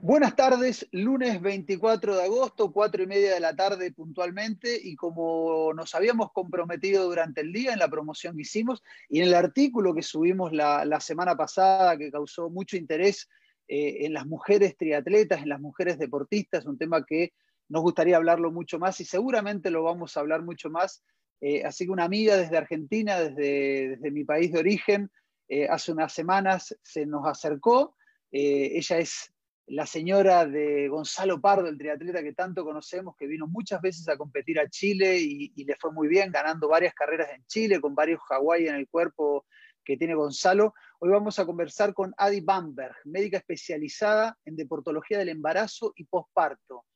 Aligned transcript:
Buenas 0.00 0.36
tardes, 0.36 0.86
lunes 0.92 1.42
24 1.42 2.14
de 2.14 2.22
agosto, 2.22 2.70
cuatro 2.70 3.02
y 3.02 3.08
media 3.08 3.34
de 3.34 3.40
la 3.40 3.56
tarde 3.56 3.90
puntualmente, 3.90 4.78
y 4.80 4.94
como 4.94 5.72
nos 5.74 5.92
habíamos 5.96 6.30
comprometido 6.30 7.06
durante 7.06 7.40
el 7.40 7.52
día 7.52 7.72
en 7.72 7.80
la 7.80 7.88
promoción 7.88 8.36
que 8.36 8.42
hicimos 8.42 8.80
y 9.08 9.18
en 9.18 9.26
el 9.26 9.34
artículo 9.34 9.96
que 9.96 10.02
subimos 10.02 10.52
la, 10.52 11.00
semana 11.00 11.36
pasada, 11.36 11.98
que 11.98 12.12
causó 12.12 12.48
mucho 12.48 12.76
interés 12.76 13.28
eh, 13.66 14.06
en 14.06 14.12
las 14.12 14.24
mujeres 14.24 14.76
triatletas, 14.76 15.42
en 15.42 15.48
las 15.48 15.60
mujeres 15.60 15.98
deportistas, 15.98 16.64
un 16.64 16.78
tema 16.78 17.04
que 17.04 17.32
nos 17.68 17.82
gustaría 17.82 18.18
hablarlo 18.18 18.52
mucho 18.52 18.78
más 18.78 19.00
y 19.00 19.04
seguramente 19.04 19.68
lo 19.68 19.82
vamos 19.82 20.16
a 20.16 20.20
hablar 20.20 20.42
mucho 20.42 20.70
más. 20.70 21.02
Eh, 21.40 21.64
así 21.64 21.86
que 21.86 21.90
una 21.90 22.04
amiga 22.04 22.36
desde 22.36 22.56
Argentina, 22.56 23.18
desde, 23.18 23.96
desde 23.96 24.10
mi 24.12 24.22
país 24.22 24.52
de 24.52 24.60
origen, 24.60 25.10
eh, 25.48 25.66
hace 25.68 25.90
unas 25.90 26.12
semanas 26.12 26.78
se 26.84 27.04
nos 27.04 27.26
acercó. 27.26 27.96
ella 28.30 28.98
es 28.98 29.32
la 29.70 29.86
señora 29.86 30.46
de 30.46 30.88
Gonzalo 30.88 31.40
Pardo, 31.40 31.68
el 31.68 31.76
triatleta 31.76 32.22
que 32.22 32.32
tanto 32.32 32.64
conocemos, 32.64 33.14
que 33.16 33.26
vino 33.26 33.46
muchas 33.46 33.80
veces 33.80 34.08
a 34.08 34.16
competir 34.16 34.58
a 34.58 34.68
Chile 34.68 35.18
y, 35.20 35.64
le 35.64 35.76
fue 35.76 35.92
muy 35.92 36.08
bien, 36.08 36.32
ganando 36.32 36.68
varias 36.68 36.94
carreras 36.94 37.28
en 37.34 37.44
Chile, 37.46 37.80
con 37.80 37.94
varios 37.94 38.20
Hawái 38.28 38.66
en 38.66 38.76
el 38.76 38.88
cuerpo 38.88 39.46
que 39.84 39.96
tiene 39.96 40.14
Gonzalo. 40.14 40.74
Hoy 41.00 41.10
vamos 41.10 41.38
a 41.38 41.46
conversar 41.46 41.92
con 41.92 42.14
Adi 42.16 42.40
Bamberg, 42.40 42.96
médica 43.04 43.38
especializada 43.38 44.38
en 44.44 44.56
deportología 44.56 45.18
del 45.18 45.28
embarazo 45.28 45.92
y 45.96 46.04
posparto. 46.04 46.86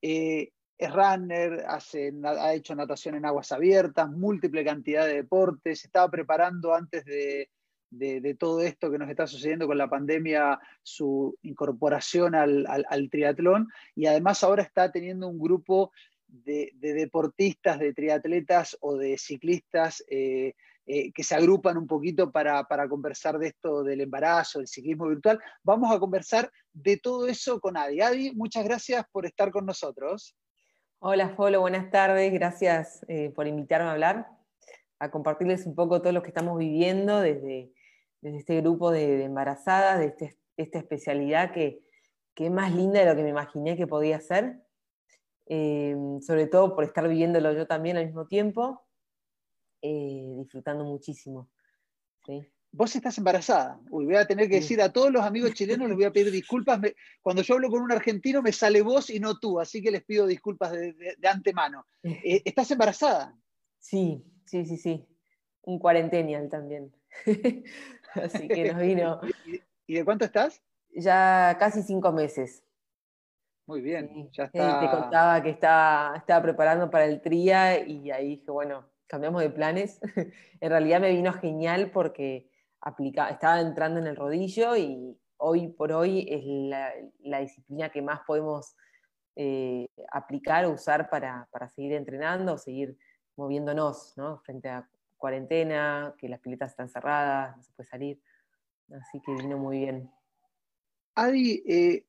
Eh, 0.00 0.50
es 0.78 0.92
runner, 0.92 1.64
ha 1.66 2.54
hecho 2.54 2.74
natación 2.74 3.14
en 3.14 3.24
aguas 3.24 3.52
abiertas, 3.52 4.10
múltiple 4.10 4.64
cantidad 4.64 5.06
de 5.06 5.14
deportes, 5.14 5.84
estaba 5.84 6.10
preparando 6.10 6.74
antes 6.74 7.04
de, 7.06 7.50
de, 7.90 8.34
todo 8.34 8.60
esto 8.62 8.90
que 8.90 8.98
nos 8.98 9.08
está 9.08 9.26
sucediendo 9.26 9.66
con 9.66 9.78
la 9.78 9.88
pandemia, 9.88 10.58
su 10.82 11.36
incorporación 11.42 12.34
al, 12.34 13.08
triatlón 13.10 13.68
y 13.94 14.06
además 14.06 14.42
ahora 14.44 14.62
está 14.62 14.90
teniendo 14.90 15.28
un 15.28 15.38
grupo 15.38 15.92
de, 16.26 16.72
deportistas, 16.80 17.78
de 17.78 17.92
triatletas 17.92 18.76
o 18.80 18.96
de 18.96 19.16
ciclistas 19.18 20.04
eh, 20.08 20.54
eh, 20.88 21.10
que 21.12 21.24
se 21.24 21.34
agrupan 21.34 21.76
un 21.78 21.86
poquito 21.88 22.30
para, 22.30 22.64
conversar 22.88 23.38
de 23.38 23.48
esto 23.48 23.82
del 23.82 24.02
embarazo, 24.02 24.60
del 24.60 24.68
ciclismo 24.68 25.08
virtual. 25.08 25.40
Vamos 25.64 25.92
a 25.92 25.98
conversar 25.98 26.48
de 26.72 26.96
todo 26.96 27.26
eso 27.26 27.60
con 27.60 27.76
Adi. 27.76 28.00
Adi, 28.00 28.32
muchas 28.32 28.64
gracias 28.64 29.04
por 29.10 29.26
estar 29.26 29.50
con 29.50 29.66
nosotros. 29.66 30.36
Hola, 31.00 31.30
Folo, 31.30 31.60
buenas 31.60 31.90
tardes. 31.90 32.32
Gracias 32.32 33.04
eh, 33.08 33.30
por 33.34 33.48
invitarme 33.48 33.88
a 33.88 33.92
hablar, 33.92 34.28
a 35.00 35.10
compartirles 35.10 35.66
un 35.66 35.74
poco 35.74 36.00
todo 36.00 36.12
lo 36.12 36.22
que 36.22 36.28
estamos 36.28 36.56
viviendo 36.56 37.20
desde 37.20 37.72
desde 38.26 38.38
este 38.38 38.60
grupo 38.60 38.90
de, 38.90 39.22
embarazadas, 39.22 40.00
de 40.00 40.06
este, 40.06 40.36
esta 40.56 40.78
especialidad 40.78 41.52
que, 41.52 41.84
es 42.34 42.50
más 42.50 42.74
linda 42.74 43.00
de 43.00 43.06
lo 43.06 43.16
que 43.16 43.22
me 43.22 43.30
imaginé 43.30 43.76
que 43.76 43.86
podía 43.86 44.20
ser, 44.20 44.60
eh, 45.46 45.96
sobre 46.20 46.48
todo 46.48 46.74
por 46.74 46.84
estar 46.84 47.08
viviéndolo 47.08 47.52
yo 47.52 47.66
también 47.66 47.96
al 47.96 48.06
mismo 48.06 48.26
tiempo, 48.26 48.84
eh, 49.80 50.34
disfrutando 50.38 50.84
muchísimo. 50.84 51.48
Vos 52.72 52.96
estás 52.96 53.16
embarazada. 53.16 53.80
Uy, 53.90 54.06
voy 54.06 54.16
a 54.16 54.26
tener 54.26 54.48
que 54.48 54.56
decir 54.56 54.82
a 54.82 54.92
todos 54.92 55.10
los 55.12 55.22
amigos 55.22 55.54
chilenos, 55.54 55.88
les 55.88 55.96
voy 55.96 56.04
a 56.04 56.12
pedir 56.12 56.32
disculpas. 56.32 56.80
cuando 57.22 57.42
yo 57.42 57.54
hablo 57.54 57.70
con 57.70 57.80
un 57.80 57.92
argentino 57.92 58.42
me 58.42 58.52
sale 58.52 58.82
vos 58.82 59.08
y 59.08 59.20
no 59.20 59.38
tú, 59.38 59.60
así 59.60 59.80
que 59.80 59.92
les 59.92 60.04
pido 60.04 60.26
disculpas 60.26 60.72
de, 60.72 61.16
antemano. 61.22 61.86
Eh, 62.02 62.42
¿Estás 62.44 62.72
embarazada? 62.72 63.38
Sí, 63.78 64.22
sí, 64.44 64.66
sí, 64.66 64.76
sí. 64.76 65.06
Un 65.62 65.78
cuarentenial 65.78 66.48
también. 66.50 66.92
Así 68.24 68.48
que 68.48 68.72
nos 68.72 68.82
vino. 68.82 69.20
¿Y 69.86 69.94
de 69.94 70.04
cuánto 70.04 70.24
estás? 70.24 70.62
Ya 70.94 71.56
casi 71.58 71.82
cinco 71.82 72.12
meses. 72.12 72.62
Muy 73.66 73.80
bien, 73.80 74.30
ya 74.30 74.44
está. 74.44 74.80
te 74.80 74.90
contaba 74.90 75.42
que 75.42 75.50
estaba, 75.50 76.16
estaba 76.16 76.42
preparando 76.42 76.88
para 76.88 77.04
el 77.04 77.20
TRIA 77.20 77.84
y 77.86 78.10
ahí 78.12 78.36
dije, 78.36 78.50
bueno, 78.50 78.88
cambiamos 79.06 79.42
de 79.42 79.50
planes. 79.50 80.00
en 80.60 80.70
realidad 80.70 81.00
me 81.00 81.10
vino 81.10 81.32
genial 81.32 81.90
porque 81.90 82.48
estaba 83.30 83.60
entrando 83.60 83.98
en 83.98 84.06
el 84.06 84.16
rodillo 84.16 84.76
y 84.76 85.18
hoy 85.38 85.68
por 85.68 85.92
hoy 85.92 86.26
es 86.30 86.44
la, 87.24 87.40
disciplina 87.40 87.90
que 87.90 88.02
más 88.02 88.20
podemos 88.26 88.76
eh, 89.34 89.88
aplicar 90.12 90.64
o 90.64 90.70
usar 90.70 91.10
para, 91.10 91.48
para, 91.50 91.68
seguir 91.68 91.94
entrenando, 91.94 92.56
seguir 92.58 92.96
moviéndonos 93.36 94.14
¿no? 94.16 94.38
frente 94.38 94.68
a 94.68 94.88
cuarentena, 95.16 96.14
que 96.18 96.28
las 96.28 96.40
piletas 96.40 96.70
están 96.70 96.88
cerradas, 96.88 97.56
no 97.56 97.62
se 97.62 97.72
puede 97.72 97.88
salir. 97.88 98.20
Así 98.90 99.20
que 99.20 99.34
vino 99.34 99.58
muy 99.58 99.78
bien. 99.78 100.10
Adi, 101.14 101.62
eh, 101.66 102.06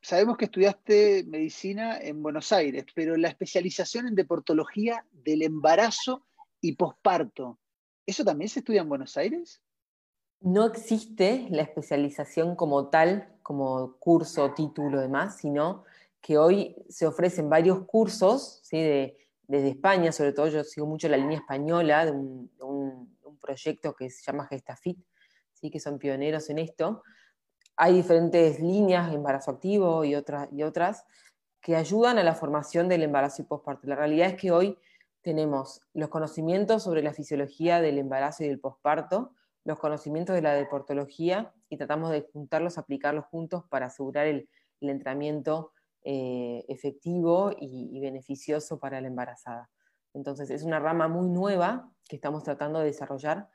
sabemos 0.00 0.36
que 0.36 0.44
estudiaste 0.44 1.24
medicina 1.24 1.98
en 1.98 2.22
Buenos 2.22 2.52
Aires, 2.52 2.84
pero 2.94 3.16
la 3.16 3.28
especialización 3.28 4.08
en 4.08 4.14
deportología 4.14 5.06
del 5.12 5.42
embarazo 5.42 6.26
y 6.60 6.76
posparto, 6.76 7.58
¿eso 8.06 8.24
también 8.24 8.48
se 8.48 8.60
estudia 8.60 8.82
en 8.82 8.88
Buenos 8.88 9.16
Aires? 9.16 9.62
No 10.40 10.66
existe 10.66 11.46
la 11.50 11.62
especialización 11.62 12.56
como 12.56 12.88
tal, 12.88 13.32
como 13.42 13.96
curso, 13.98 14.52
título, 14.54 15.00
demás, 15.00 15.38
sino 15.38 15.84
que 16.20 16.38
hoy 16.38 16.76
se 16.88 17.06
ofrecen 17.06 17.48
varios 17.48 17.84
cursos 17.84 18.60
¿sí? 18.62 18.78
de 18.78 19.16
desde 19.52 19.68
España, 19.68 20.12
sobre 20.12 20.32
todo 20.32 20.48
yo 20.48 20.64
sigo 20.64 20.86
mucho 20.86 21.10
la 21.10 21.18
línea 21.18 21.36
española 21.36 22.06
de 22.06 22.10
un, 22.10 22.50
proyecto 23.38 23.94
que 23.94 24.08
se 24.08 24.22
llama 24.22 24.46
Gestafit, 24.46 24.98
¿sí? 25.52 25.68
que 25.68 25.80
son 25.80 25.98
pioneros 25.98 26.48
en 26.48 26.58
esto. 26.58 27.02
Hay 27.76 27.92
diferentes 27.92 28.60
líneas, 28.60 29.12
embarazo 29.12 29.50
activo 29.50 30.04
y 30.04 30.14
otras, 30.14 30.48
y 30.52 30.62
otras, 30.62 31.04
que 31.60 31.74
ayudan 31.76 32.18
a 32.18 32.22
la 32.22 32.34
formación 32.34 32.88
del 32.88 33.02
embarazo 33.02 33.42
y 33.42 33.44
posparto. 33.44 33.88
La 33.88 33.96
realidad 33.96 34.28
es 34.28 34.36
que 34.36 34.52
hoy 34.52 34.78
tenemos 35.22 35.82
los 35.92 36.08
conocimientos 36.08 36.84
sobre 36.84 37.02
la 37.02 37.12
fisiología 37.12 37.82
del 37.82 37.98
embarazo 37.98 38.44
y 38.44 38.48
del 38.48 38.60
posparto, 38.60 39.34
los 39.64 39.78
conocimientos 39.78 40.34
de 40.34 40.42
la 40.42 40.54
deportología 40.54 41.52
y 41.68 41.76
tratamos 41.76 42.10
de 42.10 42.22
juntarlos, 42.32 42.78
aplicarlos 42.78 43.26
juntos 43.26 43.64
para 43.68 43.86
asegurar 43.86 44.28
el 44.28 44.48
entrenamiento 44.80 45.72
eh, 46.04 46.64
efectivo 46.68 47.52
y, 47.58 48.00
beneficioso 48.00 48.78
para 48.78 49.00
la 49.00 49.08
embarazada. 49.08 49.70
Entonces 50.14 50.50
es 50.50 50.62
una 50.62 50.78
rama 50.78 51.08
muy 51.08 51.28
nueva 51.28 51.90
que 52.08 52.16
estamos 52.16 52.42
tratando 52.42 52.80
de 52.80 52.86
desarrollar 52.86 53.48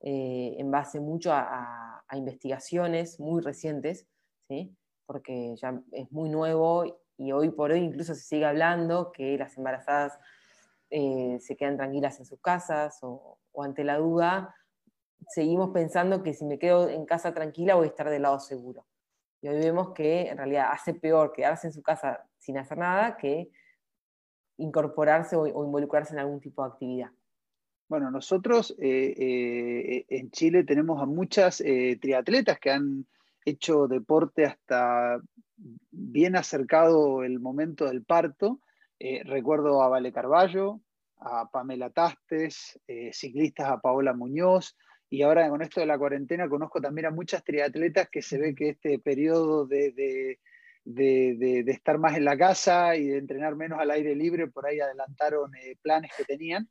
eh, 0.00 0.56
en 0.58 0.70
base 0.70 1.00
mucho 1.00 1.32
a, 1.32 2.04
investigaciones 2.14 3.18
muy 3.18 3.40
recientes, 3.40 4.06
¿sí? 4.46 4.76
porque 5.06 5.56
ya 5.56 5.80
es 5.92 6.12
muy 6.12 6.28
nuevo 6.28 6.84
y 7.16 7.32
hoy 7.32 7.48
por 7.48 7.70
hoy 7.70 7.78
incluso 7.80 8.14
se 8.14 8.20
sigue 8.20 8.44
hablando 8.44 9.12
que 9.12 9.38
las 9.38 9.56
embarazadas 9.56 10.18
eh, 10.90 11.38
se 11.40 11.56
quedan 11.56 11.78
tranquilas 11.78 12.18
en 12.18 12.26
sus 12.26 12.38
casas 12.38 12.98
o, 13.00 13.38
o 13.52 13.62
ante 13.62 13.82
la 13.82 13.96
duda 13.96 14.54
seguimos 15.28 15.70
pensando 15.70 16.22
que 16.22 16.34
si 16.34 16.44
me 16.44 16.58
quedo 16.58 16.88
en 16.88 17.06
casa 17.06 17.32
tranquila 17.34 17.74
voy 17.74 17.86
a 17.86 17.90
estar 17.90 18.10
del 18.10 18.22
lado 18.22 18.38
seguro. 18.40 18.86
Y 19.42 19.48
hoy 19.48 19.58
vemos 19.58 19.92
que 19.92 20.28
en 20.28 20.38
realidad 20.38 20.68
hace 20.70 20.94
peor 20.94 21.32
quedarse 21.32 21.66
en 21.66 21.72
su 21.72 21.82
casa 21.82 22.24
sin 22.38 22.56
hacer 22.58 22.78
nada 22.78 23.16
que 23.16 23.50
incorporarse 24.56 25.34
o, 25.34 25.46
involucrarse 25.46 26.14
en 26.14 26.20
algún 26.20 26.40
tipo 26.40 26.62
de 26.62 26.70
actividad. 26.70 27.10
Bueno, 27.88 28.10
nosotros 28.10 28.74
eh, 28.78 29.14
eh, 29.18 30.06
en 30.08 30.30
Chile 30.30 30.62
tenemos 30.62 31.02
a 31.02 31.06
muchas 31.06 31.60
eh, 31.60 31.98
triatletas 32.00 32.60
que 32.60 32.70
han 32.70 33.06
hecho 33.44 33.88
deporte 33.88 34.46
hasta 34.46 35.20
bien 35.90 36.36
acercado 36.36 37.24
el 37.24 37.40
momento 37.40 37.86
del 37.86 38.04
parto. 38.04 38.60
recuerdo 39.24 39.82
a 39.82 39.88
Vale 39.88 40.12
Carballo, 40.12 40.80
a 41.18 41.50
Pamela 41.50 41.90
Tastes, 41.90 42.78
ciclistas 43.10 43.68
a 43.68 43.80
Paola 43.80 44.12
Muñoz, 44.14 44.76
y 45.12 45.20
ahora 45.20 45.46
con 45.50 45.60
esto 45.60 45.78
de 45.78 45.84
la 45.84 45.98
cuarentena 45.98 46.48
conozco 46.48 46.80
también 46.80 47.04
a 47.04 47.10
muchas 47.10 47.44
triatletas 47.44 48.08
que 48.08 48.22
se 48.22 48.38
ve 48.38 48.54
que 48.54 48.70
este 48.70 48.98
periodo 48.98 49.66
de, 49.66 50.38
estar 50.86 51.98
más 51.98 52.16
en 52.16 52.24
la 52.24 52.34
casa 52.38 52.96
y 52.96 53.08
de 53.08 53.18
entrenar 53.18 53.54
menos 53.54 53.78
al 53.78 53.90
aire 53.90 54.16
libre, 54.16 54.46
por 54.46 54.64
ahí 54.64 54.80
adelantaron 54.80 55.54
eh, 55.54 55.76
planes 55.82 56.12
que 56.16 56.24
tenían. 56.24 56.66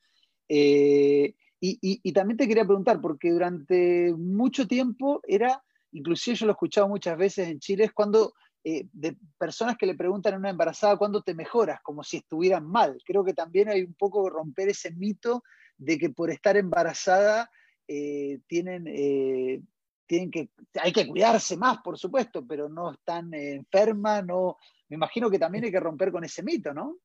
Eh, 0.49 1.35
y, 1.59 2.13
también 2.13 2.37
te 2.37 2.47
quería 2.47 2.65
preguntar, 2.65 2.99
porque 2.99 3.29
durante 3.29 4.11
mucho 4.17 4.67
tiempo 4.67 5.21
era, 5.27 5.63
inclusive 5.91 6.35
yo 6.35 6.47
lo 6.47 6.53
he 6.53 6.57
escuchado 6.57 6.87
muchas 6.87 7.15
veces 7.19 7.47
en 7.47 7.59
Chile, 7.59 7.83
es 7.83 7.93
cuando 7.93 8.33
eh, 8.63 8.87
de 8.91 9.17
personas 9.37 9.77
que 9.77 9.85
le 9.85 9.93
preguntan 9.93 10.33
a 10.33 10.37
una 10.37 10.49
embarazada 10.49 10.97
cuándo 10.97 11.21
te 11.21 11.35
mejoras, 11.35 11.79
como 11.83 12.01
si 12.01 12.17
estuvieran 12.17 12.65
mal. 12.65 12.97
Creo 13.05 13.23
que 13.23 13.35
también 13.35 13.69
hay 13.69 13.83
un 13.83 13.93
poco 13.93 14.27
romper 14.31 14.69
ese 14.69 14.89
mito 14.89 15.43
de 15.77 15.99
que 15.99 16.09
por 16.09 16.31
estar 16.31 16.57
embarazada 16.57 17.47
eh, 17.93 18.39
tienen, 18.47 18.85
eh, 18.87 19.61
tienen 20.05 20.31
que, 20.31 20.49
hay 20.81 20.93
que 20.93 21.05
cuidarse 21.05 21.57
más, 21.57 21.79
por 21.79 21.97
supuesto, 21.97 22.47
pero 22.47 22.69
no 22.69 22.93
están 22.93 23.33
enfermas, 23.33 24.25
no, 24.25 24.55
me 24.87 24.95
imagino 24.95 25.29
que 25.29 25.37
también 25.37 25.65
hay 25.65 25.71
que 25.71 25.79
romper 25.81 26.09
con 26.09 26.23
ese 26.23 26.41
mito, 26.41 26.73
¿no? 26.73 26.99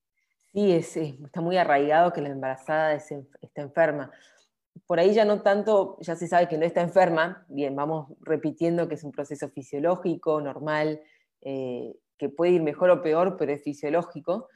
Sí, 0.52 0.70
es, 0.70 0.96
está 0.96 1.40
muy 1.40 1.56
arraigado 1.56 2.12
que 2.12 2.20
la 2.20 2.28
embarazada 2.28 2.94
está 2.94 3.62
enferma. 3.62 4.12
Por 4.86 5.00
ahí 5.00 5.12
ya 5.12 5.24
no 5.24 5.42
tanto, 5.42 5.98
ya 6.02 6.14
se 6.14 6.28
sabe 6.28 6.46
que 6.46 6.56
no 6.56 6.64
está 6.64 6.82
enferma, 6.82 7.44
bien, 7.48 7.74
vamos 7.74 8.12
repitiendo 8.20 8.88
que 8.88 8.94
es 8.94 9.02
un 9.02 9.10
proceso 9.10 9.48
fisiológico, 9.48 10.40
normal, 10.40 11.00
eh, 11.40 11.96
que 12.16 12.28
puede 12.28 12.52
ir 12.52 12.62
mejor 12.62 12.90
o 12.90 13.02
peor, 13.02 13.36
pero 13.36 13.50
es 13.50 13.64
fisiológico. 13.64 14.48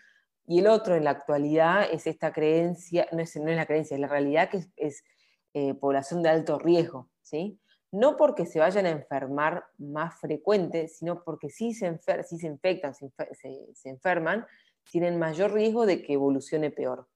Y 0.47 0.61
el 0.61 0.69
otro, 0.69 0.95
en 0.95 1.03
la 1.03 1.11
actualidad, 1.11 1.89
es 1.91 2.07
esta 2.07 2.33
creencia, 2.33 3.09
no 3.11 3.19
es, 3.19 3.35
no 3.35 3.49
es 3.49 3.57
la 3.57 3.67
creencia, 3.67 3.97
es 3.97 4.01
la 4.01 4.07
realidad 4.07 4.49
que 4.49 4.65
es, 4.77 5.03
eh, 5.53 5.75
población 5.75 6.23
de 6.23 6.29
alto 6.29 6.59
riesgo, 6.59 7.09
¿sí? 7.23 7.59
No 7.93 8.17
porque 8.17 8.47
se 8.47 8.61
vayan 8.61 8.87
a 8.87 8.91
enfermar 8.91 9.65
más 9.79 10.15
frecuente, 10.21 10.87
sino 10.87 11.25
porque 11.25 11.51
si 11.51 11.75
se, 11.75 11.99
si 12.23 12.39
se 12.39 12.47
infectan, 12.47 12.95
se, 12.95 13.11
se, 13.35 13.89
enferman, 13.89 14.47
tienen 14.89 15.19
mayor 15.19 15.53
riesgo 15.53 15.87
de 15.87 16.01
que 16.03 16.13
evolucione 16.13 16.71
peor. 16.71 17.09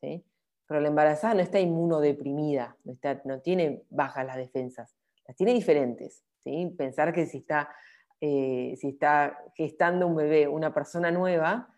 ¿sí? 0.00 0.24
Pero 0.66 0.80
la 0.80 0.88
embarazada 0.88 1.34
no 1.34 1.40
está 1.40 1.60
inmunodeprimida, 1.60 2.76
no, 2.84 2.92
está, 2.92 3.20
no 3.26 3.40
tiene 3.40 3.84
bajas 3.90 4.24
las 4.24 4.36
defensas, 4.36 4.96
las 5.26 5.36
tiene 5.36 5.52
diferentes. 5.52 6.24
¿sí? 6.38 6.74
Pensar 6.78 7.12
que 7.12 7.26
si 7.26 7.38
está, 7.38 7.68
eh, 8.22 8.76
si 8.80 8.88
está 8.88 9.38
gestando 9.54 10.06
un 10.06 10.16
bebé, 10.16 10.48
una 10.48 10.72
persona 10.72 11.10
nueva, 11.10 11.68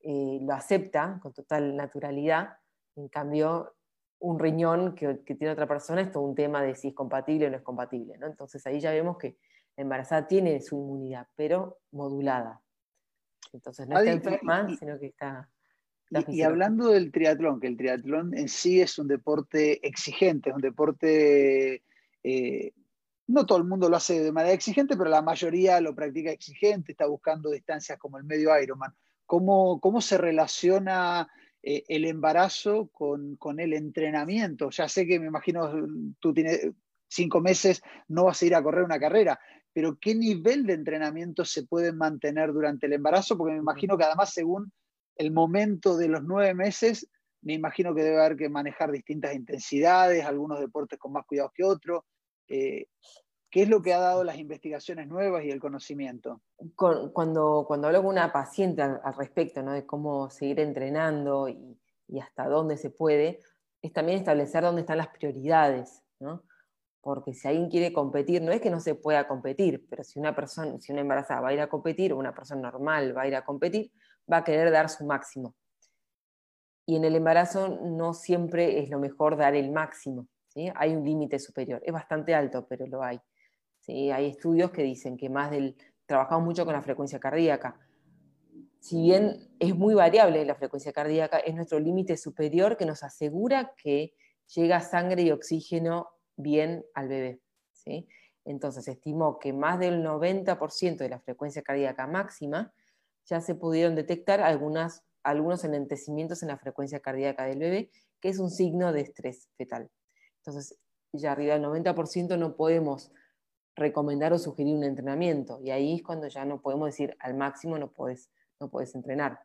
eh, 0.00 0.38
lo 0.40 0.54
acepta 0.54 1.18
con 1.20 1.34
total 1.34 1.76
naturalidad, 1.76 2.56
en 2.94 3.08
cambio 3.08 3.75
un 4.26 4.38
riñón 4.38 4.94
que, 4.94 5.14
tiene 5.24 5.50
otra 5.50 5.68
persona 5.68 6.00
es 6.00 6.10
todo 6.10 6.24
un 6.24 6.34
tema 6.34 6.62
de 6.62 6.74
si 6.74 6.88
es 6.88 6.94
compatible 6.94 7.46
o 7.46 7.50
no 7.50 7.56
es 7.56 7.62
compatible. 7.62 8.18
¿no? 8.18 8.26
Entonces 8.26 8.66
ahí 8.66 8.80
ya 8.80 8.90
vemos 8.90 9.18
que 9.18 9.36
la 9.76 9.82
embarazada 9.82 10.26
tiene 10.26 10.60
su 10.60 10.76
inmunidad, 10.76 11.28
pero 11.36 11.78
modulada. 11.92 12.60
Entonces 13.52 13.86
no 13.86 13.98
está 13.98 14.10
enferma, 14.10 14.68
sino 14.76 14.98
que 14.98 15.06
está 15.06 15.48
y, 16.28 16.42
hablando 16.42 16.88
del 16.90 17.10
triatlón, 17.10 17.60
que 17.60 17.66
el 17.66 17.76
triatlón 17.76 18.36
en 18.36 18.48
sí 18.48 18.80
es 18.80 18.98
un 18.98 19.08
deporte 19.08 19.86
exigente, 19.86 20.50
es 20.50 20.56
un 20.56 20.62
deporte, 20.62 21.82
eh, 22.22 22.72
no 23.26 23.44
todo 23.44 23.58
el 23.58 23.64
mundo 23.64 23.88
lo 23.88 23.96
hace 23.96 24.22
de 24.22 24.32
manera 24.32 24.54
exigente, 24.54 24.96
pero 24.96 25.10
la 25.10 25.22
mayoría 25.22 25.80
lo 25.80 25.94
practica 25.94 26.30
exigente, 26.30 26.92
está 26.92 27.06
buscando 27.06 27.50
distancias 27.50 27.98
como 27.98 28.18
el 28.18 28.24
medio 28.24 28.56
Ironman. 28.60 28.94
¿Cómo, 29.24 29.80
cómo 29.80 30.00
se 30.00 30.16
relaciona 30.16 31.28
eh, 31.68 31.82
el 31.88 32.04
embarazo 32.04 32.90
con, 32.92 33.36
el 33.58 33.72
entrenamiento? 33.72 34.70
Ya 34.70 34.88
sé 34.88 35.04
que 35.04 35.18
me 35.18 35.26
imagino 35.26 35.68
tú 36.20 36.32
tienes 36.32 36.70
cinco 37.08 37.40
meses, 37.40 37.82
no 38.06 38.26
vas 38.26 38.40
a 38.40 38.46
ir 38.46 38.54
a 38.54 38.62
correr 38.62 38.84
una 38.84 39.00
carrera, 39.00 39.40
pero 39.72 39.98
¿qué 40.00 40.14
nivel 40.14 40.64
de 40.64 40.74
entrenamiento 40.74 41.44
se 41.44 41.64
puede 41.64 41.92
mantener 41.92 42.52
durante 42.52 42.86
el 42.86 42.92
embarazo? 42.92 43.36
Porque 43.36 43.54
me 43.54 43.58
imagino 43.58 43.98
que 43.98 44.04
además 44.04 44.32
según 44.32 44.72
el 45.16 45.32
momento 45.32 45.96
de 45.96 46.06
los 46.06 46.22
nueve 46.22 46.54
meses, 46.54 47.10
me 47.42 47.54
imagino 47.54 47.96
que 47.96 48.04
debe 48.04 48.20
haber 48.20 48.36
que 48.36 48.48
manejar 48.48 48.92
distintas 48.92 49.34
intensidades, 49.34 50.24
algunos 50.24 50.60
deportes 50.60 51.00
con 51.00 51.14
más 51.14 51.26
cuidados 51.26 51.50
que 51.52 51.64
otros. 51.64 52.04
Eh, 52.46 52.86
¿Qué 53.56 53.62
es 53.62 53.70
lo 53.70 53.80
que 53.80 53.94
ha 53.94 53.98
dado 53.98 54.22
las 54.22 54.36
investigaciones 54.36 55.08
nuevas 55.08 55.42
y 55.42 55.50
el 55.50 55.60
conocimiento? 55.60 56.42
cuando, 56.74 57.66
hablo 57.70 58.02
con 58.02 58.10
una 58.10 58.30
paciente 58.30 58.82
al, 58.82 59.00
respecto 59.16 59.62
¿no? 59.62 59.72
de 59.72 59.86
cómo 59.86 60.28
seguir 60.28 60.60
entrenando 60.60 61.48
y, 61.48 61.80
hasta 62.20 62.50
dónde 62.50 62.76
se 62.76 62.90
puede, 62.90 63.40
es 63.80 63.94
también 63.94 64.18
establecer 64.18 64.62
dónde 64.62 64.82
están 64.82 64.98
las 64.98 65.08
prioridades. 65.08 66.02
¿no? 66.20 66.42
Porque 67.00 67.32
si 67.32 67.48
alguien 67.48 67.70
quiere 67.70 67.94
competir, 67.94 68.42
no 68.42 68.52
es 68.52 68.60
que 68.60 68.68
no 68.68 68.78
se 68.78 68.94
pueda 68.94 69.26
competir, 69.26 69.86
pero 69.88 70.04
si 70.04 70.18
una 70.18 70.36
persona, 70.36 70.78
si 70.78 70.92
una 70.92 71.00
embarazada 71.00 71.40
va 71.40 71.48
a 71.48 71.54
ir 71.54 71.60
a 71.62 71.70
competir, 71.70 72.12
una 72.12 72.34
persona 72.34 72.60
normal 72.60 73.16
va 73.16 73.22
a 73.22 73.28
ir 73.28 73.36
a 73.36 73.42
competir, 73.42 73.90
va 74.30 74.36
a 74.36 74.44
querer 74.44 74.70
dar 74.70 74.90
su 74.90 75.06
máximo. 75.06 75.54
Y 76.84 76.96
en 76.96 77.06
el 77.06 77.16
embarazo 77.16 77.68
no 77.68 78.12
siempre 78.12 78.80
es 78.80 78.90
lo 78.90 78.98
mejor 78.98 79.38
dar 79.38 79.54
el 79.54 79.72
máximo. 79.72 80.28
Hay 80.74 80.94
un 80.94 81.04
límite 81.04 81.38
superior. 81.38 81.80
Es 81.84 81.92
bastante 81.92 82.34
alto, 82.34 82.66
pero 82.66 82.86
lo 82.86 83.02
hay. 83.02 83.18
Hay 83.88 84.26
estudios 84.26 84.70
que 84.70 84.82
dicen 84.82 85.16
que 85.16 85.28
más 85.28 85.50
del... 85.50 85.76
Trabajamos 86.06 86.44
mucho 86.44 86.64
con 86.64 86.74
la 86.74 86.82
frecuencia 86.82 87.18
cardíaca. 87.18 87.80
Si 88.78 89.02
bien 89.02 89.48
es 89.58 89.74
muy 89.74 89.94
variable 89.94 90.44
la 90.44 90.54
frecuencia 90.54 90.92
cardíaca, 90.92 91.38
es 91.38 91.54
nuestro 91.56 91.80
límite 91.80 92.16
superior 92.16 92.76
que 92.76 92.86
nos 92.86 93.02
asegura 93.02 93.74
que 93.76 94.14
llega 94.54 94.80
sangre 94.80 95.22
y 95.22 95.32
oxígeno 95.32 96.08
bien 96.36 96.84
al 96.94 97.08
bebé. 97.08 97.40
¿sí? 97.72 98.06
Entonces, 98.44 98.86
estimó 98.86 99.40
que 99.40 99.52
más 99.52 99.80
del 99.80 100.04
90% 100.04 100.98
de 100.98 101.08
la 101.08 101.18
frecuencia 101.18 101.62
cardíaca 101.62 102.06
máxima 102.06 102.72
ya 103.24 103.40
se 103.40 103.56
pudieron 103.56 103.96
detectar 103.96 104.40
algunos 104.40 105.64
enlentecimientos 105.64 106.42
en 106.42 106.48
la 106.48 106.58
frecuencia 106.58 107.00
cardíaca 107.00 107.44
del 107.46 107.58
bebé, 107.58 107.90
que 108.20 108.28
es 108.28 108.38
un 108.38 108.50
signo 108.50 108.92
de 108.92 109.00
estrés 109.00 109.48
fetal. 109.56 109.90
Entonces, 110.38 110.78
ya 111.12 111.32
arriba 111.32 111.54
del 111.54 111.64
90% 111.64 112.38
no 112.38 112.54
podemos 112.54 113.10
recomendar 113.76 114.32
o 114.32 114.38
sugerir 114.38 114.74
un 114.74 114.84
entrenamiento, 114.84 115.60
y 115.62 115.70
ahí 115.70 115.94
es 115.94 116.02
cuando 116.02 116.26
ya 116.28 116.44
no 116.44 116.60
podemos 116.60 116.86
decir 116.86 117.16
al 117.20 117.34
máximo 117.34 117.78
no 117.78 117.92
puedes, 117.92 118.30
no 118.58 118.70
puedes 118.70 118.94
entrenar. 118.94 119.40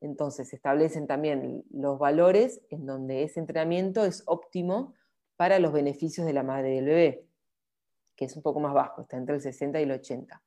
Entonces, 0.00 0.48
se 0.48 0.56
establecen 0.56 1.06
también 1.06 1.64
los 1.70 1.98
valores 1.98 2.62
en 2.70 2.86
donde 2.86 3.24
ese 3.24 3.40
entrenamiento 3.40 4.04
es 4.04 4.22
óptimo 4.26 4.94
para 5.36 5.58
los 5.58 5.72
beneficios 5.72 6.26
de 6.26 6.32
la 6.32 6.42
madre 6.42 6.70
del 6.70 6.84
bebé, 6.84 7.26
que 8.16 8.24
es 8.24 8.36
un 8.36 8.42
poco 8.42 8.60
más 8.60 8.74
bajo, 8.74 9.02
está 9.02 9.16
entre 9.16 9.36
el 9.36 9.40
60 9.40 9.78
y 9.80 9.82
el 9.84 9.92
80. 9.92 10.42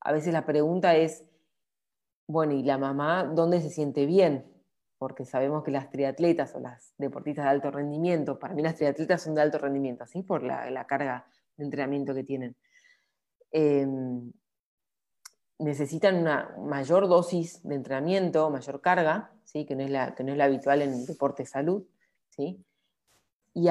A 0.00 0.12
veces 0.12 0.32
la 0.32 0.44
pregunta 0.44 0.96
es, 0.96 1.24
bueno, 2.26 2.52
¿y 2.52 2.62
la 2.62 2.76
mamá 2.76 3.24
dónde 3.24 3.60
se 3.60 3.70
siente 3.70 4.04
bien? 4.04 4.44
Porque 4.98 5.24
sabemos 5.24 5.64
que 5.64 5.70
las 5.70 5.90
triatletas 5.90 6.54
o 6.54 6.60
las 6.60 6.94
deportistas 6.98 7.46
de 7.46 7.50
alto 7.50 7.70
rendimiento, 7.70 8.38
para 8.38 8.54
mí 8.54 8.62
las 8.62 8.76
triatletas 8.76 9.22
son 9.22 9.34
de 9.34 9.42
alto 9.42 9.58
rendimiento, 9.58 10.04
así 10.04 10.22
por 10.22 10.42
la, 10.42 10.86
carga 10.86 11.26
de 11.58 11.64
entrenamiento 11.64 12.14
que 12.14 12.24
tienen. 12.24 12.56
Em, 13.50 14.32
necesitan 15.58 16.16
una 16.16 16.54
mayor 16.58 17.08
dosis 17.08 17.62
de 17.62 17.74
entrenamiento, 17.74 18.48
mayor 18.50 18.80
carga, 18.80 19.32
¿sí? 19.44 19.66
que, 19.66 19.74
no 19.74 19.82
es 19.82 19.90
la, 19.90 20.14
que 20.14 20.24
no 20.24 20.32
es 20.32 20.38
la 20.38 20.44
habitual 20.44 20.82
en 20.82 21.04
deporte 21.04 21.42
de 21.42 21.48
salud. 21.48 21.84
¿sí? 22.30 22.64
Y, 23.54 23.68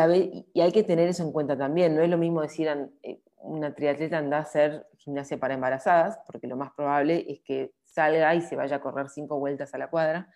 y, 0.53 0.61
hay 0.61 0.71
que 0.71 0.83
tener 0.83 1.07
eso 1.07 1.23
en 1.23 1.31
cuenta 1.31 1.57
también. 1.57 1.95
No 1.95 2.01
es 2.01 2.09
lo 2.09 2.17
mismo 2.17 2.41
decir 2.41 2.67
eh, 3.03 3.21
una 3.37 3.73
triatleta 3.73 4.17
anda 4.17 4.37
a 4.37 4.41
hacer 4.41 4.85
gimnasia 4.97 5.39
para 5.39 5.53
embarazadas, 5.53 6.19
porque 6.27 6.47
lo 6.47 6.57
más 6.57 6.71
probable 6.73 7.25
es 7.29 7.39
que 7.41 7.71
salga 7.83 8.35
y 8.35 8.41
se 8.41 8.55
vaya 8.55 8.77
a 8.77 8.81
correr 8.81 9.09
cinco 9.09 9.39
vueltas 9.39 9.73
a 9.73 9.77
la 9.77 9.89
cuadra. 9.89 10.33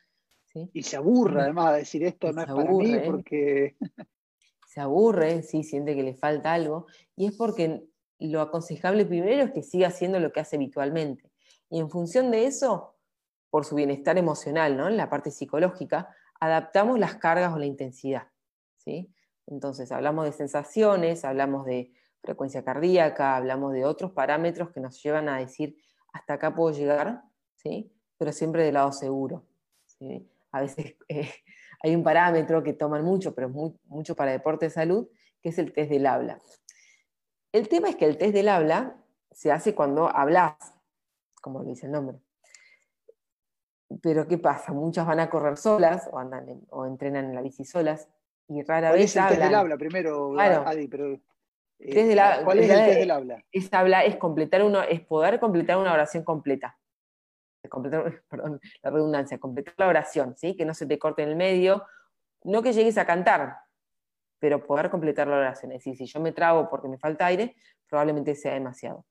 Y 0.73 0.83
se 0.83 0.97
aburre 0.97 1.41
además 1.41 1.71
de 1.71 1.79
decir 1.79 2.03
esto 2.03 2.31
no 2.33 2.41
es 2.41 2.47
para 2.47 2.63
mí 2.65 2.99
porque... 3.05 3.75
Se 4.71 4.79
aburre, 4.79 5.43
sí, 5.43 5.63
siente 5.63 5.95
que 5.95 6.01
le 6.01 6.15
falta 6.15 6.53
algo, 6.53 6.85
y 7.17 7.25
es 7.25 7.35
porque 7.35 7.83
lo 8.19 8.39
aconsejable 8.39 9.05
primero 9.05 9.43
es 9.43 9.51
que 9.51 9.63
siga 9.63 9.89
haciendo 9.89 10.17
lo 10.17 10.31
que 10.31 10.39
hace 10.39 10.55
habitualmente. 10.55 11.29
Y 11.69 11.81
en 11.81 11.89
función 11.89 12.31
de 12.31 12.45
eso, 12.45 12.95
por 13.49 13.65
su 13.65 13.75
bienestar 13.75 14.17
emocional, 14.17 14.77
¿no? 14.77 14.87
en 14.87 14.95
la 14.95 15.09
parte 15.09 15.29
psicológica, 15.29 16.15
adaptamos 16.39 16.97
las 16.99 17.15
cargas 17.15 17.53
o 17.53 17.59
la 17.59 17.65
intensidad. 17.65 18.29
¿sí? 18.77 19.13
Entonces, 19.45 19.91
hablamos 19.91 20.23
de 20.23 20.31
sensaciones, 20.31 21.25
hablamos 21.25 21.65
de 21.65 21.91
frecuencia 22.23 22.63
cardíaca, 22.63 23.35
hablamos 23.35 23.73
de 23.73 23.83
otros 23.83 24.11
parámetros 24.11 24.69
que 24.71 24.79
nos 24.79 25.03
llevan 25.03 25.27
a 25.27 25.39
decir, 25.39 25.75
hasta 26.13 26.35
acá 26.35 26.55
puedo 26.55 26.73
llegar, 26.73 27.23
pero 28.17 28.31
siempre 28.31 28.63
del 28.63 28.75
lado 28.75 28.93
seguro. 28.93 29.45
A 30.53 30.61
veces 30.61 30.95
eh, 31.09 31.29
hay 31.83 31.95
un 31.95 32.03
parámetro 32.03 32.63
que 32.63 32.73
toman 32.73 33.03
mucho, 33.03 33.33
pero 33.33 33.49
muy, 33.49 33.73
mucho 33.85 34.15
para 34.15 34.31
deporte 34.31 34.65
de 34.67 34.69
salud, 34.71 35.07
que 35.41 35.49
es 35.49 35.57
el 35.57 35.73
test 35.73 35.89
del 35.89 36.05
habla. 36.05 36.39
El 37.51 37.67
tema 37.67 37.89
es 37.89 37.95
que 37.95 38.05
el 38.05 38.17
test 38.17 38.33
del 38.33 38.49
habla 38.49 38.95
se 39.31 39.51
hace 39.51 39.73
cuando 39.73 40.07
hablas, 40.07 40.55
como 41.41 41.63
dice 41.63 41.87
el 41.87 41.93
nombre. 41.93 42.19
Pero 44.01 44.27
¿qué 44.27 44.37
pasa? 44.37 44.71
Muchas 44.73 45.05
van 45.05 45.19
a 45.19 45.29
correr 45.29 45.57
solas 45.57 46.07
o, 46.11 46.19
andan 46.19 46.61
o 46.69 46.85
entrenan 46.85 47.25
en 47.25 47.35
la 47.35 47.41
bici 47.41 47.65
solas 47.65 48.07
y 48.47 48.61
rara 48.61 48.91
vez 48.91 49.05
es 49.05 49.15
el 49.15 49.27
test 49.27 49.41
del 49.41 49.55
habla 49.55 49.77
primero, 49.77 50.39
Adi? 50.39 50.87
Pero, 50.87 51.13
eh, 51.79 52.15
¿Cuál 52.43 52.59
es 52.59 52.69
el 52.69 52.85
test 52.85 52.99
del 52.99 53.11
habla? 53.11 53.43
Es, 53.51 53.73
habla, 53.73 54.05
es, 54.05 54.15
completar 54.17 54.63
uno, 54.63 54.81
es 54.83 55.01
poder 55.01 55.39
completar 55.39 55.77
una 55.77 55.93
oración 55.93 56.23
completa 56.23 56.77
completar, 57.69 58.23
perdón, 58.29 58.59
la 58.81 58.89
redundancia, 58.89 59.39
completar 59.39 59.75
la 59.77 59.87
oración, 59.87 60.35
¿sí? 60.37 60.55
que 60.55 60.65
no 60.65 60.73
se 60.73 60.85
te 60.85 60.99
corte 60.99 61.23
en 61.23 61.29
el 61.29 61.35
medio, 61.35 61.83
no 62.43 62.61
que 62.61 62.73
llegues 62.73 62.97
a 62.97 63.05
cantar, 63.05 63.57
pero 64.39 64.65
poder 64.65 64.89
completar 64.89 65.27
la 65.27 65.37
oración. 65.37 65.71
Es 65.71 65.79
decir, 65.79 65.95
si 65.95 66.05
yo 66.05 66.19
me 66.19 66.31
trago 66.31 66.69
porque 66.69 66.87
me 66.87 66.97
falta 66.97 67.25
aire, 67.27 67.55
probablemente 67.87 68.35
sea 68.35 68.53
demasiado. 68.53 69.05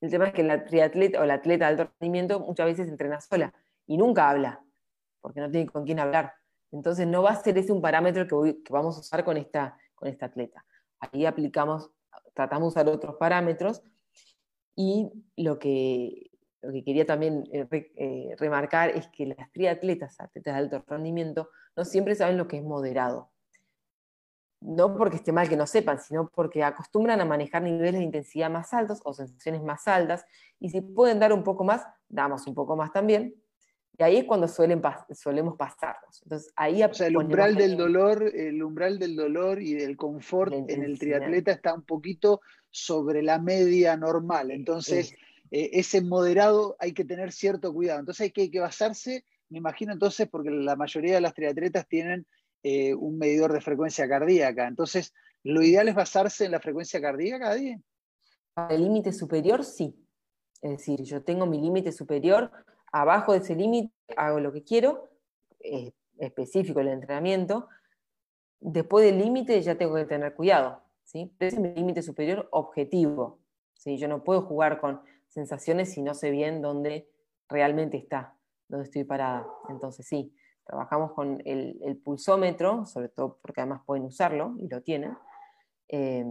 El 0.00 0.10
tema 0.10 0.26
es 0.26 0.34
que 0.34 0.42
la 0.42 0.64
triatleta 0.64 1.20
o 1.20 1.24
la 1.24 1.34
atleta 1.34 1.66
de 1.66 1.70
alto 1.70 1.94
rendimiento 2.00 2.40
muchas 2.40 2.66
veces 2.66 2.88
entrena 2.88 3.20
sola 3.20 3.54
y 3.86 3.96
nunca 3.96 4.28
habla, 4.28 4.62
porque 5.20 5.40
no 5.40 5.50
tiene 5.50 5.70
con 5.70 5.84
quién 5.84 6.00
hablar. 6.00 6.34
Entonces 6.72 7.06
no 7.06 7.22
va 7.22 7.30
a 7.30 7.36
ser 7.36 7.56
ese 7.56 7.72
un 7.72 7.80
parámetro 7.80 8.26
que, 8.26 8.62
que 8.62 8.72
vamos 8.72 8.96
a 8.96 9.00
usar 9.00 9.24
con 9.24 9.36
esta, 9.36 9.78
con 9.94 10.08
esta 10.08 10.26
atleta. 10.26 10.64
Ahí 10.98 11.24
aplicamos, 11.24 11.90
tratamos 12.34 12.74
de 12.74 12.80
usar 12.80 12.92
otros 12.92 13.16
parámetros 13.16 13.82
y 14.74 15.10
lo 15.36 15.58
que 15.58 16.31
lo 16.62 16.72
que 16.72 16.84
quería 16.84 17.04
también 17.04 17.44
eh, 17.52 17.66
eh, 17.70 18.34
remarcar 18.38 18.90
es 18.90 19.08
que 19.08 19.26
las 19.26 19.50
triatletas, 19.52 20.20
atletas 20.20 20.54
de 20.54 20.60
alto 20.60 20.84
rendimiento, 20.86 21.50
no 21.76 21.84
siempre 21.84 22.14
saben 22.14 22.38
lo 22.38 22.46
que 22.48 22.58
es 22.58 22.62
moderado. 22.62 23.30
no 24.60 24.96
porque 24.96 25.16
esté 25.16 25.32
mal 25.32 25.48
que 25.48 25.56
no 25.56 25.66
sepan, 25.66 25.98
sino 25.98 26.28
porque 26.28 26.62
acostumbran 26.62 27.20
a 27.20 27.24
manejar 27.24 27.62
niveles 27.62 27.94
de 27.94 28.04
intensidad 28.04 28.48
más 28.48 28.72
altos 28.72 29.00
o 29.04 29.12
sensaciones 29.12 29.62
más 29.62 29.88
altas, 29.88 30.24
y 30.60 30.70
si 30.70 30.80
pueden 30.80 31.18
dar 31.18 31.32
un 31.32 31.42
poco 31.42 31.64
más, 31.64 31.84
damos 32.08 32.46
un 32.46 32.54
poco 32.54 32.76
más 32.76 32.92
también, 32.92 33.34
y 33.98 34.02
ahí 34.04 34.16
es 34.18 34.24
cuando 34.24 34.48
suelen 34.48 34.80
solemos 35.12 35.56
pasarnos. 35.56 36.22
Entonces, 36.22 36.52
ahí 36.56 36.82
o 36.82 36.94
sea, 36.94 37.08
el 37.08 37.16
umbral 37.16 37.56
del 37.56 37.76
dolor, 37.76 38.22
el 38.34 38.62
umbral 38.62 38.98
del 38.98 39.16
dolor 39.16 39.60
y 39.60 39.74
del 39.74 39.96
confort 39.96 40.52
en 40.52 40.82
el 40.82 40.98
triatleta 40.98 41.52
está 41.52 41.74
un 41.74 41.82
poquito 41.82 42.40
sobre 42.70 43.22
la 43.22 43.38
media 43.38 43.96
normal. 43.96 44.50
Entonces, 44.50 45.14
eh, 45.52 45.78
ese 45.78 46.00
moderado 46.00 46.76
hay 46.78 46.94
que 46.94 47.04
tener 47.04 47.30
cierto 47.30 47.74
cuidado. 47.74 48.00
Entonces 48.00 48.32
hay 48.34 48.48
que, 48.50 48.58
basarse, 48.58 49.26
me 49.50 49.58
imagino 49.58 49.92
entonces, 49.92 50.26
porque 50.28 50.50
la 50.50 50.76
mayoría 50.76 51.14
de 51.14 51.20
las 51.20 51.34
triatletas 51.34 51.86
tienen 51.86 52.26
eh, 52.62 52.94
un 52.94 53.18
medidor 53.18 53.52
de 53.52 53.60
frecuencia 53.60 54.08
cardíaca. 54.08 54.66
Entonces, 54.66 55.12
¿lo 55.44 55.62
ideal 55.62 55.88
es 55.88 55.94
basarse 55.94 56.46
en 56.46 56.52
la 56.52 56.60
frecuencia 56.60 57.02
cardíaca 57.02 57.44
cada 57.44 57.54
día? 57.56 57.78
El 58.70 58.82
límite 58.82 59.12
superior, 59.12 59.62
sí. 59.62 59.94
Es 60.62 60.70
decir, 60.70 61.02
yo 61.02 61.22
tengo 61.22 61.44
mi 61.44 61.60
límite 61.60 61.92
superior, 61.92 62.50
abajo 62.90 63.32
de 63.32 63.38
ese 63.40 63.54
límite 63.54 63.92
hago 64.16 64.40
lo 64.40 64.52
que 64.52 64.62
quiero, 64.62 65.10
es 65.60 65.92
específico 66.18 66.80
el 66.80 66.88
entrenamiento. 66.88 67.68
Después 68.58 69.04
del 69.04 69.18
límite 69.18 69.60
ya 69.60 69.76
tengo 69.76 69.96
que 69.96 70.06
tener 70.06 70.34
cuidado. 70.34 70.82
¿sí? 71.04 71.30
ese 71.38 71.56
es 71.56 71.60
mi 71.60 71.74
límite 71.74 72.00
superior 72.00 72.48
objetivo. 72.52 73.40
¿sí? 73.74 73.98
Yo 73.98 74.08
no 74.08 74.24
puedo 74.24 74.42
jugar 74.42 74.80
con 74.80 75.02
sensaciones 75.32 75.92
si 75.92 76.02
no 76.02 76.14
sé 76.14 76.30
bien 76.30 76.62
dónde 76.62 77.08
realmente 77.48 77.96
está, 77.96 78.36
dónde 78.68 78.84
estoy 78.84 79.04
parada. 79.04 79.46
Entonces 79.68 80.06
sí, 80.06 80.34
Trabajamos 80.64 81.12
con 81.12 81.42
el, 81.44 82.00
pulsómetro, 82.04 82.86
sobre 82.86 83.08
todo 83.08 83.38
porque 83.42 83.60
además 83.60 83.82
pueden 83.84 84.04
usarlo 84.04 84.54
y 84.58 84.68
lo 84.68 84.80
tienen. 84.80 85.16
Eh, 85.88 86.24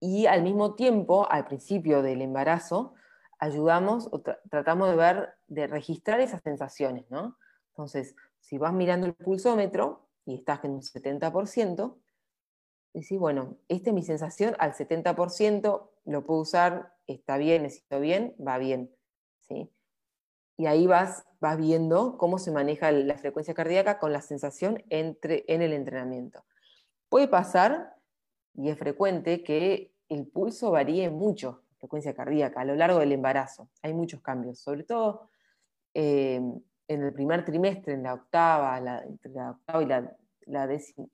y 0.00 0.26
al 0.26 0.42
mismo 0.42 0.74
tiempo, 0.74 1.28
al 1.30 1.44
principio 1.46 2.02
del 2.02 2.22
embarazo, 2.22 2.94
ayudamos 3.40 4.08
o 4.12 4.22
tratamos 4.48 4.90
de 4.90 4.96
ver, 4.96 5.34
de 5.48 5.66
registrar 5.66 6.20
esas 6.20 6.40
sensaciones, 6.42 7.10
¿no? 7.10 7.36
Entonces, 7.70 8.14
si 8.38 8.58
vas 8.58 8.72
mirando 8.72 9.06
el 9.06 9.14
pulsómetro 9.14 10.08
y 10.24 10.36
estás 10.36 10.64
en 10.64 10.72
un 10.72 10.82
70%, 10.82 11.96
decís, 12.94 13.18
bueno, 13.18 13.58
esta 13.68 13.90
es 13.90 13.94
mi 13.94 14.02
sensación, 14.02 14.54
al 14.60 14.72
70% 14.72 15.87
lo 16.12 16.24
puedo 16.24 16.40
usar, 16.40 16.94
está 17.06 17.36
bien, 17.36 17.62
necesito 17.62 18.00
bien, 18.00 18.34
va 18.44 18.58
bien. 18.58 18.90
¿sí? 19.40 19.70
y 20.58 20.66
ahí 20.66 20.86
vas, 20.86 21.24
vas 21.40 21.56
viendo 21.56 22.18
cómo 22.18 22.38
se 22.38 22.50
maneja 22.50 22.90
la 22.90 23.16
frecuencia 23.16 23.54
cardíaca 23.54 24.00
con 24.00 24.12
la 24.12 24.20
sensación 24.20 24.82
entre, 24.90 25.44
en 25.46 25.62
el 25.62 25.72
entrenamiento. 25.72 26.44
Puede 27.08 27.28
pasar, 27.28 27.94
y 28.54 28.68
es 28.68 28.76
frecuente, 28.76 29.44
que 29.44 29.94
el 30.08 30.26
pulso 30.26 30.72
varíe 30.72 31.10
mucho, 31.10 31.62
frecuencia 31.78 32.12
cardíaca, 32.12 32.60
a 32.60 32.64
lo 32.64 32.74
largo 32.74 32.98
del 32.98 33.12
embarazo. 33.12 33.70
Hay 33.82 33.94
muchos 33.94 34.20
cambios, 34.20 34.58
sobre 34.58 34.82
todo 34.82 35.30
eh, 35.94 36.40
en 36.88 37.02
el 37.02 37.12
primer 37.12 37.44
trimestre, 37.44 37.94
en 37.94 38.02
la 38.02 38.14
octava, 38.14 38.80
la 38.80 39.04
octava 39.50 39.82
y 39.82 39.86
la, 39.86 40.16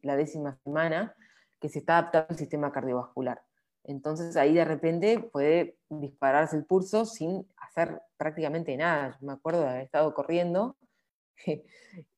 la 0.00 0.16
décima 0.16 0.56
semana, 0.64 1.14
que 1.60 1.68
se 1.68 1.80
está 1.80 1.98
adaptando 1.98 2.28
el 2.30 2.38
sistema 2.38 2.72
cardiovascular. 2.72 3.42
Entonces 3.84 4.36
ahí 4.36 4.54
de 4.54 4.64
repente 4.64 5.18
puede 5.20 5.76
dispararse 5.90 6.56
el 6.56 6.64
pulso 6.64 7.04
sin 7.04 7.46
hacer 7.56 8.00
prácticamente 8.16 8.76
nada. 8.76 9.16
Yo 9.20 9.26
me 9.26 9.34
acuerdo 9.34 9.60
de 9.60 9.68
haber 9.68 9.82
estado 9.82 10.14
corriendo 10.14 10.76
y 11.46 11.64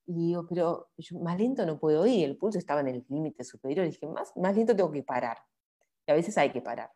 digo, 0.07 0.47
pero 0.49 0.89
más 1.21 1.39
lento 1.39 1.67
no 1.67 1.79
puedo 1.79 2.07
ir, 2.07 2.25
el 2.25 2.37
pulso 2.37 2.59
estaba 2.59 2.81
en 2.81 2.89
el 2.89 3.07
límite 3.09 3.43
superior. 3.43 3.85
Y 3.85 3.91
dije, 3.91 4.07
más, 4.07 4.33
más 4.37 4.55
lento 4.57 4.77
tengo 4.77 4.93
que 4.93 5.03
parar. 5.03 5.39
Y 6.07 6.13
a 6.13 6.15
veces 6.15 6.39
hay 6.39 6.53
que 6.53 6.63
parar 6.63 6.91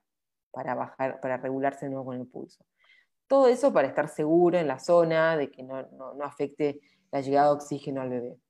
para 0.52 0.74
bajar, 0.74 1.20
para 1.20 1.36
regularse 1.36 1.86
de 1.86 1.90
nuevo 1.90 2.06
con 2.06 2.20
el 2.20 2.26
pulso. 2.28 2.64
Todo 3.26 3.48
eso 3.48 3.72
para 3.72 3.88
estar 3.88 4.08
seguro 4.08 4.58
en 4.58 4.68
la 4.68 4.78
zona, 4.78 5.36
de 5.36 5.50
que 5.50 5.62
no, 5.62 5.82
no 5.90 6.24
afecte 6.24 6.80
la 7.10 7.20
llegada 7.20 7.48
de 7.48 7.54
oxígeno 7.54 8.00
al 8.00 8.10
bebé. 8.10 8.40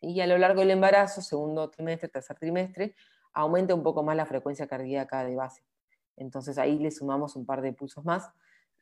Y 0.00 0.20
a 0.20 0.26
lo 0.26 0.38
largo 0.38 0.60
del 0.60 0.72
embarazo, 0.72 1.20
segundo 1.20 1.70
trimestre, 1.70 2.08
tercer 2.08 2.36
trimestre, 2.36 2.94
aumenta 3.34 3.74
un 3.74 3.82
poco 3.82 4.02
más 4.02 4.16
la 4.16 4.26
frecuencia 4.26 4.66
cardíaca 4.66 5.24
de 5.24 5.36
base. 5.36 5.62
Entonces 6.16 6.58
ahí 6.58 6.78
le 6.78 6.90
sumamos 6.90 7.36
un 7.36 7.46
par 7.46 7.62
de 7.62 7.72
pulsos 7.72 8.04
más 8.04 8.30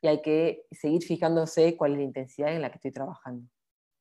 y 0.00 0.08
hay 0.08 0.22
que 0.22 0.64
seguir 0.70 1.02
fijándose 1.02 1.76
cuál 1.76 1.92
es 1.92 1.98
la 1.98 2.04
intensidad 2.04 2.54
en 2.54 2.62
la 2.62 2.70
que 2.70 2.76
estoy 2.76 2.92
trabajando. 2.92 3.46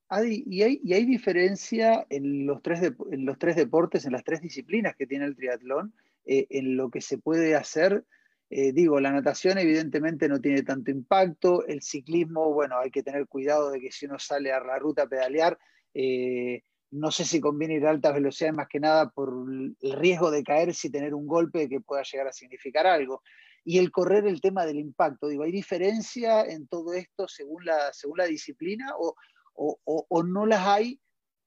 Adi, 0.09 0.43
¿y 0.47 0.63
hay, 0.63 1.05
diferencia 1.05 2.05
en 2.09 2.47
los, 2.47 2.63
tres 2.63 2.81
en 3.11 3.25
los 3.25 3.37
tres 3.37 3.55
deportes, 3.55 4.05
en 4.05 4.13
las 4.13 4.23
tres 4.23 4.41
disciplinas 4.41 4.95
que 4.95 5.05
tiene 5.05 5.25
el 5.25 5.35
triatlón, 5.35 5.93
eh, 6.25 6.47
en 6.49 6.77
lo 6.77 6.89
que 6.89 6.99
se 6.99 7.19
puede 7.19 7.55
hacer? 7.55 8.05
Eh, 8.49 8.71
digo, 8.73 8.99
la 8.99 9.11
natación 9.11 9.59
evidentemente 9.59 10.27
no 10.27 10.41
tiene 10.41 10.63
tanto 10.63 10.89
impacto, 10.89 11.63
el 11.67 11.83
ciclismo, 11.83 12.51
bueno, 12.51 12.79
hay 12.79 12.89
que 12.89 13.03
tener 13.03 13.27
cuidado 13.27 13.69
de 13.69 13.79
que 13.79 13.91
si 13.91 14.07
uno 14.07 14.17
sale 14.17 14.51
a 14.51 14.59
la 14.59 14.79
ruta 14.79 15.03
a 15.03 15.07
pedalear, 15.07 15.59
eh, 15.93 16.63
no 16.91 17.11
sé 17.11 17.25
si 17.25 17.39
conviene 17.39 17.75
ir 17.75 17.85
a 17.85 17.91
altas 17.91 18.13
velocidades 18.13 18.55
más 18.55 18.67
que 18.67 18.79
nada 18.79 19.09
por 19.09 19.31
el 19.49 19.93
riesgo 19.93 20.31
de 20.31 20.43
caer 20.43 20.73
y 20.83 20.89
tener 20.89 21.13
un 21.13 21.27
golpe 21.27 21.69
que 21.69 21.81
pueda 21.81 22.03
llegar 22.03 22.27
a 22.27 22.33
significar 22.33 22.87
algo. 22.87 23.21
Y 23.63 23.77
el 23.77 23.91
correr 23.91 24.25
el 24.25 24.41
tema 24.41 24.65
del 24.65 24.79
impacto, 24.79 25.27
digo, 25.27 25.43
¿hay 25.43 25.51
diferencia 25.51 26.43
en 26.43 26.67
todo 26.67 26.93
esto 26.93 27.27
según 27.27 27.65
la, 27.65 27.93
según 27.93 28.17
la 28.17 28.25
disciplina 28.25 28.93
o, 28.97 30.23
no 30.23 30.45
las 30.45 30.65
hay, 30.65 30.99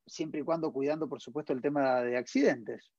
siempre 0.07 0.41
y 0.41 0.45
cuando 0.45 0.73
cuidando, 0.73 1.09
por 1.09 1.21
supuesto, 1.21 1.53
el 1.53 1.63
tema 1.63 2.03
de 2.03 2.17
accidentes? 2.17 2.93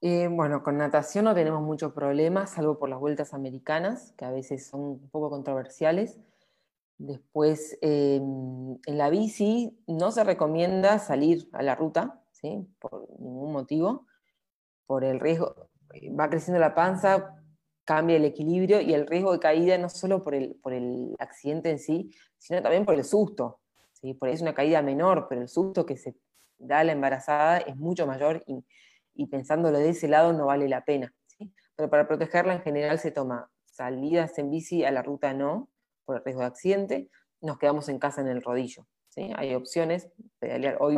Eh, 0.00 0.28
bueno, 0.28 0.62
con 0.62 0.78
natación 0.78 1.24
no 1.24 1.34
tenemos 1.34 1.62
muchos 1.62 1.92
problemas, 1.92 2.52
salvo 2.52 2.78
por 2.78 2.88
las 2.88 3.00
vueltas 3.00 3.34
americanas, 3.34 4.12
que 4.16 4.24
a 4.24 4.30
veces 4.30 4.66
son 4.66 4.80
un 4.80 5.10
poco 5.10 5.30
controversiales. 5.30 6.18
Después, 6.98 7.76
em, 7.82 8.78
en 8.86 8.98
la 8.98 9.10
bici 9.10 9.76
no 9.86 10.12
se 10.12 10.22
recomienda 10.22 10.98
salir 10.98 11.48
a 11.52 11.62
la 11.62 11.74
ruta, 11.74 12.22
¿sí? 12.30 12.66
por 12.78 13.08
ningún 13.18 13.52
motivo, 13.52 14.06
por 14.86 15.04
el 15.04 15.18
riesgo, 15.18 15.70
eh, 15.92 16.10
va 16.12 16.30
creciendo 16.30 16.60
la 16.60 16.74
panza, 16.74 17.34
cambia 17.84 18.16
el 18.16 18.24
equilibrio 18.24 18.80
y 18.80 18.94
el 18.94 19.06
riesgo 19.06 19.32
de 19.32 19.40
caída 19.40 19.76
no 19.76 19.88
solo 19.88 20.22
por 20.22 20.34
el, 20.34 20.54
por 20.62 20.72
el 20.72 21.14
accidente 21.18 21.70
en 21.70 21.78
sí, 21.78 22.10
sino 22.38 22.62
también 22.62 22.84
por 22.84 22.94
el 22.94 23.04
susto. 23.04 23.60
¿sí? 23.92 24.14
Por 24.14 24.28
ahí 24.28 24.34
es 24.34 24.42
una 24.42 24.54
caída 24.54 24.80
menor, 24.80 25.26
pero 25.28 25.42
el 25.42 25.48
susto 25.48 25.84
que 25.84 25.96
se 25.96 26.16
da 26.58 26.80
a 26.80 26.84
la 26.84 26.92
embarazada 26.92 27.58
es 27.58 27.76
mucho 27.76 28.06
mayor 28.06 28.42
y, 28.46 28.64
y 29.14 29.26
pensándolo 29.26 29.78
de 29.78 29.90
ese 29.90 30.08
lado 30.08 30.32
no 30.32 30.46
vale 30.46 30.68
la 30.68 30.84
pena. 30.84 31.12
Pero 31.76 31.90
para 31.90 32.06
protegerla 32.06 32.54
en 32.54 32.62
general 32.62 33.00
se 33.00 33.10
toma 33.10 33.50
salidas 33.64 34.38
en 34.38 34.50
bici 34.50 34.84
a 34.84 34.92
la 34.92 35.02
ruta 35.02 35.34
no, 35.34 35.68
por 36.04 36.16
el 36.16 36.24
riesgo 36.24 36.40
de 36.40 36.46
accidente, 36.46 37.08
nos 37.40 37.58
quedamos 37.58 37.88
en 37.88 37.98
casa 37.98 38.20
en 38.20 38.28
el 38.28 38.42
rodillo. 38.42 38.86
¿sí? 39.08 39.30
Hay 39.36 39.54
opciones, 39.54 40.08
pedalear 40.38 40.76
hoy. 40.80 40.96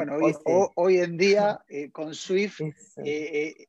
hoy, 0.75 0.99
en 0.99 1.17
día 1.17 1.61
eh, 1.69 1.91
con 1.91 2.15
Swift, 2.15 2.61
eh, 2.61 2.73
eh, 3.05 3.69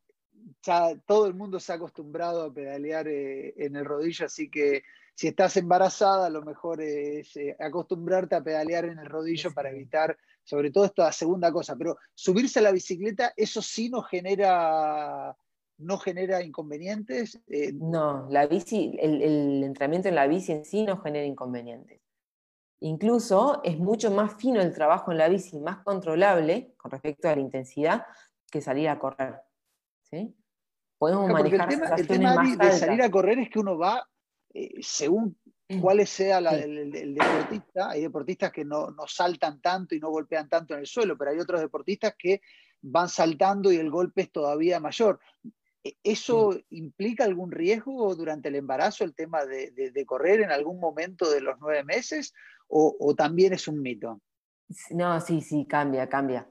ya 0.61 0.95
todo 1.05 1.27
el 1.27 1.33
mundo 1.33 1.59
se 1.59 1.71
ha 1.71 1.75
acostumbrado 1.75 2.43
a 2.43 2.53
pedalear 2.53 3.07
en 3.07 3.75
el 3.75 3.85
rodillo, 3.85 4.25
así 4.25 4.49
que 4.49 4.83
si 5.13 5.27
estás 5.27 5.57
embarazada, 5.57 6.29
lo 6.29 6.43
mejor 6.43 6.81
es 6.81 7.33
acostumbrarte 7.59 8.35
a 8.35 8.43
pedalear 8.43 8.85
en 8.85 8.99
el 8.99 9.07
rodillo 9.07 9.51
para 9.51 9.71
evitar, 9.71 10.15
sobre 10.43 10.69
todo 10.71 10.85
esta 10.85 11.11
segunda 11.11 11.51
cosa. 11.51 11.75
Pero 11.75 11.97
subirse 12.13 12.59
a 12.59 12.61
la 12.61 12.71
bicicleta, 12.71 13.33
eso 13.35 13.61
sí 13.61 13.89
nos 13.89 14.07
genera 14.07 15.35
no 15.77 15.97
genera 15.97 16.41
inconvenientes? 16.43 17.39
Eh, 17.47 17.71
no, 17.73 18.27
la 18.29 18.47
bici, 18.47 18.97
el, 18.99 19.63
entrenamiento 19.63 20.09
en 20.09 20.15
la 20.15 20.27
bici 20.27 20.51
en 20.51 20.65
sí 20.65 20.83
no 20.83 20.99
genera 21.01 21.25
inconvenientes. 21.25 22.01
Incluso 22.79 23.61
es 23.63 23.77
mucho 23.77 24.11
más 24.11 24.35
fino 24.35 24.61
el 24.61 24.73
trabajo 24.73 25.11
en 25.11 25.17
la 25.17 25.29
bici, 25.29 25.59
más 25.59 25.83
controlable 25.83 26.73
con 26.77 26.91
respecto 26.91 27.27
a 27.27 27.35
la 27.35 27.41
intensidad 27.41 28.05
que 28.51 28.61
salir 28.61 28.89
a 28.89 28.99
correr. 28.99 29.39
¿sí? 30.03 30.35
Podemos 30.97 31.29
manejar 31.29 31.71
el 31.71 32.07
tema, 32.07 32.55
de, 32.55 32.71
salir 32.71 33.01
a 33.01 33.09
correr 33.09 33.39
es 33.39 33.49
que 33.49 33.59
uno 33.59 33.77
va 33.77 34.07
eh, 34.53 34.75
según 34.81 35.37
mm. 35.69 35.79
cuál 35.79 36.05
sea 36.05 36.39
el, 36.39 36.91
deportista. 36.91 37.91
Hay 37.91 38.01
deportistas 38.01 38.51
que 38.51 38.65
no, 38.65 38.91
no 38.91 39.07
saltan 39.07 39.59
tanto 39.59 39.95
y 39.95 39.99
no 39.99 40.09
golpean 40.09 40.47
tanto 40.47 40.73
en 40.73 40.81
el 40.81 40.87
suelo, 40.87 41.17
pero 41.17 41.31
hay 41.31 41.39
otros 41.39 41.61
deportistas 41.61 42.13
que 42.17 42.41
van 42.81 43.09
saltando 43.09 43.71
y 43.71 43.77
el 43.77 43.89
golpe 43.89 44.21
es 44.21 44.31
todavía 44.31 44.79
mayor. 44.79 45.19
¿E-, 45.83 45.97
¿Eso 46.03 46.57
implica 46.69 47.23
algún 47.23 47.51
riesgo 47.51 48.13
durante 48.15 48.49
el 48.49 48.55
embarazo, 48.55 49.03
el 49.03 49.15
tema 49.15 49.45
de, 49.45 50.05
correr 50.05 50.41
en 50.41 50.51
algún 50.51 50.79
momento 50.79 51.29
de 51.29 51.41
los 51.41 51.57
nueve 51.59 51.83
meses, 51.83 52.33
o, 52.67 53.13
también 53.15 53.53
es 53.53 53.67
un 53.67 53.81
mito? 53.81 54.19
No, 54.89 55.19
sí, 55.21 55.41
sí, 55.41 55.65
cambia, 55.65 56.09
cambia. 56.09 56.47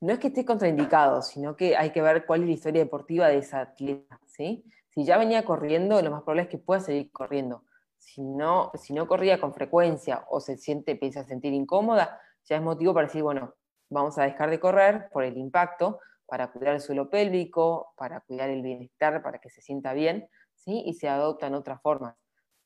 No 0.00 0.12
es 0.12 0.18
que 0.18 0.28
esté 0.28 0.44
contraindicado, 0.44 1.22
sino 1.22 1.56
que 1.56 1.76
hay 1.76 1.90
que 1.90 2.02
ver 2.02 2.26
cuál 2.26 2.42
es 2.42 2.48
la 2.48 2.54
historia 2.54 2.82
deportiva 2.82 3.28
de 3.28 3.38
esa 3.38 3.60
atleta. 3.60 4.20
¿sí? 4.26 4.64
Si 4.88 5.04
ya 5.04 5.18
venía 5.18 5.44
corriendo, 5.44 6.00
lo 6.00 6.10
más 6.10 6.22
probable 6.22 6.42
es 6.42 6.48
que 6.48 6.58
pueda 6.58 6.80
seguir 6.80 7.10
corriendo. 7.10 7.64
Si 7.96 8.22
no, 8.22 8.72
si 8.74 8.94
no 8.94 9.06
corría 9.06 9.40
con 9.40 9.54
frecuencia 9.54 10.24
o 10.30 10.40
se 10.40 10.56
siente, 10.56 10.92
empieza 10.92 11.20
a 11.20 11.24
sentir 11.24 11.52
incómoda, 11.52 12.18
ya 12.44 12.56
es 12.56 12.62
motivo 12.62 12.94
para 12.94 13.06
decir, 13.06 13.22
bueno, 13.22 13.54
vamos 13.90 14.16
a 14.18 14.24
dejar 14.24 14.50
de 14.50 14.60
correr 14.60 15.08
por 15.10 15.24
el 15.24 15.36
impacto 15.36 16.00
para 16.30 16.52
cuidar 16.52 16.74
el 16.74 16.80
suelo 16.80 17.10
pélvico, 17.10 17.92
para 17.96 18.20
cuidar 18.20 18.50
el 18.50 18.62
bienestar, 18.62 19.20
para 19.20 19.40
que 19.40 19.50
se 19.50 19.60
sienta 19.60 19.92
bien, 19.92 20.28
¿sí? 20.54 20.84
y 20.86 20.94
se 20.94 21.08
adoptan 21.08 21.54
otras 21.54 21.82
formas. 21.82 22.14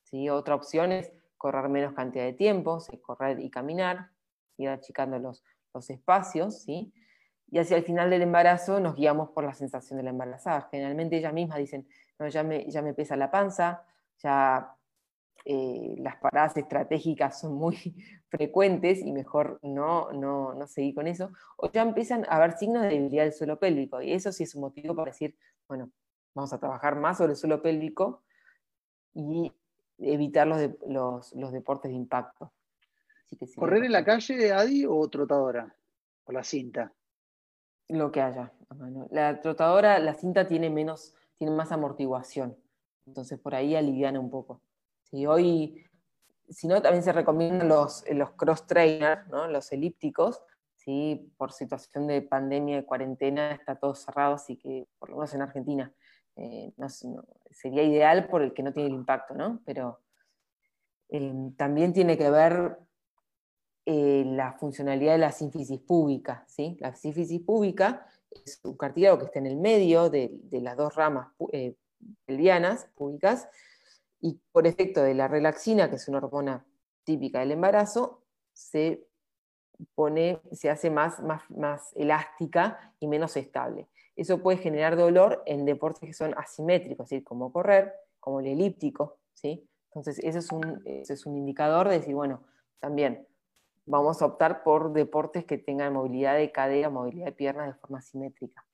¿sí? 0.03 0.29
Otra 0.29 0.53
opción 0.53 0.91
es 0.91 1.11
correr 1.35 1.67
menos 1.67 1.93
cantidad 1.93 2.23
de 2.23 2.33
tiempo, 2.33 2.77
correr 3.01 3.39
y 3.39 3.49
caminar, 3.49 4.11
ir 4.57 4.69
achicando 4.69 5.17
los, 5.17 5.43
los 5.73 5.89
espacios, 5.89 6.61
¿sí? 6.61 6.93
y 7.49 7.57
hacia 7.57 7.75
el 7.77 7.83
final 7.83 8.11
del 8.11 8.21
embarazo 8.21 8.79
nos 8.79 8.95
guiamos 8.95 9.31
por 9.31 9.43
la 9.43 9.55
sensación 9.55 9.97
de 9.97 10.03
la 10.03 10.11
embarazada. 10.11 10.67
Generalmente 10.69 11.17
ellas 11.17 11.33
mismas 11.33 11.57
dicen, 11.57 11.87
no, 12.19 12.27
ya 12.27 12.43
me, 12.43 12.69
ya 12.69 12.83
me 12.83 12.93
pesa 12.93 13.15
la 13.15 13.31
panza, 13.31 13.83
ya 14.19 14.74
eh, 15.47 15.95
las 15.99 16.17
paradas 16.17 16.57
estratégicas 16.57 17.39
son 17.39 17.53
muy 17.53 17.77
frecuentes 18.29 18.99
y 18.99 19.11
mejor 19.11 19.59
no, 19.61 20.11
no, 20.11 20.55
no 20.55 20.67
seguir 20.67 20.95
con 20.95 21.07
eso, 21.07 21.31
o 21.57 21.71
ya 21.71 21.83
empiezan 21.83 22.25
a 22.25 22.37
haber 22.37 22.57
signos 22.57 22.81
de 22.81 22.89
debilidad 22.89 23.23
del 23.23 23.33
suelo 23.33 23.59
pélvico, 23.59 24.01
y 24.01 24.11
eso 24.11 24.31
sí 24.31 24.43
es 24.43 24.55
un 24.55 24.61
motivo 24.61 24.95
para 24.95 25.11
decir, 25.11 25.37
bueno, 25.67 25.91
vamos 26.33 26.51
a 26.51 26.59
trabajar 26.59 26.95
más 26.95 27.17
sobre 27.17 27.33
el 27.33 27.37
suelo 27.37 27.61
pélvico 27.61 28.23
y 29.13 29.51
evitar 29.99 30.47
los, 30.47 31.31
los, 31.33 31.51
deportes 31.51 31.89
de 31.89 31.95
impacto. 31.95 32.51
¿Correr 33.55 33.85
en 33.85 33.91
la 33.91 34.03
calle, 34.03 34.51
Adi, 34.51 34.85
o 34.87 35.07
trotadora? 35.09 35.75
¿O 36.25 36.31
la 36.31 36.43
cinta? 36.43 36.93
Lo 37.87 38.11
que 38.11 38.21
haya. 38.21 38.51
La 39.11 39.41
trotadora, 39.41 39.99
la 39.99 40.13
cinta 40.13 40.47
tiene 40.47 40.69
menos, 40.69 41.15
tiene 41.37 41.53
más 41.53 41.71
amortiguación. 41.71 42.57
Entonces 43.05 43.39
por 43.39 43.55
ahí 43.55 43.75
aliviana 43.75 44.19
un 44.19 44.29
poco. 44.29 44.61
Si 45.09 45.25
hoy, 45.25 45.85
si 46.49 46.67
no, 46.67 46.81
también 46.81 47.03
se 47.03 47.13
recomiendan 47.13 47.67
los, 47.67 48.03
los 48.11 48.31
cross 48.31 48.67
trainers, 48.67 49.27
¿no? 49.29 49.47
los 49.47 49.71
elípticos, 49.71 50.41
¿sí? 50.75 51.33
por 51.37 51.51
situación 51.51 52.07
de 52.07 52.21
pandemia, 52.21 52.77
de 52.77 52.85
cuarentena, 52.85 53.51
está 53.51 53.75
todo 53.75 53.95
cerrado, 53.95 54.35
así 54.35 54.57
que 54.57 54.87
por 54.99 55.09
lo 55.09 55.15
menos 55.15 55.33
en 55.33 55.41
Argentina 55.41 55.93
eh, 56.37 56.73
sería 57.51 57.83
ideal 57.83 58.27
por 58.27 58.41
el 58.41 58.53
que 58.53 58.63
no 58.63 58.73
tiene 58.73 58.89
el 58.89 58.95
impacto, 58.95 59.33
¿no? 59.33 59.61
Pero 59.65 60.01
eh, 61.09 61.33
también 61.55 61.93
tiene 61.93 62.17
que 62.17 62.29
ver 62.29 62.77
eh, 63.85 64.23
la 64.25 64.53
funcionalidad 64.53 65.13
de 65.13 65.19
la 65.19 65.31
sínfisis 65.31 65.79
pública. 65.79 66.43
¿sí? 66.47 66.75
La 66.79 66.95
sínfisis 66.95 67.41
pública 67.41 68.07
es 68.31 68.59
un 68.63 68.75
cartílago 68.75 69.19
que 69.19 69.25
está 69.25 69.39
en 69.39 69.45
el 69.45 69.55
medio 69.55 70.09
de, 70.09 70.31
las 70.51 70.75
dos 70.75 70.93
ramas 70.95 71.29
pelvianas 72.25 72.89
públicas 72.95 73.47
y 74.25 74.41
por 74.51 74.65
efecto 74.65 75.03
de 75.03 75.13
la 75.13 75.27
relaxina, 75.27 75.87
que 75.87 75.97
es 75.97 76.07
una 76.07 76.17
hormona 76.17 76.65
típica 77.03 77.41
del 77.41 77.51
embarazo, 77.51 78.23
se 78.53 79.07
pone, 79.93 80.41
se 80.51 80.71
hace 80.71 80.89
más, 80.89 81.19
más, 81.21 81.43
más 81.51 81.95
elástica 81.95 82.95
y 82.99 83.07
menos 83.07 83.37
estable. 83.37 83.87
Eso 84.15 84.41
puede 84.41 84.57
generar 84.57 84.95
dolor 84.95 85.43
en 85.45 85.63
deportes 85.63 86.09
que 86.09 86.13
son 86.13 86.33
asimétricos, 86.39 87.09
¿sí? 87.09 87.21
como 87.21 87.53
correr, 87.53 87.93
como 88.19 88.39
el 88.39 88.47
elíptico. 88.47 89.19
¿sí? 89.33 89.69
Entonces, 89.91 90.17
ese 90.23 90.39
es, 90.39 90.51
un, 90.51 90.81
es 90.85 91.23
un 91.27 91.37
indicador 91.37 91.87
de 91.87 91.99
decir, 91.99 92.15
bueno, 92.15 92.41
también 92.79 93.27
vamos 93.85 94.23
a 94.23 94.25
optar 94.25 94.63
por 94.63 94.91
deportes 94.91 95.45
que 95.45 95.59
tengan 95.59 95.93
movilidad 95.93 96.35
de 96.35 96.51
cadera, 96.51 96.89
movilidad 96.89 97.27
de 97.27 97.31
piernas 97.31 97.67
de 97.67 97.79
forma 97.79 98.01
simétrica. 98.01 98.64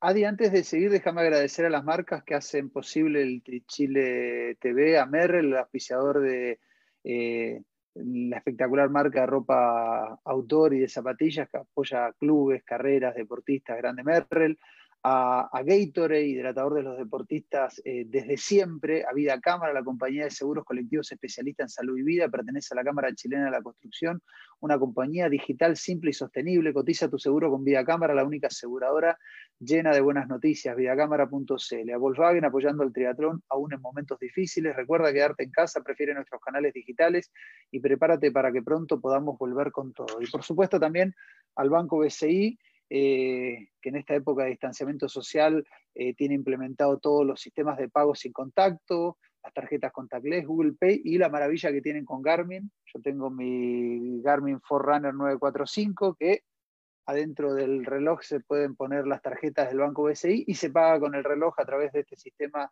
Adi, 0.00 0.24
antes 0.24 0.52
de 0.52 0.64
seguir, 0.64 0.90
déjame 0.90 1.20
agradecer 1.20 1.66
a 1.66 1.70
las 1.70 1.84
marcas 1.84 2.24
que 2.24 2.34
hacen 2.34 2.70
posible 2.70 3.22
el 3.22 3.42
Chile 3.66 4.56
TV, 4.60 4.98
a 4.98 5.06
Merrell, 5.06 5.46
el 5.46 5.56
auspiciador 5.56 6.20
de 6.20 6.60
eh, 7.04 7.62
la 7.94 8.38
espectacular 8.38 8.90
marca 8.90 9.20
de 9.20 9.26
ropa 9.26 10.20
autor 10.24 10.74
y 10.74 10.80
de 10.80 10.88
zapatillas 10.88 11.48
que 11.48 11.58
apoya 11.58 12.12
clubes, 12.18 12.62
carreras, 12.64 13.14
deportistas, 13.14 13.76
Grande 13.78 14.02
Merrell, 14.02 14.58
a, 15.08 15.62
Gatorade, 15.62 16.26
hidratador 16.26 16.74
de 16.74 16.82
los 16.82 16.98
deportistas 16.98 17.80
eh, 17.84 18.04
desde 18.08 18.36
siempre, 18.36 19.04
a 19.08 19.12
Vida 19.12 19.38
Cámara, 19.40 19.72
la 19.72 19.84
compañía 19.84 20.24
de 20.24 20.30
seguros 20.30 20.64
colectivos 20.64 21.12
especialista 21.12 21.62
en 21.62 21.68
salud 21.68 21.96
y 21.96 22.02
vida, 22.02 22.28
pertenece 22.28 22.74
a 22.74 22.76
la 22.76 22.82
Cámara 22.82 23.14
Chilena 23.14 23.44
de 23.44 23.52
la 23.52 23.62
Construcción, 23.62 24.20
una 24.58 24.80
compañía 24.80 25.28
digital 25.28 25.76
simple 25.76 26.10
y 26.10 26.12
sostenible. 26.12 26.72
Cotiza 26.72 27.08
tu 27.08 27.20
seguro 27.20 27.52
con 27.52 27.62
Vida 27.62 27.84
Cámara, 27.84 28.14
la 28.14 28.24
única 28.24 28.48
aseguradora 28.48 29.16
llena 29.60 29.92
de 29.92 30.00
buenas 30.00 30.26
noticias, 30.26 30.74
vidacámara.cl. 30.74 31.92
A 31.94 31.98
Volkswagen 31.98 32.44
apoyando 32.44 32.82
el 32.82 32.92
triatlón 32.92 33.44
aún 33.48 33.72
en 33.74 33.80
momentos 33.80 34.18
difíciles. 34.18 34.74
Recuerda 34.74 35.12
quedarte 35.12 35.44
en 35.44 35.52
casa, 35.52 35.82
prefiere 35.82 36.14
nuestros 36.14 36.40
canales 36.40 36.74
digitales 36.74 37.30
y 37.70 37.78
prepárate 37.78 38.32
para 38.32 38.50
que 38.50 38.60
pronto 38.60 39.00
podamos 39.00 39.38
volver 39.38 39.70
con 39.70 39.92
todo. 39.92 40.20
Y 40.20 40.28
por 40.28 40.42
supuesto 40.42 40.80
también 40.80 41.14
al 41.54 41.70
Banco 41.70 41.98
BCI 41.98 42.58
eh, 42.88 43.68
que 43.80 43.88
en 43.88 43.96
esta 43.96 44.14
época 44.14 44.44
de 44.44 44.50
distanciamiento 44.50 45.08
social 45.08 45.66
eh, 45.94 46.14
tiene 46.14 46.34
implementado 46.34 46.98
todos 46.98 47.26
los 47.26 47.40
sistemas 47.40 47.78
de 47.78 47.88
pago 47.88 48.14
sin 48.14 48.32
contacto, 48.32 49.18
las 49.42 49.52
tarjetas 49.52 49.92
contactless, 49.92 50.46
Google 50.46 50.74
Pay 50.78 51.02
y 51.04 51.18
la 51.18 51.28
maravilla 51.28 51.72
que 51.72 51.80
tienen 51.80 52.04
con 52.04 52.22
Garmin. 52.22 52.70
Yo 52.92 53.00
tengo 53.00 53.30
mi 53.30 54.20
Garmin 54.22 54.60
Forerunner 54.60 55.14
945 55.14 56.16
que 56.18 56.40
adentro 57.06 57.54
del 57.54 57.84
reloj 57.84 58.22
se 58.22 58.40
pueden 58.40 58.74
poner 58.74 59.06
las 59.06 59.22
tarjetas 59.22 59.68
del 59.68 59.78
banco 59.78 60.02
BCI 60.04 60.44
y 60.46 60.54
se 60.54 60.70
paga 60.70 60.98
con 61.00 61.14
el 61.14 61.24
reloj 61.24 61.54
a 61.58 61.64
través 61.64 61.92
de 61.92 62.00
este 62.00 62.16
sistema 62.16 62.70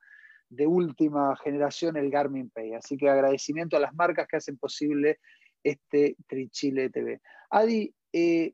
de 0.49 0.67
última 0.67 1.37
generación, 1.37 1.97
el 1.97 2.11
Garmin 2.11 2.51
Pay. 2.51 2.75
Así 2.75 2.97
que 2.97 3.09
agradecimiento 3.09 3.77
a 3.77 3.81
las 3.81 3.95
marcas 3.95 4.27
que 4.29 4.37
hacen 4.37 4.59
posible 4.59 5.19
este 5.63 6.17
Trichile 6.27 6.91
TV. 6.91 7.21
Adi, 7.51 7.95
eh, 8.13 8.53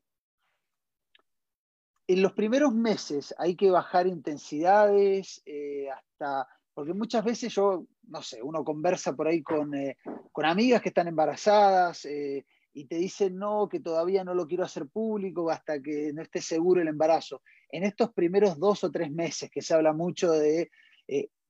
en 2.13 2.21
los 2.21 2.33
primeros 2.33 2.73
meses 2.73 3.33
hay 3.37 3.55
que 3.55 3.69
bajar 3.69 4.07
intensidades, 4.07 5.41
eh, 5.45 5.89
hasta, 5.89 6.47
porque 6.73 6.93
muchas 6.93 7.23
veces 7.23 7.53
yo, 7.53 7.85
no 8.07 8.21
sé, 8.21 8.41
uno 8.41 8.63
conversa 8.63 9.15
por 9.15 9.27
ahí 9.27 9.41
con, 9.43 9.73
eh, 9.75 9.97
amigas 10.43 10.81
que 10.81 10.89
están 10.89 11.07
embarazadas 11.07 12.05
eh, 12.05 12.45
y 12.73 12.85
te 12.85 12.95
dicen, 12.95 13.37
no, 13.37 13.69
que 13.69 13.79
todavía 13.79 14.23
no 14.23 14.33
lo 14.33 14.47
quiero 14.47 14.63
hacer 14.63 14.87
público 14.87 15.49
hasta 15.49 15.81
que 15.81 16.11
no 16.13 16.21
esté 16.21 16.41
seguro 16.41 16.81
el 16.81 16.87
embarazo. 16.87 17.43
En 17.69 17.83
estos 17.83 18.11
primeros 18.13 18.57
dos 18.57 18.83
o 18.83 18.91
tres 18.91 19.11
meses 19.11 19.49
que 19.51 19.61
se 19.61 19.73
habla 19.73 19.93
mucho 19.93 20.31
de, 20.31 20.71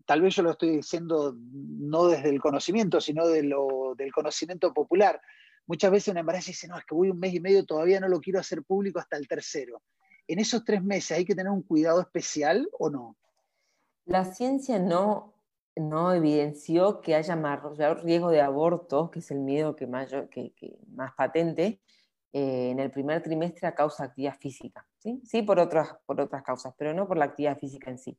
tal 0.05 0.21
vez 0.21 0.35
yo 0.35 0.43
lo 0.43 0.51
estoy 0.51 0.77
diciendo 0.77 1.35
no 1.37 2.07
desde 2.07 2.29
el 2.29 2.41
conocimiento, 2.41 2.99
sino 2.99 3.27
de 3.27 3.43
lo, 3.43 3.95
del 3.95 4.11
conocimiento 4.11 4.73
popular. 4.73 5.21
Muchas 5.67 5.91
veces 5.91 6.09
un 6.09 6.17
embarazo 6.17 6.47
dice, 6.47 6.67
no, 6.67 6.77
es 6.77 6.85
que 6.85 6.95
voy 6.95 7.09
un 7.09 7.19
mes 7.19 7.33
y 7.33 7.39
medio, 7.39 7.65
todavía 7.65 7.99
no 7.99 8.09
lo 8.09 8.19
quiero 8.19 8.39
hacer 8.39 8.63
público 8.63 8.99
hasta 8.99 9.15
el 9.15 9.27
tercero 9.27 9.81
en 10.33 10.39
esos 10.39 10.63
tres 10.63 10.83
meses 10.83 11.17
hay 11.17 11.25
que 11.25 11.35
tener 11.35 11.51
un 11.51 11.61
cuidado 11.61 12.01
especial 12.01 12.69
o 12.79 12.89
no? 12.89 13.17
La 14.05 14.25
ciencia 14.25 14.79
no, 14.79 15.33
no 15.75 16.13
evidenció 16.13 17.01
que 17.01 17.15
haya 17.15 17.35
mayor 17.35 18.03
riesgo 18.03 18.29
de 18.29 18.41
aborto, 18.41 19.11
que 19.11 19.19
es 19.19 19.31
el 19.31 19.39
miedo 19.39 19.75
que, 19.75 19.87
que, 20.29 20.79
más 20.87 21.13
patente, 21.13 21.81
eh, 22.33 22.69
en 22.71 22.79
el 22.79 22.91
primer 22.91 23.21
trimestre 23.21 23.67
a 23.67 23.75
causa 23.75 24.03
de 24.03 24.09
actividad 24.09 24.37
física. 24.37 24.87
Sí, 24.97 25.21
sí 25.25 25.41
por, 25.41 25.59
otras, 25.59 25.95
por 26.05 26.19
otras 26.19 26.43
causas, 26.43 26.73
pero 26.77 26.93
no 26.93 27.07
por 27.07 27.17
la 27.17 27.25
actividad 27.25 27.57
física 27.57 27.89
en 27.89 27.97
sí. 27.97 28.17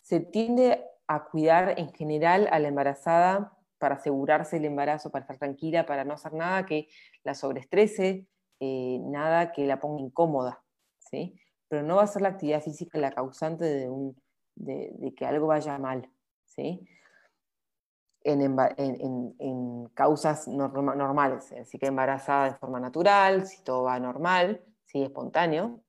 Se 0.00 0.20
tiende 0.20 0.84
a 1.06 1.24
cuidar 1.24 1.78
en 1.78 1.92
general 1.92 2.48
a 2.52 2.58
la 2.58 2.68
embarazada 2.68 3.56
para 3.78 3.96
asegurarse 3.96 4.58
el 4.58 4.66
embarazo, 4.66 5.10
para 5.10 5.22
estar 5.22 5.38
tranquila, 5.38 5.86
para 5.86 6.04
no 6.04 6.14
hacer 6.14 6.34
nada 6.34 6.66
que 6.66 6.88
la 7.24 7.34
sobreestrese, 7.34 8.28
eh, 8.60 8.98
nada 9.02 9.52
que 9.52 9.66
la 9.66 9.80
ponga 9.80 10.02
incómoda. 10.02 10.62
Pero 11.68 11.82
no 11.82 11.96
va 11.96 12.02
a 12.02 12.06
ser 12.06 12.22
la 12.22 12.30
actividad 12.30 12.62
física 12.62 12.98
la 12.98 13.12
causante 13.12 13.64
de, 13.64 15.14
que 15.16 15.26
algo 15.26 15.46
vaya 15.46 15.78
mal, 15.78 16.08
¿sí? 16.44 16.86
En, 18.22 18.56
causas 19.94 20.46
normales, 20.48 21.52
así 21.52 21.78
que 21.78 21.86
embarazada 21.86 22.50
de 22.50 22.58
forma 22.58 22.80
natural, 22.80 23.46
si 23.46 23.62
todo 23.62 23.84
va 23.84 23.98
normal, 23.98 24.62
si 24.84 25.02
espontáneo, 25.02 25.80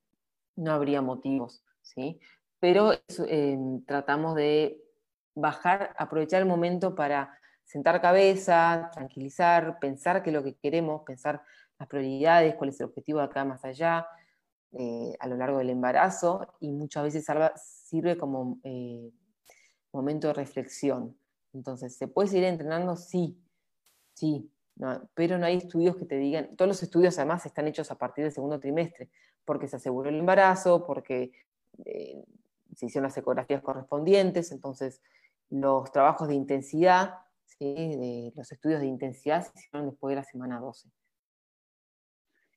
no 0.55 0.71
habría 0.71 1.01
motivos, 1.01 1.63
¿sí? 1.81 2.19
Pero 2.59 2.91
em, 3.27 3.83
tratamos 3.85 4.35
de 4.35 4.81
bajar, 5.35 5.93
aprovechar 5.97 6.41
el 6.41 6.47
momento 6.47 6.95
para 6.95 7.37
sentar 7.63 8.01
cabeza, 8.01 8.89
tranquilizar, 8.93 9.79
pensar 9.79 10.21
qué 10.23 10.29
es 10.29 10.33
lo 10.33 10.43
que 10.43 10.55
queremos, 10.55 11.03
pensar 11.03 11.41
las 11.79 11.87
prioridades, 11.87 12.55
cuál 12.55 12.69
es 12.69 12.79
el 12.79 12.87
objetivo 12.87 13.19
de 13.19 13.25
acá 13.25 13.45
más 13.45 13.63
allá, 13.65 14.05
eh, 14.73 15.17
a 15.19 15.27
lo 15.27 15.35
largo 15.35 15.57
del 15.57 15.69
embarazo 15.69 16.47
y 16.61 16.71
muchas 16.71 17.03
veces 17.03 17.25
sirve 17.55 18.17
como 18.17 18.59
eh, 18.63 19.11
momento 19.91 20.27
de 20.27 20.33
reflexión. 20.33 21.17
Entonces, 21.53 21.97
¿se 21.97 22.07
puede 22.07 22.29
seguir 22.29 22.45
entrenando? 22.45 22.95
Sí, 22.95 23.37
sí, 24.13 24.49
pero 25.13 25.37
no 25.37 25.45
hay 25.45 25.57
estudios 25.57 25.97
que 25.97 26.05
te 26.05 26.17
digan, 26.17 26.55
todos 26.55 26.69
los 26.69 26.83
estudios 26.83 27.17
además 27.17 27.45
están 27.45 27.67
hechos 27.67 27.91
a 27.91 27.97
partir 27.97 28.23
del 28.23 28.31
segundo 28.31 28.61
trimestre, 28.61 29.09
porque 29.43 29.67
se 29.67 29.75
aseguró 29.75 30.09
el 30.09 30.19
embarazo, 30.19 30.85
porque 30.85 31.33
eh, 31.83 32.23
se 32.73 32.85
hicieron 32.85 33.07
las 33.07 33.17
ecografías 33.17 33.61
correspondientes, 33.61 34.53
entonces 34.53 35.01
los 35.49 35.91
trabajos 35.91 36.29
de 36.29 36.35
intensidad, 36.35 37.15
los 37.59 38.51
estudios 38.51 38.79
de 38.79 38.87
intensidad 38.87 39.43
se 39.43 39.51
hicieron 39.59 39.89
después 39.89 40.11
de 40.11 40.15
la 40.15 40.23
semana 40.23 40.59
12. 40.59 40.89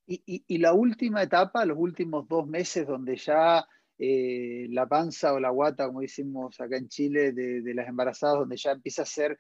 Y, 0.07 0.59
la 0.59 0.75
última 0.75 1.23
etapa, 1.23 1.65
los 1.65 1.79
últimos 1.79 2.29
dos 2.29 2.47
meses 2.47 2.87
donde 2.87 3.17
ya 3.17 3.67
eh, 3.99 4.67
la 4.71 4.87
panza 4.87 5.33
o 5.33 5.41
la 5.41 5.51
guata, 5.51 5.87
como 5.87 6.01
decimos 6.01 6.61
acá 6.61 6.77
en 6.77 6.89
Chile, 6.89 7.33
de, 7.33 7.75
las 7.75 7.89
embarazadas, 7.89 8.41
donde 8.41 8.57
ya 8.57 8.73
empieza 8.73 9.03
a 9.03 9.07
ser 9.07 9.39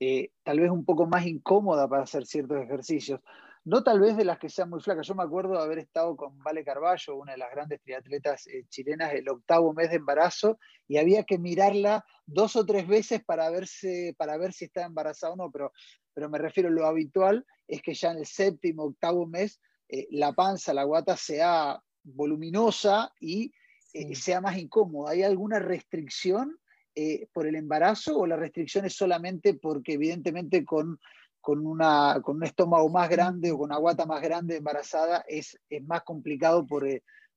eh, 0.00 0.30
tal 0.42 0.60
vez 0.60 0.70
un 0.70 0.84
poco 0.84 1.06
más 1.06 1.26
incómoda 1.26 1.86
para 1.88 2.04
hacer 2.04 2.24
ciertos 2.24 2.62
ejercicios. 2.62 3.20
No 3.64 3.82
tal 3.82 4.00
vez 4.00 4.16
de 4.16 4.24
las 4.24 4.38
que 4.38 4.48
sean 4.48 4.70
muy 4.70 4.80
flacas. 4.80 5.08
Yo 5.08 5.16
me 5.16 5.24
acuerdo 5.24 5.54
de 5.54 5.64
haber 5.64 5.80
estado 5.80 6.16
con 6.16 6.38
Vale 6.38 6.64
Carballo, 6.64 7.16
una 7.16 7.32
de 7.32 7.38
las 7.38 7.50
grandes 7.50 7.82
triatletas 7.82 8.46
eh, 8.46 8.64
chilenas, 8.68 9.12
el 9.12 9.28
octavo 9.28 9.74
mes 9.74 9.90
de 9.90 9.96
embarazo, 9.96 10.58
y 10.86 10.98
había 10.98 11.24
que 11.24 11.36
mirarla 11.36 12.04
dos 12.24 12.56
o 12.56 12.64
tres 12.64 12.86
veces 12.86 13.24
para, 13.24 13.50
verse, 13.50 14.14
para 14.16 14.38
ver 14.38 14.52
si 14.52 14.66
estaba 14.66 14.86
embarazada 14.86 15.32
o 15.32 15.36
no, 15.36 15.50
pero, 15.50 15.72
pero 16.14 16.30
me 16.30 16.38
refiero 16.38 16.70
lo 16.70 16.86
habitual, 16.86 17.44
es 17.66 17.82
que 17.82 17.92
ya 17.92 18.12
en 18.12 18.18
el 18.18 18.26
séptimo, 18.26 18.84
octavo 18.84 19.26
mes 19.26 19.60
eh, 19.88 20.08
la 20.10 20.32
panza, 20.32 20.74
la 20.74 20.84
guata 20.84 21.16
sea 21.16 21.80
voluminosa 22.02 23.12
y 23.20 23.52
eh, 23.92 24.14
sea 24.14 24.40
más 24.40 24.56
incómoda. 24.58 25.12
¿Hay 25.12 25.22
alguna 25.22 25.58
restricción 25.58 26.58
eh, 26.94 27.28
por 27.32 27.46
el 27.46 27.56
embarazo 27.56 28.18
o 28.18 28.26
la 28.26 28.36
restricción 28.36 28.84
es 28.84 28.94
solamente 28.94 29.54
porque 29.54 29.94
evidentemente 29.94 30.64
con, 30.64 30.98
con, 31.40 31.66
una, 31.66 32.20
con 32.22 32.36
un 32.36 32.44
estómago 32.44 32.88
más 32.88 33.08
grande 33.08 33.52
o 33.52 33.58
con 33.58 33.70
una 33.70 33.78
guata 33.78 34.06
más 34.06 34.22
grande 34.22 34.56
embarazada 34.56 35.24
es, 35.28 35.58
es 35.68 35.84
más 35.84 36.02
complicado 36.02 36.66
por, 36.66 36.86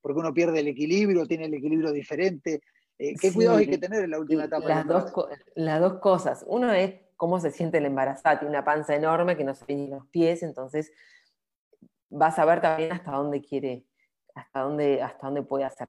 porque 0.01 0.19
uno 0.19 0.33
pierde 0.33 0.61
el 0.61 0.67
equilibrio, 0.67 1.27
tiene 1.27 1.45
el 1.45 1.53
equilibrio 1.53 1.91
diferente? 1.91 2.61
¿Qué 2.97 3.31
cuidados 3.33 3.59
hay 3.59 3.67
que 3.67 3.77
tener 3.77 4.03
en 4.03 4.11
la 4.11 4.19
última 4.19 4.43
etapa? 4.43 4.67
Las, 4.67 4.85
dos, 4.85 5.13
las 5.55 5.79
dos 5.79 5.99
cosas. 5.99 6.43
Uno 6.47 6.73
es 6.73 6.95
cómo 7.15 7.39
se 7.39 7.51
siente 7.51 7.77
el 7.77 7.85
embarazada. 7.85 8.39
Tiene 8.39 8.49
una 8.49 8.65
panza 8.65 8.93
enorme 8.93 9.37
que 9.37 9.45
no 9.45 9.53
se 9.53 9.63
ve 9.65 9.75
ni 9.75 9.87
los 9.87 10.05
pies, 10.07 10.43
entonces 10.43 10.91
vas 12.09 12.39
a 12.39 12.45
ver 12.45 12.61
también 12.61 12.91
hasta 12.91 13.11
dónde 13.11 13.41
quiere, 13.41 13.85
hasta 14.35 14.61
dónde, 14.61 15.01
hasta 15.01 15.27
dónde 15.27 15.43
puede 15.43 15.65
hacer. 15.65 15.87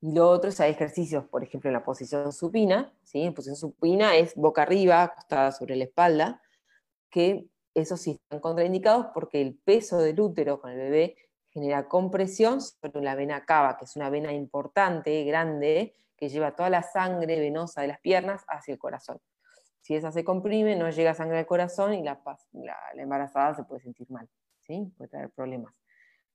Y 0.00 0.12
lo 0.14 0.28
otro 0.30 0.50
es 0.50 0.60
hay 0.60 0.70
ejercicios, 0.70 1.24
por 1.26 1.42
ejemplo, 1.42 1.68
en 1.68 1.74
la 1.74 1.84
posición 1.84 2.32
supina, 2.32 2.92
¿sí? 3.02 3.22
En 3.22 3.34
posición 3.34 3.56
supina 3.56 4.16
es 4.16 4.34
boca 4.36 4.62
arriba, 4.62 5.02
acostada 5.02 5.50
sobre 5.50 5.74
la 5.76 5.84
espalda, 5.84 6.40
que 7.10 7.48
esos 7.74 8.00
sí 8.00 8.12
están 8.12 8.40
contraindicados 8.40 9.06
porque 9.12 9.40
el 9.40 9.56
peso 9.56 9.98
del 9.98 10.20
útero 10.20 10.60
con 10.60 10.70
el 10.70 10.78
bebé 10.78 11.16
genera 11.50 11.88
compresión 11.88 12.60
sobre 12.60 13.02
la 13.02 13.14
vena 13.14 13.44
cava, 13.44 13.76
que 13.76 13.86
es 13.86 13.96
una 13.96 14.10
vena 14.10 14.32
importante, 14.32 15.24
grande, 15.24 15.94
que 16.16 16.28
lleva 16.28 16.54
toda 16.54 16.70
la 16.70 16.82
sangre 16.82 17.40
venosa 17.40 17.80
de 17.80 17.88
las 17.88 18.00
piernas 18.00 18.44
hacia 18.48 18.72
el 18.72 18.78
corazón. 18.78 19.18
Si 19.80 19.94
esa 19.94 20.12
se 20.12 20.24
comprime, 20.24 20.76
no 20.76 20.90
llega 20.90 21.14
sangre 21.14 21.38
al 21.38 21.46
corazón 21.46 21.94
y 21.94 22.02
la 22.02 22.20
embarazada 22.94 23.54
se 23.54 23.64
puede 23.64 23.80
sentir 23.80 24.10
mal. 24.10 24.28
Puede 24.68 25.08
traer 25.08 25.30
problemas. 25.30 25.74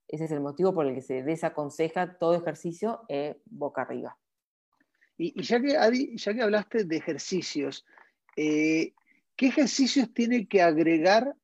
Ese 0.08 0.26
es 0.26 0.32
el 0.32 0.42
motivo 0.42 0.74
por 0.74 0.88
el 0.88 0.96
que 0.96 1.02
se 1.02 1.22
desaconseja 1.22 2.18
todo 2.18 2.34
ejercicio 2.36 3.02
eh, 3.08 3.40
boca 3.46 3.84
arriba. 3.84 4.18
Y, 5.18 5.40
ya, 5.44 5.62
que, 5.62 6.18
ya 6.18 6.34
que 6.34 6.42
hablaste 6.42 6.84
de 6.86 6.98
ejercicios, 6.98 7.86
eh, 8.36 8.94
¿qué 9.36 9.48
ejercicios 9.48 10.12
tiene 10.14 10.48
que 10.48 10.62
agregar 10.62 11.36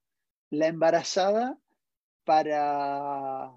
la 0.49 0.67
embarazada 0.67 1.57
para... 2.23 3.51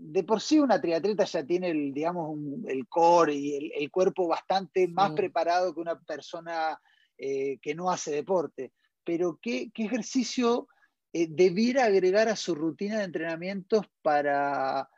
De 0.00 0.22
por 0.22 0.40
sí 0.40 0.60
una 0.60 0.80
triatleta 0.80 1.24
ya 1.24 1.44
tiene 1.44 1.70
el, 1.70 1.92
digamos, 1.92 2.38
el 2.68 2.86
core 2.88 3.34
y 3.34 3.72
el, 3.72 3.90
cuerpo 3.90 4.28
bastante 4.28 4.86
más 4.86 5.10
preparado 5.12 5.74
que 5.74 5.80
una 5.80 5.98
persona 5.98 6.80
eh, 7.16 7.58
que 7.60 7.74
no 7.74 7.90
hace 7.90 8.12
deporte. 8.12 8.72
Pero 9.02 9.40
¿qué, 9.42 9.72
qué 9.72 9.84
ejercicio 9.84 10.68
eh, 11.12 11.26
debiera 11.28 11.84
agregar 11.84 12.28
a 12.28 12.36
su 12.36 12.54
rutina 12.54 12.98
de 12.98 13.04
entrenamientos 13.04 13.86
para, 14.02 14.88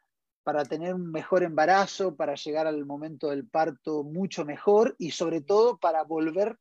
para 0.42 0.64
tener 0.64 0.94
un 0.94 1.11
mejor 1.12 1.42
embarazo, 1.42 2.16
para 2.16 2.35
llegar 2.35 2.66
al 2.66 2.85
momento 2.85 3.31
del 3.31 3.46
parto 3.46 4.03
mucho 4.03 4.44
mejor 4.44 4.96
y 4.99 5.12
sobre 5.12 5.40
todo 5.40 5.79
para 5.79 6.03
volver 6.03 6.59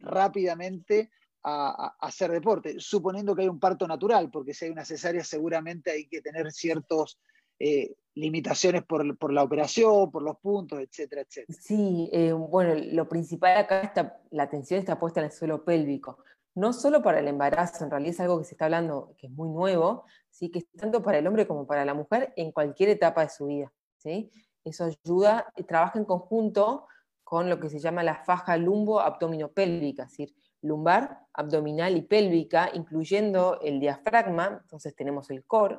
rápidamente 0.00 1.10
a, 1.44 1.94
hacer 2.00 2.32
deporte, 2.32 2.76
suponiendo 2.78 3.34
que 3.34 3.42
hay 3.42 3.48
un 3.48 3.60
parto 3.60 3.86
natural, 3.86 4.30
porque 4.30 4.52
si 4.52 4.64
hay 4.64 4.70
una 4.70 4.84
cesárea 4.84 5.22
seguramente 5.22 5.90
hay 5.90 6.06
que 6.08 6.20
tener 6.20 6.50
ciertas 6.50 7.18
eh, 7.60 7.94
limitaciones 8.14 8.84
por, 8.84 9.32
la 9.32 9.42
operación, 9.42 10.10
por 10.10 10.22
los 10.22 10.38
puntos, 10.38 10.80
etcétera, 10.80 11.22
etcétera. 11.22 11.58
Sí, 11.60 12.10
eh, 12.12 12.32
bueno, 12.32 12.74
lo 12.92 13.08
principal 13.08 13.56
acá 13.56 13.80
está, 13.82 14.20
la 14.30 14.42
atención 14.42 14.80
está 14.80 14.98
puesta 14.98 15.20
en 15.20 15.26
el 15.26 15.32
suelo 15.32 15.64
pélvico 15.64 16.18
no 16.58 16.72
solo 16.72 17.02
para 17.02 17.20
el 17.20 17.28
embarazo, 17.28 17.84
en 17.84 17.90
realidad 17.90 18.14
es 18.14 18.20
algo 18.20 18.38
que 18.38 18.44
se 18.44 18.54
está 18.54 18.64
hablando 18.64 19.14
que 19.16 19.28
es 19.28 19.32
muy 19.32 19.48
nuevo, 19.48 20.04
¿sí? 20.30 20.50
que 20.50 20.58
es 20.58 20.66
tanto 20.76 21.02
para 21.02 21.18
el 21.18 21.26
hombre 21.26 21.46
como 21.46 21.66
para 21.66 21.84
la 21.84 21.94
mujer 21.94 22.32
en 22.36 22.50
cualquier 22.52 22.88
etapa 22.88 23.22
de 23.22 23.30
su 23.30 23.46
vida. 23.46 23.72
¿sí? 23.96 24.30
Eso 24.64 24.84
ayuda, 24.84 25.52
trabaja 25.66 25.98
en 25.98 26.04
conjunto 26.04 26.86
con 27.22 27.48
lo 27.48 27.60
que 27.60 27.70
se 27.70 27.78
llama 27.78 28.02
la 28.02 28.16
faja 28.24 28.56
lumbo-abdominopélvica, 28.56 30.04
es 30.04 30.10
decir, 30.10 30.34
lumbar, 30.62 31.20
abdominal 31.32 31.96
y 31.96 32.02
pélvica, 32.02 32.70
incluyendo 32.74 33.60
el 33.60 33.78
diafragma, 33.78 34.60
entonces 34.62 34.96
tenemos 34.96 35.30
el 35.30 35.44
core, 35.44 35.78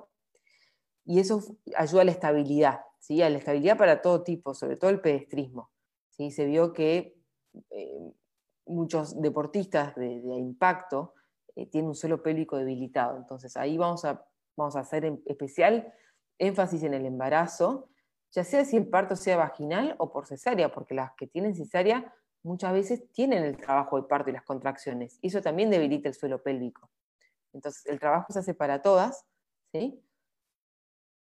y 1.04 1.20
eso 1.20 1.44
ayuda 1.76 2.04
a 2.04 2.06
la 2.06 2.12
estabilidad, 2.12 2.82
¿sí? 3.00 3.22
a 3.22 3.30
la 3.30 3.40
estabilidad 3.40 3.78
para 3.78 4.02
todo 4.02 4.24
tipo, 4.24 4.54
sobre 4.54 4.78
todo 4.78 4.92
el 4.92 5.02
pedestrismo. 5.02 5.72
¿sí? 6.12 6.32
Se 6.32 6.46
vio 6.46 6.72
que 6.72 7.18
eh, 7.72 8.14
muchos 8.70 9.20
deportistas 9.22 9.96
de, 9.96 10.08
impacto 10.08 11.14
eh, 11.56 11.66
tienen 11.66 11.90
un 11.90 11.96
suelo 11.96 12.24
pélvico 12.24 12.58
debilitado. 12.58 13.18
Entonces 13.18 13.58
ahí 13.58 13.78
vamos 13.78 14.06
a, 14.06 14.26
vamos 14.56 14.76
a 14.76 14.82
hacer 14.82 15.06
en 15.06 15.22
especial 15.26 15.94
énfasis 16.38 16.84
en 16.84 16.94
el 16.94 17.06
embarazo, 17.06 17.90
ya 18.32 18.44
sea 18.44 18.64
si 18.64 18.78
el 18.78 18.88
parto 18.88 19.16
sea 19.16 19.38
vaginal 19.38 19.96
o 19.98 20.12
por 20.12 20.28
cesárea, 20.28 20.72
porque 20.72 20.94
las 20.94 21.14
que 21.16 21.28
tienen 21.28 21.56
cesárea 21.56 22.14
muchas 22.44 22.72
veces 22.74 23.12
tienen 23.12 23.44
el 23.44 23.58
trabajo 23.58 24.00
de 24.00 24.08
parto 24.08 24.30
y 24.30 24.34
las 24.34 24.44
contracciones. 24.44 25.20
Y 25.22 25.28
eso 25.28 25.42
también 25.42 25.70
debilita 25.70 26.08
el 26.08 26.16
suelo 26.16 26.42
pélvico. 26.42 26.90
Entonces 27.52 27.86
el 27.88 28.00
trabajo 28.00 28.32
se 28.32 28.40
hace 28.40 28.54
para 28.54 28.82
todas, 28.82 29.26
¿sí? 29.74 30.02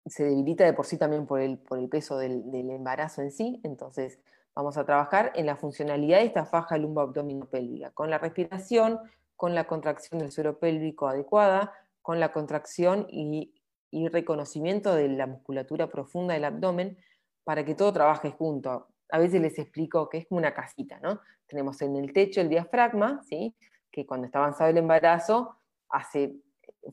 se 0.07 0.25
debilita 0.25 0.65
de 0.65 0.73
por 0.73 0.87
sí 0.87 0.99
también 0.99 1.27
por 1.27 1.41
el, 1.41 1.59
por 1.59 1.79
el 1.79 1.89
peso 1.89 2.19
del, 2.19 2.51
del 2.51 2.71
embarazo 2.71 3.23
en 3.23 3.31
sí. 3.31 3.61
Entonces, 3.63 4.19
Vamos 4.55 4.77
a 4.77 4.85
trabajar 4.85 5.33
en 5.35 5.47
la 5.47 5.57
funcionalidad 5.57 6.19
de 6.19 6.27
esta 6.27 6.45
faja 6.45 6.77
lumbo-abdominopélvica, 6.77 7.91
con 7.93 8.11
la 8.11 8.19
respiración, 8.19 8.99
con 9.37 9.55
la 9.55 9.65
contracción 9.65 10.19
del 10.21 10.33
suelo 10.33 10.59
pélvico 10.59 11.09
adecuada, 11.09 11.73
con 12.03 12.21
la 12.21 12.33
contracción 12.33 13.07
y, 13.09 13.55
reconocimiento 14.11 14.95
de 14.95 15.09
la 15.09 15.27
musculatura 15.27 15.89
profunda 15.89 16.35
del 16.35 16.45
abdomen, 16.45 16.99
para 17.43 17.65
que 17.65 17.75
todo 17.75 17.93
trabaje 17.93 18.31
junto. 18.31 18.89
A 19.11 19.19
veces 19.19 19.41
les 19.41 19.59
explico 19.59 20.09
que 20.09 20.19
es 20.19 20.27
como 20.29 20.39
una 20.39 20.55
casita, 20.55 21.01
¿no? 21.01 21.21
Tenemos 21.47 21.81
en 21.83 21.97
el 21.97 22.13
techo 22.13 22.41
el 22.41 22.49
diafragma, 22.49 23.23
¿sí? 23.25 23.57
que 23.91 24.07
cuando 24.07 24.27
está 24.27 24.39
avanzado 24.39 24.71
el 24.71 24.77
embarazo 24.77 25.57
hace, 25.89 26.37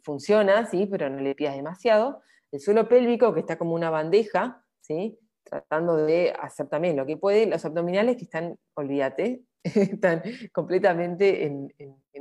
funciona, 0.04 0.66
¿sí? 0.66 0.88
pero 0.90 1.10
no 1.10 1.20
le 1.20 1.36
pidas 1.36 1.56
demasiado. 1.56 2.22
El 2.52 2.60
suelo 2.60 2.88
pélvico, 2.88 3.34
que 3.34 3.42
está 3.42 3.58
como 3.58 3.76
una 3.76 3.90
bandeja, 3.90 4.64
¿sí? 4.82 5.20
Tratando 5.50 5.98
de 5.98 6.34
hacer 6.40 6.68
también 6.68 6.96
lo 6.96 7.06
que 7.06 7.18
puede. 7.18 7.46
Los 7.46 7.66
abdominales 7.66 8.18
que 8.18 8.24
están, 8.24 8.58
olvídate, 8.74 9.42
están 9.64 10.24
completamente 10.52 11.46
en, 11.46 11.72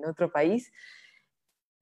otro 0.07 0.31
país. 0.31 0.71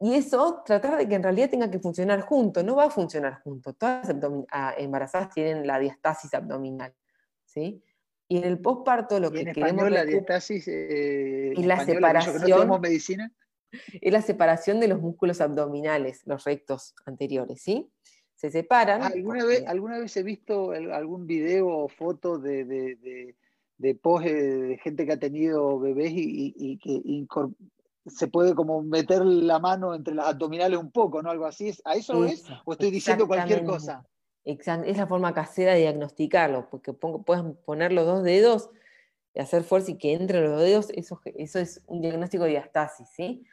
Y 0.00 0.14
eso, 0.14 0.62
tratar 0.64 0.96
de 0.96 1.08
que 1.08 1.14
en 1.14 1.22
realidad 1.22 1.50
tenga 1.50 1.70
que 1.70 1.78
funcionar 1.78 2.20
junto, 2.22 2.62
no 2.62 2.76
va 2.76 2.84
a 2.84 2.90
funcionar 2.90 3.42
junto. 3.42 3.74
Todas 3.74 4.08
las 4.08 4.16
ah, 4.50 4.74
embarazadas 4.78 5.30
tienen 5.30 5.66
la 5.66 5.78
diastasis 5.78 6.32
abdominal. 6.32 6.94
¿sí? 7.44 7.82
Y 8.28 8.38
en 8.38 8.44
el 8.44 8.58
posparto 8.60 9.20
lo 9.20 9.30
que 9.30 9.44
queremos... 9.52 9.90
la 9.90 10.04
diastasis... 10.04 10.66
Eh, 10.68 11.52
y 11.56 11.62
la 11.64 11.84
separación... 11.84 12.80
medicina? 12.80 13.32
Es 14.00 14.12
la 14.12 14.22
separación 14.22 14.80
de 14.80 14.88
los 14.88 15.00
músculos 15.00 15.40
abdominales, 15.40 16.22
los 16.26 16.44
rectos 16.44 16.94
anteriores, 17.06 17.60
¿sí? 17.60 17.90
Se 18.34 18.50
separan. 18.50 19.02
¿Alguna, 19.02 19.44
vez, 19.44 19.64
¿Alguna 19.66 19.98
vez 19.98 20.16
he 20.16 20.22
visto 20.22 20.72
algún 20.72 21.26
video 21.26 21.68
o 21.68 21.88
foto 21.88 22.38
de, 22.38 22.64
de, 22.64 22.96
de, 22.96 23.36
de 23.78 24.78
gente 24.82 25.06
que 25.06 25.12
ha 25.12 25.18
tenido 25.18 25.78
bebés 25.78 26.12
y, 26.14 26.78
que 26.78 27.02
se 28.06 28.28
puede 28.28 28.54
como 28.54 28.82
meter 28.82 29.24
la 29.24 29.58
mano 29.58 29.94
entre 29.94 30.14
las 30.14 30.26
abdominales 30.26 30.78
un 30.78 30.90
poco, 30.90 31.22
¿no? 31.22 31.30
Algo 31.30 31.46
así. 31.46 31.72
¿A 31.84 31.94
eso, 31.94 32.24
es? 32.24 32.44
¿O 32.64 32.72
estoy 32.72 32.90
diciendo 32.90 33.26
cualquier 33.26 33.64
cosa? 33.64 34.06
Es 34.44 34.96
la 34.98 35.06
forma 35.06 35.32
casera 35.32 35.72
de 35.72 35.80
diagnosticarlo, 35.80 36.68
porque 36.68 36.92
puedes 36.92 37.56
poner 37.64 37.92
los 37.92 38.04
dos 38.04 38.22
dedos 38.22 38.68
y 39.32 39.40
hacer 39.40 39.64
fuerza 39.64 39.92
y 39.92 39.96
que 39.96 40.12
entre 40.12 40.42
los 40.42 40.50
dos 40.50 40.60
dedos, 40.60 40.90
eso, 40.90 41.20
eso 41.24 41.58
es 41.58 41.82
un 41.86 42.02
diagnóstico 42.02 42.44
de 42.44 42.50
diastasis, 42.50 43.08
¿sí? 43.16 43.44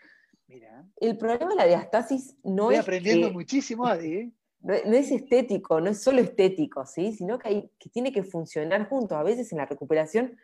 Mira. 0.48 0.86
El 0.98 1.18
problema 1.18 1.52
de 1.52 1.56
la 1.56 1.66
diastasis 1.66 2.36
no 2.44 2.72
Estoy 2.72 2.76
es. 2.76 2.82
aprendiendo 2.82 3.32
muchísimo, 3.32 3.86
Adi. 3.86 4.14
¿eh? 4.14 4.32
No, 4.62 4.74
es 4.74 5.12
estético, 5.12 5.82
no 5.82 5.90
es 5.90 6.02
solo 6.02 6.22
estético, 6.22 6.86
¿sí? 6.86 7.14
sino 7.14 7.40
que, 7.40 7.48
hay, 7.48 7.72
que 7.80 7.90
tiene 7.90 8.12
que 8.12 8.24
funcionar 8.24 8.88
juntos. 8.88 9.18
A 9.18 9.24
veces 9.24 9.52
en 9.52 9.58
la 9.58 9.66
recuperación 9.66 10.38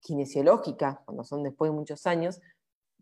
kinesiológica, 0.00 1.02
cuando 1.04 1.24
son 1.24 1.42
después 1.42 1.70
de 1.70 1.76
muchos 1.76 2.06
años, 2.06 2.40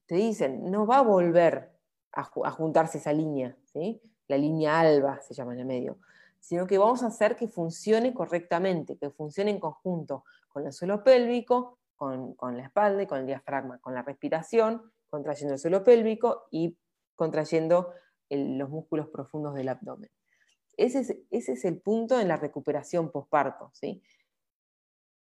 te 0.06 0.16
dicen, 0.16 0.70
no 0.70 0.86
va 0.86 0.98
a 0.98 1.02
volver 1.02 1.72
a, 2.12 2.50
juntarse 2.50 2.98
esa 2.98 3.12
línea. 3.12 3.56
¿sí? 3.72 4.00
la 4.28 4.36
línea 4.36 4.78
alba 4.78 5.20
se 5.20 5.34
llama 5.34 5.54
en 5.54 5.60
el 5.60 5.66
medio, 5.66 5.98
sino 6.38 6.66
que 6.66 6.78
vamos 6.78 7.02
a 7.02 7.06
hacer 7.06 7.34
que 7.34 7.48
funcione 7.48 8.14
correctamente, 8.14 8.96
que 8.96 9.10
funcione 9.10 9.50
en 9.50 9.58
conjunto 9.58 10.24
con 10.48 10.66
el 10.66 10.72
suelo 10.72 11.02
pélvico, 11.02 11.78
con, 11.96 12.36
la 12.40 12.62
espalda 12.62 13.02
y 13.02 13.06
con 13.06 13.18
el 13.18 13.26
diafragma, 13.26 13.78
con 13.78 13.94
la 13.94 14.02
respiración, 14.02 14.92
contrayendo 15.10 15.54
el 15.54 15.58
suelo 15.58 15.82
pélvico 15.82 16.46
y 16.50 16.76
contrayendo 17.16 17.92
los 18.30 18.68
músculos 18.68 19.08
profundos 19.08 19.54
del 19.54 19.68
abdomen. 19.68 20.10
Ese 20.78 21.00
es, 21.00 21.16
ese 21.30 21.52
es, 21.52 21.64
el 21.64 21.80
punto 21.80 22.20
en 22.20 22.28
la 22.28 22.36
recuperación 22.36 23.10
postparto. 23.10 23.70
¿sí? 23.74 24.00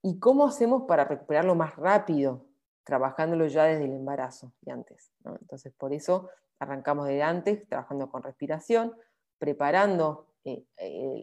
¿Y 0.03 0.19
cómo 0.19 0.45
hacemos 0.45 0.83
para 0.83 1.03
recuperarlo 1.03 1.55
más 1.55 1.75
rápido? 1.75 2.45
Trabajándolo 2.83 3.47
ya 3.47 3.65
desde 3.65 3.85
el 3.85 3.91
embarazo 3.91 4.53
y 4.61 4.69
antes. 4.69 5.11
Entonces, 5.25 5.73
por 5.73 5.93
eso 5.93 6.29
arrancamos 6.59 7.07
desde 7.07 7.23
antes, 7.23 7.67
trabajando 7.67 8.09
con 8.09 8.21
respiración, 8.23 8.93
preparando 9.39 10.27
eh, 10.45 10.63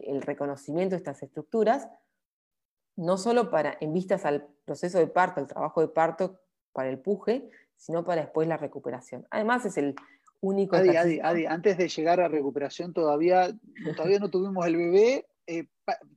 el 0.05 0.21
reconocimiento 0.21 0.95
de 0.95 0.97
estas 0.97 1.23
estructuras, 1.23 1.87
no 2.97 3.17
solo 3.17 3.49
para, 3.49 3.77
en 3.79 3.93
vistas 3.93 4.25
al 4.25 4.47
proceso 4.65 4.99
de 4.99 5.07
parto, 5.07 5.39
el 5.39 5.47
trabajo 5.47 5.81
de 5.81 5.87
parto 5.87 6.39
para 6.73 6.89
el 6.89 6.99
puje, 6.99 7.49
sino 7.77 8.03
para 8.03 8.21
después 8.21 8.47
la 8.47 8.57
recuperación. 8.57 9.25
Además, 9.31 9.65
es 9.65 9.77
el 9.77 9.95
único. 10.45 10.75
Adi, 10.75 11.19
Adi, 11.21 11.45
antes 11.45 11.77
de 11.77 11.87
llegar 11.87 12.19
a 12.19 12.27
recuperación, 12.27 12.93
todavía, 12.93 13.55
todavía 13.95 14.19
no 14.19 14.29
tuvimos 14.29 14.65
el 14.65 14.77
bebé. 14.77 15.25
Eh, 15.47 15.65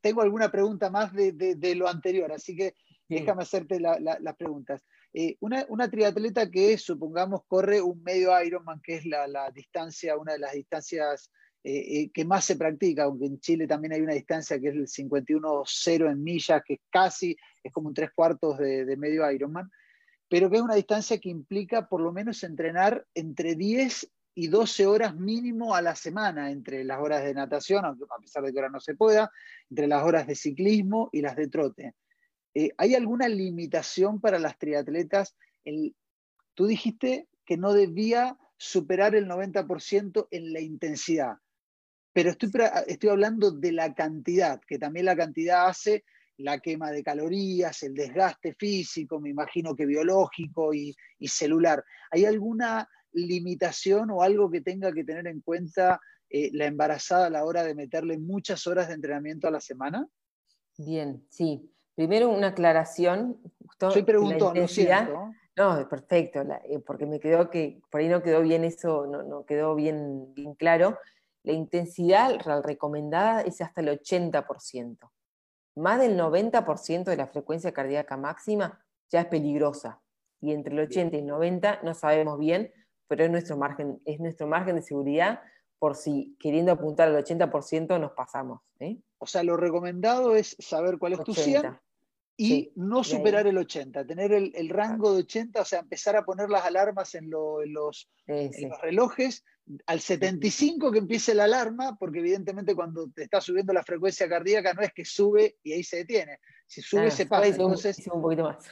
tengo 0.00 0.22
alguna 0.22 0.50
pregunta 0.50 0.90
más 0.90 1.12
de, 1.12 1.74
lo 1.74 1.88
anterior, 1.88 2.32
así 2.32 2.56
que 2.56 2.74
déjame 3.08 3.42
hacerte 3.42 3.80
las 3.80 4.36
preguntas. 4.36 4.82
Eh, 5.12 5.36
una, 5.40 5.90
triatleta 5.90 6.50
que, 6.50 6.76
supongamos, 6.78 7.42
corre 7.46 7.80
un 7.80 8.02
medio 8.02 8.30
Ironman, 8.42 8.80
que 8.82 8.96
es 8.96 9.06
la, 9.06 9.50
distancia, 9.54 10.16
una 10.16 10.34
de 10.34 10.38
las 10.38 10.52
distancias 10.52 11.30
eh, 11.64 12.10
que 12.12 12.24
más 12.24 12.44
se 12.44 12.56
practica, 12.56 13.04
aunque 13.04 13.26
en 13.26 13.40
Chile 13.40 13.66
también 13.66 13.94
hay 13.94 14.00
una 14.00 14.14
distancia 14.14 14.60
que 14.60 14.68
es 14.68 14.74
el 14.74 14.86
51.0 14.86 16.10
en 16.10 16.22
millas, 16.22 16.62
que 16.64 16.74
es 16.74 16.80
casi, 16.90 17.36
es 17.62 17.72
como 17.72 17.88
un 17.88 17.94
tres 17.94 18.10
cuartos 18.14 18.58
de, 18.58 18.84
de 18.84 18.96
medio 18.96 19.30
Ironman 19.30 19.70
pero 20.28 20.50
que 20.50 20.56
es 20.56 20.62
una 20.62 20.74
distancia 20.74 21.18
que 21.18 21.30
implica 21.30 21.88
por 21.88 22.00
lo 22.00 22.12
menos 22.12 22.42
entrenar 22.44 23.06
entre 23.14 23.54
10 23.54 24.10
y 24.40 24.46
12 24.46 24.87
horas 24.87 25.16
mínimo 25.16 25.74
a 25.74 25.83
la 25.83 25.96
semana, 25.96 26.53
entre 26.53 26.85
las 26.85 27.01
horas 27.01 27.24
de 27.24 27.35
natación, 27.35 27.85
a 27.85 27.96
pesar 28.20 28.44
de 28.44 28.53
que 28.53 28.59
ahora 28.61 28.70
no 28.70 28.79
se 28.79 28.94
pueda, 28.94 29.33
entre 29.68 29.88
las 29.88 30.05
horas 30.05 30.29
de 30.29 30.37
ciclismo 30.37 31.09
y 31.11 31.22
las 31.22 31.35
de 31.35 31.48
trote. 31.48 31.96
Eh, 32.55 32.70
¿Hay 32.79 32.94
alguna 32.94 33.27
limitación 33.27 34.20
para 34.20 34.38
las 34.38 34.57
triatletas? 34.57 35.37
tú 36.55 36.66
dijiste 36.66 37.27
que 37.44 37.57
no 37.57 37.72
debía 37.72 38.38
superar 38.57 39.16
el 39.16 39.27
90% 39.27 40.29
en 40.31 40.53
la 40.53 40.61
intensidad, 40.61 41.38
pero 42.12 42.31
estoy, 42.31 42.51
estoy 42.87 43.11
hablando 43.11 43.51
de 43.51 43.72
la 43.72 43.92
cantidad, 43.92 44.61
que 44.61 44.79
también 44.79 45.07
la 45.07 45.16
cantidad 45.16 45.66
hace 45.66 46.05
la 46.38 46.61
quema 46.61 46.90
de 46.92 47.03
calorías, 47.03 47.83
el 47.83 47.94
desgaste 47.94 48.55
físico, 48.55 49.20
me 49.20 49.31
imagino 49.31 49.74
que 49.74 49.85
biológico 49.85 50.72
y, 50.72 50.96
celular. 51.27 51.85
¿Hay 52.11 52.24
alguna 52.24 52.88
limitación 53.12 54.10
o 54.10 54.22
algo 54.22 54.50
que 54.50 54.60
tenga 54.60 54.92
que 54.92 55.04
tener 55.04 55.26
en 55.26 55.40
cuenta 55.40 56.00
eh, 56.28 56.50
la 56.52 56.66
embarazada 56.66 57.26
a 57.26 57.30
la 57.30 57.44
hora 57.44 57.64
de 57.64 57.74
meterle 57.74 58.18
muchas 58.18 58.66
horas 58.66 58.88
de 58.88 58.94
entrenamiento 58.94 59.48
a 59.48 59.50
la 59.50 59.60
semana? 59.60 60.06
Bien, 60.76 61.24
sí. 61.30 61.72
Primero 61.94 62.28
una 62.28 62.48
aclaración. 62.48 63.40
Soy 63.80 64.02
preguntón, 64.02 64.56
lo 64.56 64.68
siento. 64.68 65.32
No, 65.56 65.88
perfecto, 65.88 66.42
eh, 66.42 66.78
porque 66.86 67.06
me 67.06 67.18
quedó 67.18 67.50
que, 67.50 67.80
por 67.90 68.00
ahí 68.00 68.08
no 68.08 68.22
quedó 68.22 68.42
bien 68.42 68.62
eso, 68.62 69.06
no, 69.06 69.24
no 69.24 69.44
quedó 69.44 69.74
bien, 69.74 70.32
bien 70.34 70.54
claro. 70.54 70.96
La 71.42 71.52
intensidad 71.52 72.38
recomendada 72.62 73.40
es 73.40 73.60
hasta 73.60 73.80
el 73.80 73.88
80% 73.88 75.10
más 75.78 76.00
del 76.00 76.18
90% 76.18 77.04
de 77.04 77.16
la 77.16 77.28
frecuencia 77.28 77.72
cardíaca 77.72 78.16
máxima 78.16 78.84
ya 79.10 79.20
es 79.20 79.26
peligrosa. 79.26 80.02
Y 80.40 80.52
entre 80.52 80.74
el 80.74 80.80
80 80.80 81.16
y 81.16 81.20
el 81.20 81.26
90 81.26 81.80
no 81.82 81.94
sabemos 81.94 82.38
bien, 82.38 82.72
pero 83.08 83.24
es 83.24 83.30
nuestro 83.30 83.56
margen, 83.56 84.00
es 84.04 84.20
nuestro 84.20 84.46
margen 84.46 84.76
de 84.76 84.82
seguridad 84.82 85.40
por 85.78 85.96
si 85.96 86.36
queriendo 86.38 86.72
apuntar 86.72 87.08
al 87.08 87.24
80% 87.24 88.00
nos 88.00 88.12
pasamos. 88.12 88.60
¿eh? 88.80 88.98
O 89.18 89.26
sea, 89.26 89.42
lo 89.42 89.56
recomendado 89.56 90.36
es 90.36 90.56
saber 90.58 90.98
cuál 90.98 91.14
es 91.14 91.24
tu 91.24 91.34
100 91.34 91.78
y 92.40 92.70
no 92.76 93.02
superar 93.02 93.48
el 93.48 93.58
80, 93.58 94.06
tener 94.06 94.32
el, 94.32 94.68
rango 94.68 95.12
de 95.12 95.22
80, 95.22 95.60
o 95.60 95.64
sea, 95.64 95.80
empezar 95.80 96.14
a 96.14 96.24
poner 96.24 96.48
las 96.48 96.64
alarmas 96.64 97.16
en, 97.16 97.28
los, 97.28 97.66
los, 97.66 98.08
relojes, 98.80 99.44
al 99.86 100.00
75 100.00 100.92
que 100.92 101.00
empiece 101.00 101.34
la 101.34 101.44
alarma, 101.44 101.96
porque 101.98 102.20
evidentemente 102.20 102.76
cuando 102.76 103.10
te 103.10 103.24
está 103.24 103.40
subiendo 103.40 103.72
la 103.72 103.82
frecuencia 103.82 104.28
cardíaca 104.28 104.72
no 104.72 104.82
es 104.82 104.92
que 104.92 105.04
sube 105.04 105.56
y 105.64 105.72
ahí 105.72 105.82
se 105.82 105.98
detiene, 105.98 106.38
si 106.64 106.80
sube 106.80 107.10
se 107.10 107.26
pasa, 107.26 107.48
entonces... 107.48 108.06
Un, 108.06 108.22
poquito 108.22 108.44
más. 108.44 108.70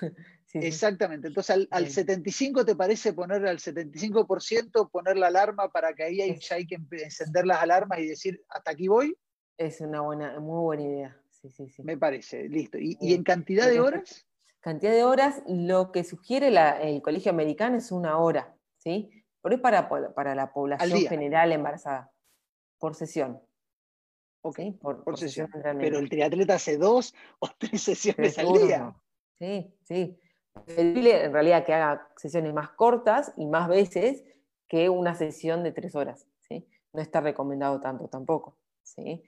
Exactamente, 0.62 1.28
entonces 1.28 1.68
al, 1.70 1.88
75 1.88 2.64
te 2.64 2.76
parece 2.76 3.12
poner 3.12 3.46
al 3.46 3.58
75% 3.58 4.90
poner 4.90 5.16
la 5.16 5.28
alarma 5.28 5.70
para 5.70 5.94
que 5.94 6.04
ahí 6.04 6.20
hay, 6.20 6.38
ya 6.38 6.56
hay 6.56 6.66
que 6.66 6.78
encender 6.90 7.46
las 7.46 7.62
alarmas 7.62 7.98
y 7.98 8.06
decir, 8.06 8.44
hasta 8.48 8.72
aquí 8.72 8.88
voy. 8.88 9.16
Es 9.58 9.80
una 9.80 10.02
buena, 10.02 10.38
muy 10.40 10.62
buena 10.62 10.82
idea. 10.82 11.20
Me 11.84 11.96
parece, 11.96 12.48
listo. 12.48 12.78
¿Y, 12.78 12.96
en 13.00 13.22
cantidad 13.22 13.68
de 13.68 13.80
horas? 13.80 14.26
Cantidad 14.60 14.92
de 14.92 15.04
horas, 15.04 15.42
lo 15.46 15.92
que 15.92 16.02
sugiere 16.02 16.48
el 16.48 17.02
Colegio 17.02 17.30
Americano 17.30 17.76
es 17.76 17.92
una 17.92 18.18
hora, 18.18 18.56
¿sí? 18.78 19.10
Pero 19.40 19.54
es 19.54 19.60
para, 19.60 19.88
para 19.88 20.34
la 20.34 20.52
población 20.52 21.00
general 21.02 21.52
embarazada, 21.52 22.10
por 22.78 22.94
sesión. 22.94 23.40
Ok, 24.42 24.60
por, 24.80 25.18
sesión. 25.18 25.50
Pero 25.52 25.98
el 25.98 26.08
triatleta 26.08 26.54
hace 26.54 26.78
dos 26.78 27.14
o 27.38 27.48
tres 27.58 27.82
sesiones 27.82 28.38
al 28.38 28.52
día. 28.52 28.96
Sí, 29.38 29.74
sí. 29.84 30.18
En 30.66 31.32
realidad 31.32 31.64
que 31.64 31.74
haga 31.74 32.08
sesiones 32.16 32.52
más 32.52 32.70
cortas 32.70 33.32
y 33.36 33.46
más 33.46 33.68
veces 33.68 34.24
que 34.68 34.88
una 34.88 35.14
sesión 35.14 35.62
de 35.62 35.72
tres 35.72 35.94
horas. 35.94 36.26
¿sí? 36.40 36.68
No 36.92 37.00
está 37.00 37.20
recomendado 37.20 37.80
tanto 37.80 38.08
tampoco. 38.08 38.56
¿sí? 38.82 39.22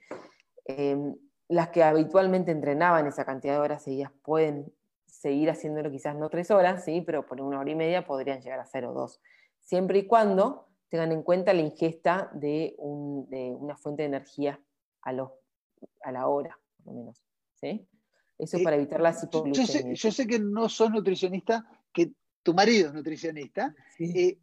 Em, 0.65 1.15
las 1.47 1.69
que 1.69 1.83
habitualmente 1.83 2.51
entrenaban 2.51 3.07
esa 3.07 3.25
cantidad 3.25 3.53
de 3.53 3.59
horas 3.59 3.83
seguidas 3.83 4.11
pueden 4.23 4.71
seguir 5.05 5.49
haciéndolo 5.49 5.89
quizás 5.89 6.15
no 6.15 6.29
tres 6.29 6.51
horas, 6.51 6.85
¿sí? 6.85 7.01
pero 7.01 7.25
por 7.25 7.41
una 7.41 7.59
hora 7.59 7.71
y 7.71 7.75
media 7.75 8.05
podrían 8.05 8.41
llegar 8.41 8.59
a 8.59 8.65
ser 8.65 8.85
o 8.85 8.93
dos, 8.93 9.19
siempre 9.59 9.99
y 9.99 10.07
cuando 10.07 10.67
tengan 10.89 11.11
en 11.11 11.23
cuenta 11.23 11.53
la 11.53 11.61
ingesta 11.61 12.29
de, 12.33 12.75
una 12.79 13.75
fuente 13.77 14.03
de 14.03 14.07
energía 14.07 14.59
a, 15.03 15.11
a 15.11 16.11
la 16.11 16.27
hora, 16.27 16.59
por 16.77 16.93
lo 16.93 16.99
menos. 16.99 17.23
¿sí? 17.55 17.87
Eso 18.39 18.55
es 18.55 18.61
eh, 18.61 18.63
para 18.63 18.77
evitar 18.77 19.01
la 19.01 19.15
hipoglucemia. 19.21 19.93
Yo 19.93 20.11
sé, 20.11 20.25
que 20.25 20.39
no 20.39 20.69
sos 20.69 20.89
nutricionista, 20.89 21.65
que 21.93 22.11
tu 22.41 22.53
marido 22.53 22.87
es 22.87 22.93
nutricionista, 22.93 23.75
eh, 23.99 24.39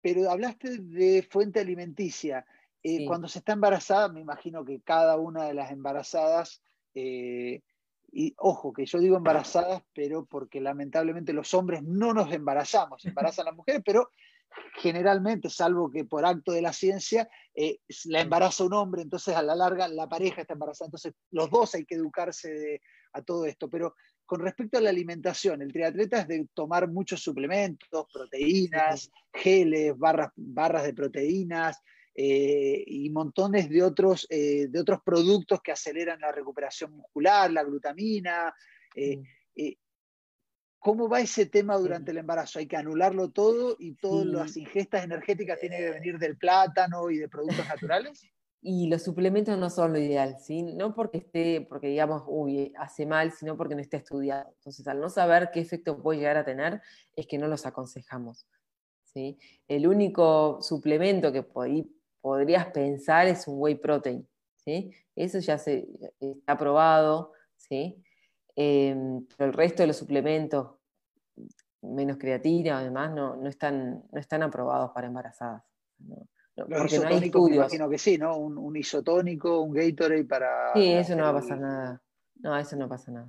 pero 0.00 0.30
hablaste 0.30 0.78
de 0.78 1.26
fuente 1.28 1.60
alimenticia. 1.60 2.46
Eh, 2.82 3.04
cuando 3.06 3.28
se 3.28 3.40
está 3.40 3.52
embarazada, 3.52 4.08
me 4.08 4.20
imagino 4.20 4.64
que 4.64 4.80
cada 4.80 5.16
una 5.18 5.44
de 5.44 5.54
las 5.54 5.70
embarazadas, 5.70 6.62
eh, 6.94 7.60
y 8.10 8.34
ojo, 8.38 8.72
que 8.72 8.86
yo 8.86 8.98
digo 8.98 9.16
embarazadas, 9.16 9.82
pero 9.92 10.24
porque 10.24 10.60
lamentablemente 10.60 11.32
los 11.32 11.52
hombres 11.52 11.82
no 11.82 12.14
nos 12.14 12.32
embarazamos, 12.32 13.04
embarazan 13.34 13.46
las 13.46 13.56
mujeres, 13.56 13.82
pero 13.84 14.10
generalmente, 14.76 15.50
salvo 15.50 15.90
que 15.90 16.04
por 16.04 16.24
acto 16.24 16.52
de 16.52 16.62
la 16.62 16.72
ciencia, 16.72 17.28
eh, 17.54 17.78
la 18.06 18.22
embaraza 18.22 18.64
un 18.64 18.72
hombre, 18.72 19.02
entonces 19.02 19.36
a 19.36 19.42
la 19.42 19.54
larga 19.54 19.86
la 19.86 20.08
pareja 20.08 20.40
está 20.40 20.54
embarazada, 20.54 20.86
entonces 20.86 21.14
los 21.30 21.50
dos 21.50 21.74
hay 21.74 21.84
que 21.84 21.96
educarse 21.96 22.80
a 23.12 23.22
todo 23.22 23.46
esto, 23.46 23.68
pero 23.68 23.94
con 24.24 24.40
respecto 24.40 24.78
a 24.78 24.80
la 24.80 24.90
alimentación, 24.90 25.62
el 25.62 25.72
triatleta 25.72 26.20
es 26.20 26.28
de 26.28 26.48
tomar 26.54 26.88
muchos 26.88 27.20
suplementos, 27.20 28.06
proteínas, 28.12 29.10
geles, 29.32 29.96
barras, 29.98 30.30
barras 30.36 30.84
de 30.84 30.94
proteínas, 30.94 31.80
eh, 32.14 32.82
y 32.86 33.08
montones 33.10 33.68
de 33.70 33.82
otros, 33.82 34.26
eh, 34.30 34.66
de 34.68 34.80
otros 34.80 35.00
productos 35.02 35.62
que 35.62 35.72
aceleran 35.72 36.20
la 36.20 36.32
recuperación 36.32 36.92
muscular, 36.92 37.50
la 37.50 37.62
glutamina. 37.62 38.54
Eh. 38.94 39.22
¿Cómo 40.78 41.08
va 41.08 41.20
ese 41.20 41.46
tema 41.46 41.76
durante 41.76 42.10
el 42.10 42.18
embarazo? 42.18 42.58
¿Hay 42.58 42.66
que 42.66 42.76
anularlo 42.76 43.30
todo 43.30 43.76
y 43.78 43.94
todas 43.94 44.26
las 44.26 44.56
ingestas 44.56 45.04
energéticas 45.04 45.60
tienen 45.60 45.78
que 45.78 45.90
venir 45.90 46.18
del 46.18 46.38
plátano 46.38 47.10
y 47.10 47.18
de 47.18 47.28
productos 47.28 47.68
naturales? 47.68 48.22
Y 48.62 48.88
los 48.88 49.02
suplementos 49.02 49.56
no 49.58 49.70
son 49.70 49.94
lo 49.94 49.98
ideal, 49.98 50.36
¿sí? 50.38 50.62
No 50.62 50.94
porque 50.94 51.18
esté, 51.18 51.62
porque 51.62 51.88
digamos, 51.88 52.24
uy, 52.26 52.74
hace 52.76 53.06
mal, 53.06 53.32
sino 53.32 53.56
porque 53.56 53.74
no 53.74 53.80
esté 53.80 53.96
estudiado. 53.96 54.50
Entonces, 54.56 54.86
al 54.86 55.00
no 55.00 55.08
saber 55.08 55.50
qué 55.50 55.60
efecto 55.60 56.02
puede 56.02 56.18
llegar 56.18 56.36
a 56.36 56.44
tener, 56.44 56.82
es 57.16 57.26
que 57.26 57.38
no 57.38 57.48
los 57.48 57.64
aconsejamos. 57.64 58.46
¿sí? 59.04 59.38
El 59.66 59.86
único 59.86 60.60
suplemento 60.60 61.32
que 61.32 61.42
podrías 61.42 62.66
pensar 62.66 63.26
es 63.28 63.48
un 63.48 63.56
whey 63.58 63.76
protein. 63.76 64.28
¿sí? 64.56 64.92
Eso 65.16 65.38
ya 65.38 65.58
se, 65.58 65.88
está 66.20 66.56
probado, 66.58 67.32
¿sí? 67.56 68.02
Em, 68.56 69.26
pero 69.36 69.50
el 69.50 69.52
resto 69.54 69.82
de 69.82 69.88
los 69.88 69.96
suplementos, 69.96 70.74
menos 71.82 72.18
creatina, 72.18 72.78
además, 72.78 73.12
no, 73.12 73.36
no, 73.36 73.48
están, 73.48 74.04
no 74.10 74.20
están 74.20 74.42
aprobados 74.42 74.90
para 74.92 75.06
embarazadas. 75.06 75.62
Los 76.68 76.92
isotónicos, 76.92 77.50
me 77.50 77.56
imagino 77.56 77.88
que 77.88 77.98
sí, 77.98 78.18
¿no? 78.18 78.36
Un, 78.36 78.76
isotónico, 78.76 79.60
un 79.60 79.72
Gatorade 79.72 80.24
para... 80.24 80.72
Sí, 80.74 80.92
eso 80.92 81.16
no 81.16 81.24
va 81.24 81.30
a 81.30 81.34
pasar 81.34 81.60
nada. 81.60 82.02
No, 82.36 82.56
eso 82.56 82.76
no 82.76 82.88
pasa 82.88 83.12
nada. 83.12 83.28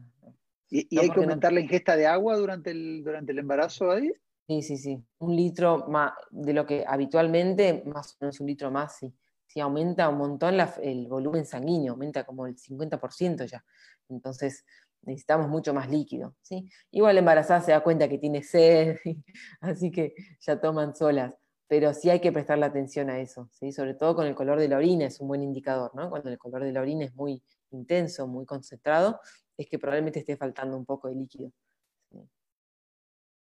¿Y, 0.69 0.97
hay 0.97 1.09
que 1.09 1.19
aumentar 1.19 1.51
la 1.51 1.59
ingesta 1.59 1.95
de 1.97 2.07
agua 2.07 2.37
durante 2.37 2.71
el, 2.71 3.03
durante 3.03 3.33
el 3.33 3.39
embarazo 3.39 3.91
ahí? 3.91 4.11
Sí, 4.47 4.61
sí, 4.61 4.77
sí. 4.77 5.03
Un 5.19 5.35
litro 5.35 5.87
más 5.89 6.13
de 6.29 6.53
lo 6.53 6.65
que 6.65 6.85
habitualmente, 6.87 7.83
más 7.85 8.13
o 8.13 8.17
menos 8.21 8.39
un 8.39 8.47
litro 8.47 8.71
más, 8.71 8.97
sí. 8.97 9.13
Sí, 9.47 9.59
aumenta 9.59 10.07
un 10.07 10.17
montón 10.17 10.55
el 10.81 11.07
volumen 11.07 11.45
sanguíneo, 11.45 11.91
aumenta 11.91 12.23
como 12.23 12.47
el 12.47 12.55
50% 12.55 13.45
ya. 13.45 13.65
Entonces, 14.07 14.63
necesitamos 15.03 15.49
mucho 15.49 15.73
más 15.73 15.89
líquido. 15.89 16.35
¿sí? 16.41 16.69
Igual 16.91 17.15
la 17.15 17.19
embarazada 17.19 17.61
se 17.61 17.71
da 17.71 17.83
cuenta 17.83 18.07
que 18.07 18.17
tiene 18.17 18.43
sed, 18.43 18.97
así 19.61 19.91
que 19.91 20.13
ya 20.39 20.59
toman 20.59 20.95
solas. 20.95 21.33
Pero 21.71 21.93
sí 21.93 22.09
hay 22.09 22.19
que 22.19 22.33
prestarle 22.33 22.65
atención 22.65 23.09
a 23.09 23.21
eso, 23.21 23.47
¿sí? 23.53 23.71
sobre 23.71 23.93
todo 23.93 24.13
con 24.13 24.27
el 24.27 24.35
color 24.35 24.59
de 24.59 24.67
la 24.67 24.75
orina, 24.75 25.05
es 25.05 25.21
un 25.21 25.29
buen 25.29 25.41
indicador. 25.41 25.89
¿no? 25.95 26.09
Cuando 26.09 26.29
el 26.29 26.37
color 26.37 26.65
de 26.65 26.73
la 26.73 26.81
orina 26.81 27.05
es 27.05 27.15
muy 27.15 27.41
intenso, 27.69 28.27
muy 28.27 28.45
concentrado, 28.45 29.21
es 29.55 29.69
que 29.69 29.79
probablemente 29.79 30.19
esté 30.19 30.35
faltando 30.35 30.75
un 30.75 30.83
poco 30.83 31.07
de 31.07 31.15
líquido. 31.15 31.49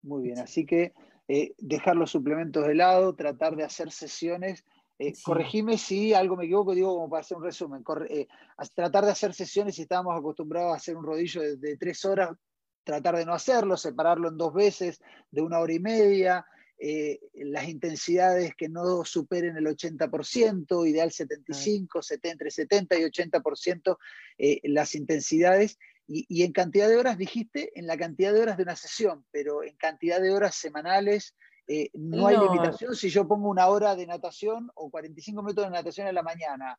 Muy 0.03 0.23
bien, 0.23 0.39
así 0.39 0.65
que 0.65 0.93
eh, 1.27 1.55
dejar 1.59 1.97
los 1.97 2.13
suplementos 2.13 2.65
de 2.65 2.77
lado, 2.77 3.17
tratar 3.17 3.57
de 3.57 3.65
hacer 3.65 3.91
sesiones 3.91 4.65
eh, 4.97 5.13
corregime 5.25 5.77
si 5.77 6.15
algo 6.15 6.37
me 6.37 6.45
equivoco, 6.45 6.73
digo 6.73 6.95
como 6.95 7.11
para 7.11 7.23
hacer 7.23 7.37
un 7.37 7.43
resumen. 7.43 7.83
Eh, 8.11 8.29
tratar 8.77 9.07
de 9.07 9.11
hacer 9.11 9.35
sesiones 9.35 9.75
si 9.75 9.83
estábamos 9.83 10.17
acostumbrados 10.17 10.73
a 10.73 10.77
hacer 10.77 10.97
un 10.97 11.05
rodillo 11.05 11.43
de, 11.57 11.77
tres 11.79 12.05
horas, 12.05 12.31
tratar 12.85 13.17
de 13.17 13.27
no 13.27 13.35
hacerlo, 13.35 13.77
separarlo 13.77 14.29
en 14.29 14.37
dos 14.37 14.55
veces 14.55 15.01
de 15.33 15.43
una 15.43 15.59
hora 15.59 15.73
y 15.73 15.81
media, 15.81 16.47
eh, 16.81 17.21
las 17.35 17.69
intensidades 17.69 18.55
que 18.57 18.69
no 18.69 19.05
superen 19.05 19.57
el 19.57 19.67
80%, 19.67 20.89
ideal 20.89 21.13
75, 21.13 22.03
70, 22.03 22.33
entre 22.33 22.51
70 22.51 22.99
y 22.99 23.03
80% 23.03 23.99
las 24.65 24.95
intensidades. 24.95 25.79
Y, 26.07 26.27
y, 26.29 26.43
en 26.43 26.53
cantidad 26.53 26.89
de 26.89 26.97
horas, 26.97 27.19
dijiste, 27.19 27.71
en 27.79 27.87
la 27.87 27.97
cantidad 27.97 28.33
de 28.33 28.41
horas 28.41 28.57
de 28.57 28.65
una 28.65 28.75
sesión, 28.75 29.25
pero 29.31 29.63
en 29.63 29.77
cantidad 29.77 30.21
de 30.21 30.33
horas 30.33 30.57
semanales 30.57 31.37
eh, 31.73 31.89
no, 31.95 32.27
hay 32.27 32.37
limitación 32.37 32.97
si 32.97 33.11
yo 33.11 33.29
pongo 33.29 33.49
una 33.49 33.69
hora 33.69 33.95
de 33.95 34.05
natación 34.05 34.73
o 34.75 34.91
45 34.91 35.41
minutos 35.41 35.67
de 35.67 35.71
natación 35.71 36.09
en 36.09 36.17
la 36.17 36.23
mañana, 36.25 36.77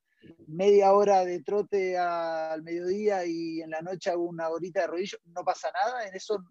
media 0.47 0.91
hora 0.91 1.23
de 1.23 1.41
trote 1.43 1.97
al 1.97 2.61
mediodía 2.61 3.25
y 3.25 3.61
en 3.61 3.69
la 3.69 3.79
noche 3.81 4.09
hago 4.09 4.25
una 4.25 4.49
horita 4.49 4.81
de 4.81 4.87
rodillo, 4.87 5.17
no 5.27 5.45
pasa 5.45 5.69
nada 5.71 6.05
en 6.05 6.13
eso. 6.13 6.43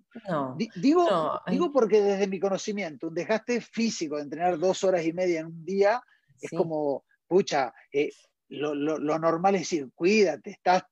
digo, 0.74 1.06
digo 1.48 1.70
porque 1.70 2.00
desde 2.00 2.26
mi 2.28 2.40
conocimiento, 2.40 3.08
un 3.08 3.14
dejaste 3.14 3.60
físico 3.60 4.16
de 4.16 4.22
entrenar 4.22 4.58
dos 4.58 4.84
horas 4.84 5.04
y 5.04 5.12
media 5.12 5.40
en 5.40 5.46
un 5.48 5.62
día 5.62 6.02
es 6.40 6.50
como, 6.50 7.04
pucha, 7.28 7.74
eh, 7.92 8.10
lo, 8.48 8.74
normal 8.74 9.56
es 9.56 9.60
decir, 9.60 9.90
cuídate, 9.94 10.52
estás 10.52 10.84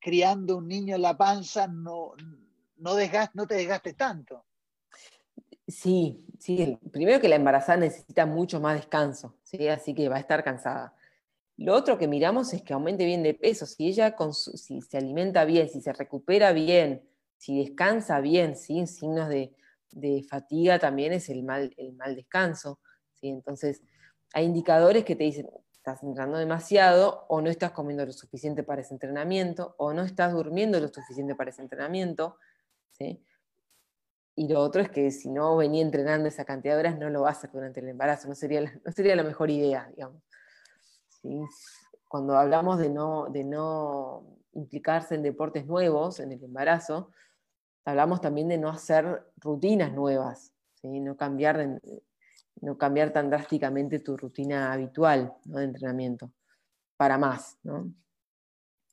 criando 0.00 0.56
un 0.56 0.66
niño 0.66 0.96
en 0.96 1.02
la 1.02 1.18
panza, 1.18 1.66
no, 1.66 2.14
no, 2.76 2.96
no 3.34 3.46
te 3.46 3.54
desgastes 3.56 3.94
tanto. 3.94 4.46
Sí, 5.68 6.26
sí. 6.38 6.78
Primero 6.92 7.20
que 7.20 7.28
la 7.28 7.36
embarazada 7.36 7.78
necesita 7.78 8.24
mucho 8.24 8.58
más 8.58 8.76
descanso, 8.76 9.36
¿sí? 9.42 9.68
así 9.68 9.94
que 9.94 10.08
va 10.08 10.16
a 10.16 10.20
estar 10.20 10.42
cansada. 10.42 10.94
Lo 11.58 11.74
otro 11.74 11.98
que 11.98 12.08
miramos 12.08 12.54
es 12.54 12.62
que 12.62 12.72
aumente 12.72 13.04
bien 13.04 13.22
de 13.22 13.34
peso. 13.34 13.66
Si 13.66 13.86
ella 13.86 14.16
si 14.32 14.80
se 14.80 14.96
alimenta 14.96 15.44
bien, 15.44 15.68
si 15.68 15.82
se 15.82 15.92
recupera 15.92 16.52
bien, 16.52 17.06
si 17.36 17.58
descansa 17.58 18.20
bien, 18.20 18.56
sin 18.56 18.86
signos 18.86 19.28
de, 19.28 19.54
fatiga 20.28 20.78
también 20.78 21.12
es 21.12 21.28
el 21.28 21.42
mal, 21.42 21.74
el 21.76 21.92
mal 21.94 22.16
descanso. 22.16 22.80
Entonces, 23.20 23.82
hay 24.32 24.46
indicadores 24.46 25.04
que 25.04 25.16
te 25.16 25.24
dicen, 25.24 25.48
estás 25.72 26.02
entrenando 26.02 26.38
demasiado, 26.38 27.26
o 27.28 27.42
no 27.42 27.50
estás 27.50 27.72
comiendo 27.72 28.06
lo 28.06 28.12
suficiente 28.12 28.62
para 28.62 28.82
ese 28.82 28.94
entrenamiento, 28.94 29.74
o 29.78 29.92
no 29.92 30.02
estás 30.02 30.32
durmiendo 30.32 30.80
lo 30.80 30.88
suficiente 30.88 31.34
para 31.34 31.50
ese 31.50 31.62
entrenamiento. 31.62 32.36
¿sí? 32.92 33.22
Y 34.38 34.46
lo 34.46 34.60
otro 34.60 34.80
es 34.80 34.88
que 34.88 35.10
si 35.10 35.28
no 35.28 35.56
venía 35.56 35.82
entrenando 35.82 36.28
esa 36.28 36.44
cantidad 36.44 36.74
de 36.74 36.78
horas, 36.78 36.96
no 36.96 37.10
lo 37.10 37.22
va 37.22 37.30
a 37.30 37.32
hacer 37.32 37.50
durante 37.50 37.80
el 37.80 37.88
embarazo, 37.88 38.28
no 38.28 38.36
sería 38.36 38.60
la, 38.60 38.72
no 38.84 38.92
sería 38.92 39.16
la 39.16 39.24
mejor 39.24 39.50
idea, 39.50 39.90
digamos. 39.96 40.22
Cuando 42.06 42.36
hablamos 42.36 42.78
de 42.78 42.88
no, 42.88 43.26
de 43.30 43.42
no 43.42 44.38
implicarse 44.52 45.16
en 45.16 45.24
deportes 45.24 45.66
nuevos 45.66 46.20
en 46.20 46.30
el 46.30 46.44
embarazo, 46.44 47.10
hablamos 47.84 48.20
también 48.20 48.46
de 48.46 48.58
no 48.58 48.68
hacer 48.68 49.26
rutinas 49.38 49.92
nuevas, 49.92 50.52
no, 50.84 51.16
cambiar, 51.16 51.80
no 52.60 52.78
cambiar 52.78 53.12
tan 53.12 53.30
drásticamente 53.30 53.98
tu 53.98 54.16
rutina 54.16 54.72
habitual 54.72 55.34
de 55.46 55.64
entrenamiento, 55.64 56.30
para 56.96 57.18
más. 57.18 57.58
¿no? 57.64 57.92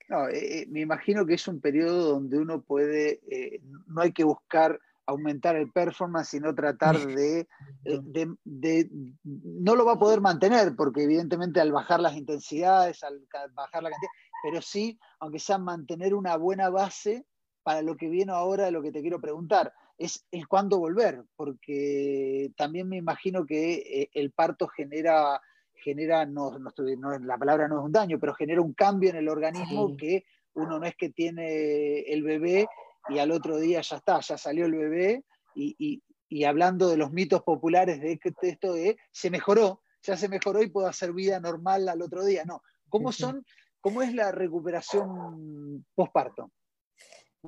Eh, 0.09 0.61
eh, 0.61 0.65
me 0.69 0.81
imagino 0.81 1.23
que 1.23 1.35
es 1.35 1.47
un 1.47 1.61
periodo 1.61 2.13
donde 2.13 2.39
uno 2.39 2.63
puede, 2.63 3.21
eh, 3.29 3.61
no 3.85 4.01
hay 4.01 4.11
que 4.11 4.23
buscar 4.23 4.79
aumentar 5.05 5.55
el 5.55 5.71
performance 5.71 6.33
y 6.33 6.39
no 6.39 6.53
tratar 6.55 6.95
eh, 7.19 7.47
de, 7.83 8.35
de, 8.43 8.89
No 9.23 9.75
lo 9.75 9.85
va 9.85 9.93
a 9.93 9.99
poder 9.99 10.21
mantener, 10.21 10.75
porque 10.75 11.03
evidentemente 11.03 11.59
al 11.59 11.71
bajar 11.71 11.99
las 11.99 12.15
intensidades, 12.15 13.03
al 13.03 13.21
bajar 13.53 13.83
la 13.83 13.89
cantidad, 13.89 14.11
pero 14.43 14.61
sí, 14.61 14.99
aunque 15.19 15.39
sea 15.39 15.57
mantener 15.57 16.13
una 16.13 16.37
buena 16.37 16.69
base 16.69 17.25
para 17.63 17.81
lo 17.81 17.97
que 17.97 18.09
viene 18.09 18.31
ahora 18.31 18.65
de 18.65 18.71
lo 18.71 18.81
que 18.81 18.91
te 18.91 19.01
quiero 19.01 19.19
preguntar, 19.19 19.73
es 19.97 20.25
el 20.31 20.47
cuándo 20.47 20.77
volver, 20.77 21.23
porque 21.35 22.51
también 22.57 22.87
me 22.87 22.97
imagino 22.97 23.45
que 23.45 23.73
eh, 23.73 24.09
el 24.13 24.31
parto 24.31 24.67
genera, 24.67 25.41
genera 25.73 26.25
no, 26.25 26.59
no, 26.59 27.19
la 27.19 27.37
palabra 27.37 27.67
no 27.67 27.79
es 27.79 27.85
un 27.85 27.91
daño, 27.91 28.19
pero 28.19 28.35
genera 28.35 28.61
un 28.61 28.73
cambio 28.73 29.09
en 29.09 29.15
el 29.15 29.29
organismo 29.29 29.95
que 29.97 30.25
uno 30.53 30.79
no 30.79 30.85
es 30.85 30.95
que 30.95 31.09
tiene 31.09 32.01
el 32.01 32.23
bebé 32.23 32.67
y 33.09 33.19
al 33.19 33.31
otro 33.31 33.57
día 33.57 33.81
ya 33.81 33.97
está, 33.97 34.19
ya 34.19 34.37
salió 34.37 34.65
el 34.65 34.75
bebé 34.75 35.23
y, 35.55 36.01
hablando 36.43 36.89
de 36.89 36.97
los 36.97 37.11
mitos 37.11 37.43
populares 37.43 38.01
de 38.01 38.19
esto 38.41 38.73
de 38.73 38.97
se 39.11 39.29
mejoró, 39.29 39.81
ya 40.01 40.17
se 40.17 40.27
mejoró 40.27 40.61
y 40.61 40.69
puedo 40.69 40.87
hacer 40.87 41.13
vida 41.13 41.39
normal 41.39 41.87
al 41.87 42.01
otro 42.01 42.23
día. 42.25 42.43
No, 42.45 42.61
¿cómo 42.89 43.11
son, 43.11 43.45
cómo 43.79 44.01
es 44.01 44.13
la 44.13 44.31
recuperación 44.31 45.85
postparto? 45.95 46.51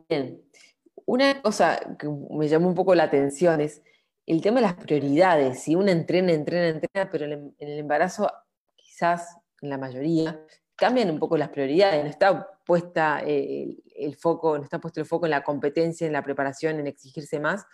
Bien, 0.10 0.42
una 1.06 1.42
cosa 1.42 1.80
que 1.98 2.08
me 2.08 2.48
llamó 2.48 2.68
un 2.68 2.76
poco 2.76 2.96
la 2.96 3.04
atención 3.04 3.62
es 3.62 3.82
el 4.26 4.42
tema 4.42 4.58
de 4.58 4.68
las 4.68 4.76
prioridades. 4.76 5.64
Si 5.64 5.76
uno 5.76 5.90
entrena, 5.90 6.32
entrena, 6.32 6.68
entrena, 6.68 7.10
pero 7.12 7.26
en 7.26 7.56
el 7.58 7.80
embarazo, 7.80 8.32
quizás 8.76 9.38
en 9.62 9.70
la 9.70 9.78
mayoría, 9.78 10.40
cambian 10.78 11.10
un 11.10 11.20
poco 11.20 11.38
las 11.38 11.50
prioridades, 11.50 12.04
no 12.04 12.10
está 12.10 12.50
puesta 12.66 13.22
eh, 13.26 13.78
el, 13.96 14.16
foco, 14.16 14.58
no 14.58 14.64
está 14.64 14.80
puesto 14.80 15.00
el 15.00 15.06
foco 15.06 15.26
en 15.26 15.32
la 15.32 15.44
competencia, 15.44 16.06
en 16.06 16.14
la 16.14 16.24
preparación, 16.24 16.80
en 16.80 16.88
exigirse 16.88 17.40
más, 17.40 17.66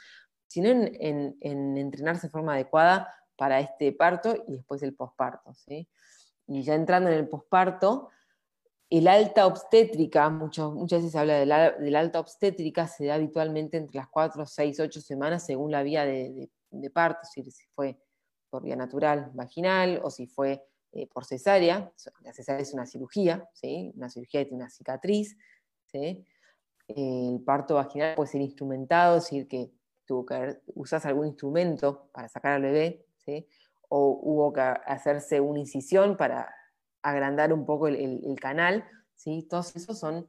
sino 0.48 0.70
en, 0.70 1.38
entrenarse 1.42 2.28
de 2.28 2.32
forma 2.32 2.54
adecuada 2.54 3.14
para 3.36 3.60
este 3.60 3.92
parto 3.92 4.36
y 4.48 4.54
después 4.54 4.82
el 4.84 4.96
posparto. 4.96 5.52
Y 6.48 6.64
ya 6.64 6.76
entrando 6.76 7.10
en 7.10 7.18
el 7.18 7.28
posparto, 7.28 8.10
el 8.90 9.08
alta 9.08 9.48
obstétrica, 9.48 10.30
muchas 10.30 10.74
veces 10.76 11.12
se 11.12 11.20
habla 11.20 11.34
de 11.40 11.46
la, 11.46 12.00
alta 12.00 12.20
obstétrica, 12.20 12.88
se 12.88 13.06
da 13.06 13.16
habitualmente 13.16 13.78
entre 13.78 13.98
las 13.98 14.08
4, 14.08 14.46
6, 14.46 14.80
8 14.80 15.02
semanas 15.02 15.46
según 15.46 15.72
la 15.72 15.84
vía 15.84 16.06
de, 16.06 16.50
de 16.70 16.90
parto, 16.90 17.22
si 17.26 17.44
fue 17.76 18.00
por 18.50 18.64
vía 18.64 18.76
natural, 18.76 19.32
vaginal, 19.34 20.00
o 20.04 20.12
si 20.12 20.28
fue 20.28 20.64
eh, 20.96 21.08
por 21.08 21.26
cesárea. 21.26 21.92
La 22.22 22.34
cesárea 22.34 22.62
es 22.62 22.74
una 22.74 22.86
cirugía, 22.86 23.50
¿sí? 23.54 23.92
una 23.96 24.10
cirugía 24.10 24.42
que 24.42 24.46
tiene 24.46 24.64
una 24.64 24.70
cicatriz. 24.70 25.36
El 26.88 27.42
parto 27.44 27.76
vaginal 27.76 28.14
puede 28.16 28.30
ser 28.30 28.42
instrumentado, 28.42 29.18
es 29.18 29.24
decir, 29.24 29.48
que 29.48 29.72
tuvo 30.06 30.26
que 30.26 30.62
usas 30.76 31.06
algún 31.08 31.28
instrumento 31.28 32.10
para 32.14 32.30
sacar 32.30 32.54
al 32.54 32.62
bebé, 32.62 33.08
o 33.90 34.20
hubo 34.22 34.54
que 34.54 34.62
hacerse 34.62 35.40
una 35.40 35.60
incisión 35.60 36.16
para 36.16 36.54
agrandar 37.02 37.54
un 37.54 37.66
poco 37.66 37.88
el, 37.88 38.36
canal. 38.40 38.86
¿sí? 39.16 39.48
Todos 39.50 39.76
esos 39.76 39.98
son, 39.98 40.28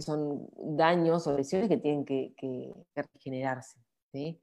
son 0.00 0.48
daños 0.56 1.28
o 1.28 1.36
lesiones 1.36 1.68
que 1.68 1.76
tienen 1.76 2.04
que, 2.04 2.34
que 2.36 2.74
regenerarse. 2.94 3.78
¿sí? 4.10 4.40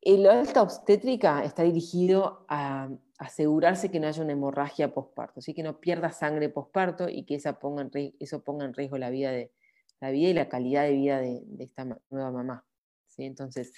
El 0.00 0.26
alta 0.26 0.62
obstétrica 0.62 1.42
está 1.42 1.62
dirigido 1.62 2.44
a 2.48 2.88
asegurarse 3.18 3.90
que 3.90 4.00
no 4.00 4.08
haya 4.08 4.22
una 4.22 4.32
hemorragia 4.32 4.92
postparto, 4.92 5.40
así 5.40 5.54
que 5.54 5.62
no 5.62 5.80
pierda 5.80 6.10
sangre 6.10 6.48
postparto 6.48 7.08
y 7.08 7.24
que 7.24 7.36
eso 7.36 7.58
ponga 7.58 8.64
en 8.64 8.74
riesgo 8.74 8.98
la 8.98 9.10
vida, 9.10 9.30
de, 9.30 9.52
la 10.00 10.10
vida 10.10 10.28
y 10.28 10.34
la 10.34 10.48
calidad 10.48 10.84
de 10.84 10.92
vida 10.92 11.20
de, 11.20 11.42
esta 11.60 11.84
nueva 12.10 12.30
mamá. 12.30 12.66
¿sí? 13.06 13.24
Entonces, 13.24 13.72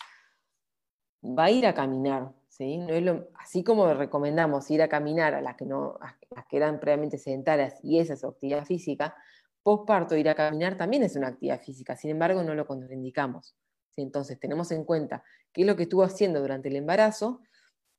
va 1.22 1.44
a 1.44 1.50
ir 1.50 1.66
a 1.66 1.74
caminar, 1.74 2.32
¿sí? 2.48 2.80
así 3.38 3.62
como 3.62 3.92
recomendamos 3.92 4.70
ir 4.70 4.82
a 4.82 4.88
caminar 4.88 5.34
a 5.34 5.40
las 5.40 5.56
que, 5.56 5.66
no, 5.66 5.98
las 6.30 6.46
que 6.46 6.56
eran 6.56 6.80
previamente 6.80 7.18
sedentarias 7.18 7.78
y 7.82 7.98
esa 7.98 8.14
es 8.14 8.20
su 8.20 8.28
actividad 8.28 8.64
física, 8.64 9.14
postparto 9.62 10.16
ir 10.16 10.28
a 10.28 10.34
caminar 10.34 10.76
también 10.76 11.02
es 11.02 11.16
una 11.16 11.28
actividad 11.28 11.60
física, 11.60 11.96
sin 11.96 12.10
embargo 12.10 12.42
no 12.42 12.54
lo 12.54 12.66
contraindicamos. 12.66 13.56
Entonces 13.96 14.38
tenemos 14.38 14.70
en 14.72 14.84
cuenta 14.84 15.24
qué 15.52 15.62
es 15.62 15.66
lo 15.66 15.74
que 15.74 15.84
estuvo 15.84 16.02
haciendo 16.02 16.40
durante 16.40 16.68
el 16.68 16.76
embarazo, 16.76 17.40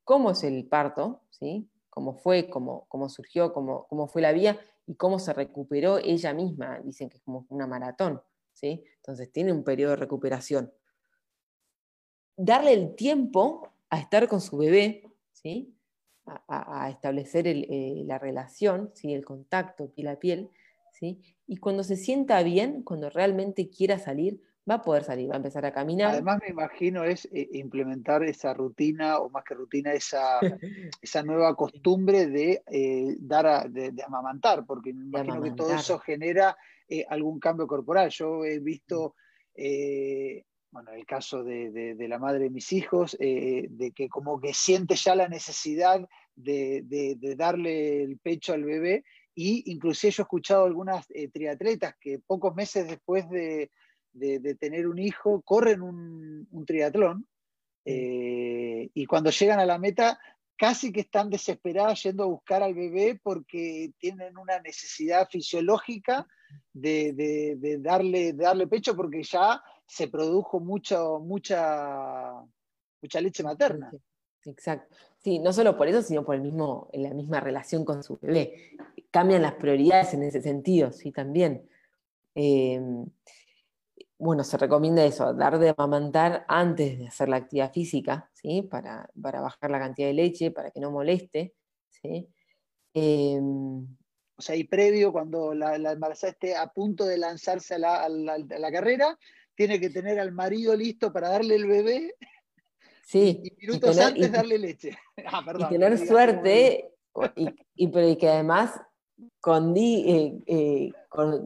cómo 0.08 0.32
es 0.32 0.46
el 0.46 0.66
parto, 0.66 1.20
¿sí? 1.32 1.70
cómo 1.90 2.14
fue, 2.14 2.50
cómo, 2.50 2.86
cómo 2.88 3.10
surgió, 3.10 3.52
cómo, 3.52 3.88
cómo 3.90 4.08
fue 4.08 4.22
la 4.22 4.32
vía 4.32 4.58
y 4.86 4.96
cómo 4.96 5.20
se 5.20 5.34
recuperó 5.34 5.98
ella 5.98 6.34
misma. 6.34 6.80
Dicen 6.80 7.10
que 7.10 7.18
es 7.18 7.24
como 7.24 7.46
una 7.50 7.68
maratón, 7.68 8.22
¿sí? 8.54 8.86
Entonces 8.96 9.30
tiene 9.34 9.52
un 9.52 9.66
periodo 9.66 9.92
de 9.92 9.96
recuperación. 9.98 10.72
Darle 12.38 12.72
el 12.72 12.96
tiempo 12.96 13.68
a 13.90 14.00
estar 14.00 14.30
con 14.30 14.40
su 14.40 14.56
bebé, 14.56 15.04
¿sí? 15.34 15.76
A, 16.26 16.90
establecer 16.90 17.46
eh, 17.46 18.04
la 18.06 18.18
relación, 18.18 18.92
¿sí? 18.94 19.14
el 19.14 19.26
contacto 19.26 19.92
piel 19.92 20.08
a 20.08 20.20
piel, 20.20 20.50
¿sí? 20.94 21.22
y 21.48 21.58
cuando 21.58 21.84
se 21.84 21.98
sienta 21.98 22.42
bien, 22.44 22.84
cuando 22.84 23.10
realmente 23.10 23.70
quiera 23.70 24.00
salir, 24.00 24.42
va 24.70 24.76
a 24.76 24.82
poder 24.82 25.04
salir, 25.04 25.30
va 25.30 25.36
a 25.36 25.38
empezar 25.38 25.66
a 25.66 25.72
caminar. 25.72 26.12
Además, 26.12 26.40
me 26.42 26.50
imagino 26.50 27.04
es 27.04 27.26
eh, 27.32 27.48
implementar 27.54 28.24
esa 28.24 28.54
rutina, 28.54 29.20
o 29.20 29.30
más 29.30 29.44
que 29.44 29.54
rutina, 29.54 29.94
esa, 29.94 30.40
esa 31.02 31.24
nueva 31.24 31.56
costumbre 31.56 32.28
de 32.28 32.64
eh, 32.68 33.16
dar 33.20 33.70
de, 33.70 33.94
amamantar, 34.06 34.66
porque 34.66 34.94
me 34.94 35.06
imagino 35.06 35.42
que 35.42 35.52
todo 35.52 35.74
eso 35.74 36.00
genera 36.00 36.58
eh, 36.88 37.06
algún 37.08 37.40
cambio 37.40 37.66
corporal. 37.66 38.10
Yo 38.10 38.44
he 38.44 38.60
visto, 38.60 39.16
bueno, 40.72 40.92
el 40.92 41.06
caso 41.06 41.44
de, 41.44 41.96
la 41.98 42.20
madre 42.20 42.44
de 42.44 42.50
mis 42.50 42.72
hijos, 42.74 43.18
de 43.18 43.92
que 43.96 44.10
como 44.10 44.40
que 44.40 44.54
siente 44.54 44.96
ya 44.96 45.16
la 45.16 45.30
necesidad 45.30 46.08
de, 46.36 47.16
darle 47.38 48.04
el 48.04 48.18
pecho 48.20 48.54
al 48.54 48.66
bebé, 48.66 49.06
y 49.34 49.72
inclusive 49.72 50.12
yo 50.12 50.24
he 50.24 50.26
escuchado 50.26 50.66
algunas 50.66 51.08
triatletas 51.32 51.96
que 52.00 52.20
pocos 52.20 52.56
meses 52.56 52.88
después 52.88 53.30
de 53.30 53.72
de, 54.18 54.56
tener 54.56 54.88
un 54.88 55.00
hijo, 55.00 55.42
corren 55.42 55.82
un, 55.82 56.66
triatlón 56.66 57.28
eh, 57.86 58.90
y 58.94 59.06
cuando 59.06 59.30
llegan 59.30 59.60
a 59.60 59.66
la 59.66 59.78
meta 59.78 60.20
casi 60.58 60.92
que 60.92 61.02
están 61.02 61.30
desesperadas 61.30 62.04
yendo 62.04 62.24
a 62.24 62.28
buscar 62.28 62.64
al 62.64 62.74
bebé 62.74 63.20
porque 63.22 63.92
tienen 64.00 64.38
una 64.38 64.60
necesidad 64.60 65.30
fisiológica 65.30 66.28
de, 66.74 67.78
darle, 67.80 68.34
darle 68.34 68.68
pecho 68.68 68.96
porque 68.96 69.24
ya 69.24 69.62
se 69.86 70.08
produjo 70.08 70.60
mucho, 70.60 71.20
mucha, 71.20 72.34
mucha 73.02 73.22
leche 73.22 73.44
materna. 73.44 73.92
Exacto. 74.46 74.96
Sí, 75.20 75.40
no 75.40 75.54
solo 75.54 75.78
por 75.78 75.88
eso, 75.88 76.02
sino 76.02 76.26
por 76.26 76.36
el 76.36 76.42
mismo, 76.42 76.90
la 76.94 77.14
misma 77.14 77.40
relación 77.40 77.86
con 77.86 78.04
su 78.04 78.18
bebé. 78.20 78.72
Cambian 79.12 79.42
las 79.42 79.56
prioridades 79.56 80.14
en 80.14 80.24
ese 80.24 80.42
sentido, 80.42 80.92
sí, 80.92 81.12
también. 81.12 81.68
Eh, 82.34 82.82
bueno, 84.20 84.44
se 84.44 84.58
recomienda 84.58 85.06
eso, 85.06 85.34
dar 85.34 85.60
de 85.60 85.74
amamantar 85.76 86.46
antes 86.48 86.98
de 86.98 87.08
hacer 87.08 87.30
la 87.30 87.38
actividad 87.38 87.72
física, 87.72 88.30
¿sí? 88.34 88.64
Para, 88.64 89.10
bajar 89.14 89.70
la 89.70 89.80
cantidad 89.80 90.08
de 90.08 90.14
leche, 90.14 90.52
para 90.52 90.72
que 90.72 90.80
no 90.80 90.92
moleste, 90.92 91.54
¿sí? 91.90 92.28
Em, 92.94 93.86
o 94.36 94.42
sea, 94.42 94.56
y 94.56 94.64
previo, 94.64 95.12
cuando 95.12 95.54
la, 95.54 95.76
embarazada 95.76 96.32
esté 96.32 96.56
a 96.56 96.68
punto 96.68 97.06
de 97.06 97.18
lanzarse 97.18 97.76
a 97.76 98.10
la, 98.10 98.72
carrera, 98.72 99.18
tiene 99.56 99.80
que 99.80 99.90
tener 99.90 100.20
al 100.20 100.32
marido 100.32 100.76
listo 100.76 101.14
para 101.14 101.30
darle 101.30 101.56
el 101.56 101.68
bebé 101.68 102.16
sí, 103.04 103.42
y 103.44 103.66
minutos 103.66 103.98
antes 104.00 104.32
darle 104.32 104.58
leche. 104.58 104.98
Ah, 105.26 105.44
y 105.58 105.70
tener 105.70 105.98
suerte, 105.98 106.94
y, 107.76 107.88
pero 107.88 108.08
y 108.08 108.16
que 108.18 108.30
además 108.30 108.80
eh, 109.18 110.44
eh, 110.46 110.92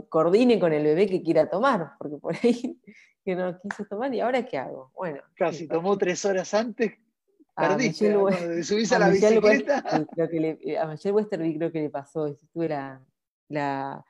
coordine 0.10 0.60
con 0.60 0.74
el 0.74 0.84
bebé 0.84 1.08
que 1.08 1.22
quiera 1.22 1.50
tomar, 1.50 1.94
porque 1.98 2.18
por 2.18 2.36
ahí 2.36 2.80
que 3.26 3.36
no 3.36 3.60
quiso 3.60 3.86
tomar 3.86 4.14
y 4.14 4.20
ahora 4.20 4.46
qué 4.46 4.58
hago. 4.58 4.92
Bueno. 4.94 5.22
Casi 5.36 5.68
tomó 5.68 5.98
tres 5.98 6.24
horas 6.26 6.54
antes, 6.54 6.94
perdiste, 7.56 8.10
de 8.10 8.64
subirse 8.64 8.96
a, 8.96 9.00
la 9.00 9.10
bicicleta. 9.10 9.84
creo 10.14 10.30
que 10.30 10.40
le, 10.40 10.78
a 10.78 10.88
Michelle 10.88 11.14
Westerby 11.14 11.58
creo 11.58 11.72
que 11.72 11.82
le 11.82 11.90
pasó, 11.90 12.36
tuve 12.52 12.70
la, 12.70 13.02
la, 13.50 14.04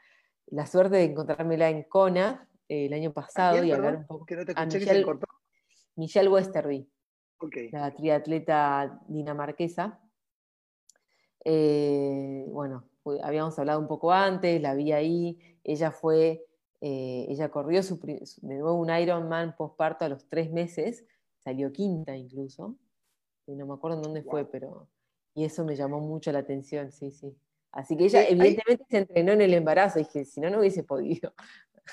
la 0.47 0.65
suerte 0.65 0.97
de 0.97 1.03
encontrármela 1.05 1.69
en 1.69 1.83
Kona 1.83 2.47
eh, 2.67 2.85
el 2.85 2.93
año 2.93 3.13
pasado 3.13 3.63
y 3.63 3.71
hablar 3.71 3.97
un 3.97 4.07
poco. 4.07 4.25
Que 4.25 4.37
no 4.37 4.45
te 4.45 4.53
escuché, 4.53 4.79
Michelle, 4.79 5.03
cortó. 5.03 5.27
Michelle 5.97 6.29
Westerby, 6.29 6.89
la 7.71 7.93
triatleta 7.93 8.99
dinamarquesa. 9.07 9.99
bueno, 11.43 12.90
habíamos 13.23 13.57
hablado 13.59 13.79
un 13.79 13.87
poco 13.87 14.11
antes, 14.11 14.61
la 14.61 14.73
vi 14.73 14.91
ahí, 14.91 15.39
ella 15.63 15.91
fue, 15.91 16.45
eh, 16.81 17.25
ella 17.29 17.49
corrió 17.49 17.83
su, 17.83 17.97
de 17.97 18.55
nuevo 18.55 18.73
un 18.73 18.89
Ironman 18.89 19.55
postparto 19.55 20.05
a 20.05 20.09
los 20.09 20.27
tres 20.27 20.51
meses, 20.51 21.05
salió 21.39 21.71
quinta 21.71 22.15
incluso, 22.15 22.75
no 23.47 23.65
me 23.65 23.73
acuerdo 23.73 23.97
en 23.97 24.03
dónde 24.03 24.23
fue, 24.23 24.45
pero, 24.45 24.87
y 25.33 25.43
eso 25.43 25.65
me 25.65 25.75
llamó 25.75 25.99
mucho 25.99 26.31
la 26.31 26.39
atención, 26.39 26.91
sí, 26.91 27.11
sí. 27.11 27.35
Así 27.71 27.95
que 27.95 28.05
ella 28.05 28.27
evidentemente 28.27 28.85
se 28.89 28.97
entrenó 28.97 29.31
en 29.31 29.41
el 29.41 29.53
embarazo, 29.53 29.99
y 29.99 30.03
dije, 30.03 30.25
si 30.25 30.41
no, 30.41 30.49
no 30.49 30.59
hubiese 30.59 30.83
podido. 30.83 31.33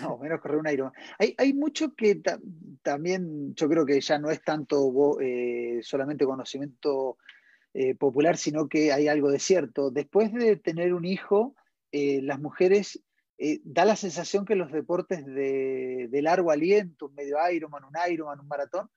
No, 0.01 0.19
menos 0.19 0.41
correr 0.41 0.59
un 0.59 0.69
Ironman. 0.69 0.93
Hay, 1.19 1.35
hay 1.39 1.53
mucho 1.55 1.95
que 1.95 2.21
también, 2.83 3.55
yo 3.55 3.69
creo 3.69 3.87
que 3.87 4.01
ya 4.01 4.19
no 4.19 4.31
es 4.31 4.43
tanto 4.43 5.19
eh, 5.21 5.81
solamente 5.83 6.25
conocimiento 6.25 7.19
eh, 7.81 7.95
popular, 7.95 8.37
sino 8.37 8.69
que 8.69 8.93
hay 8.93 9.07
algo 9.07 9.31
de 9.31 9.39
cierto. 9.39 9.93
Después 9.93 10.33
de 10.33 10.57
tener 10.57 10.93
un 10.93 11.05
hijo, 11.05 11.55
eh, 11.93 12.21
las 12.23 12.41
mujeres 12.41 13.01
eh, 13.39 13.61
da 13.63 13.85
la 13.85 13.95
sensación 13.95 14.45
que 14.45 14.57
los 14.57 14.73
deportes 14.73 15.25
de, 15.25 16.11
largo 16.21 16.51
aliento, 16.51 17.07
un 17.07 17.15
medio 17.15 17.37
Ironman, 17.49 17.85
un 17.85 17.93
Ironman, 18.11 18.41
un 18.41 18.49
maratón, 18.49 18.91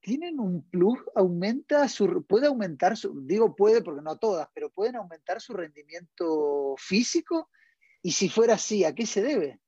tienen 0.00 0.40
un 0.40 0.62
plus, 0.70 1.00
aumenta 1.14 1.86
su, 1.86 2.24
puede 2.26 2.46
aumentar 2.46 2.96
su, 2.96 3.26
digo 3.26 3.54
puede 3.54 3.82
porque 3.82 4.00
no 4.00 4.16
todas, 4.16 4.48
pero 4.54 4.70
pueden 4.70 4.96
aumentar 4.96 5.42
su 5.42 5.52
rendimiento 5.52 6.74
físico. 6.78 7.50
Y 8.00 8.12
si 8.12 8.30
fuera 8.30 8.54
así, 8.54 8.84
¿a 8.84 8.94
qué 8.94 9.04
se 9.04 9.20
debe? 9.20 9.60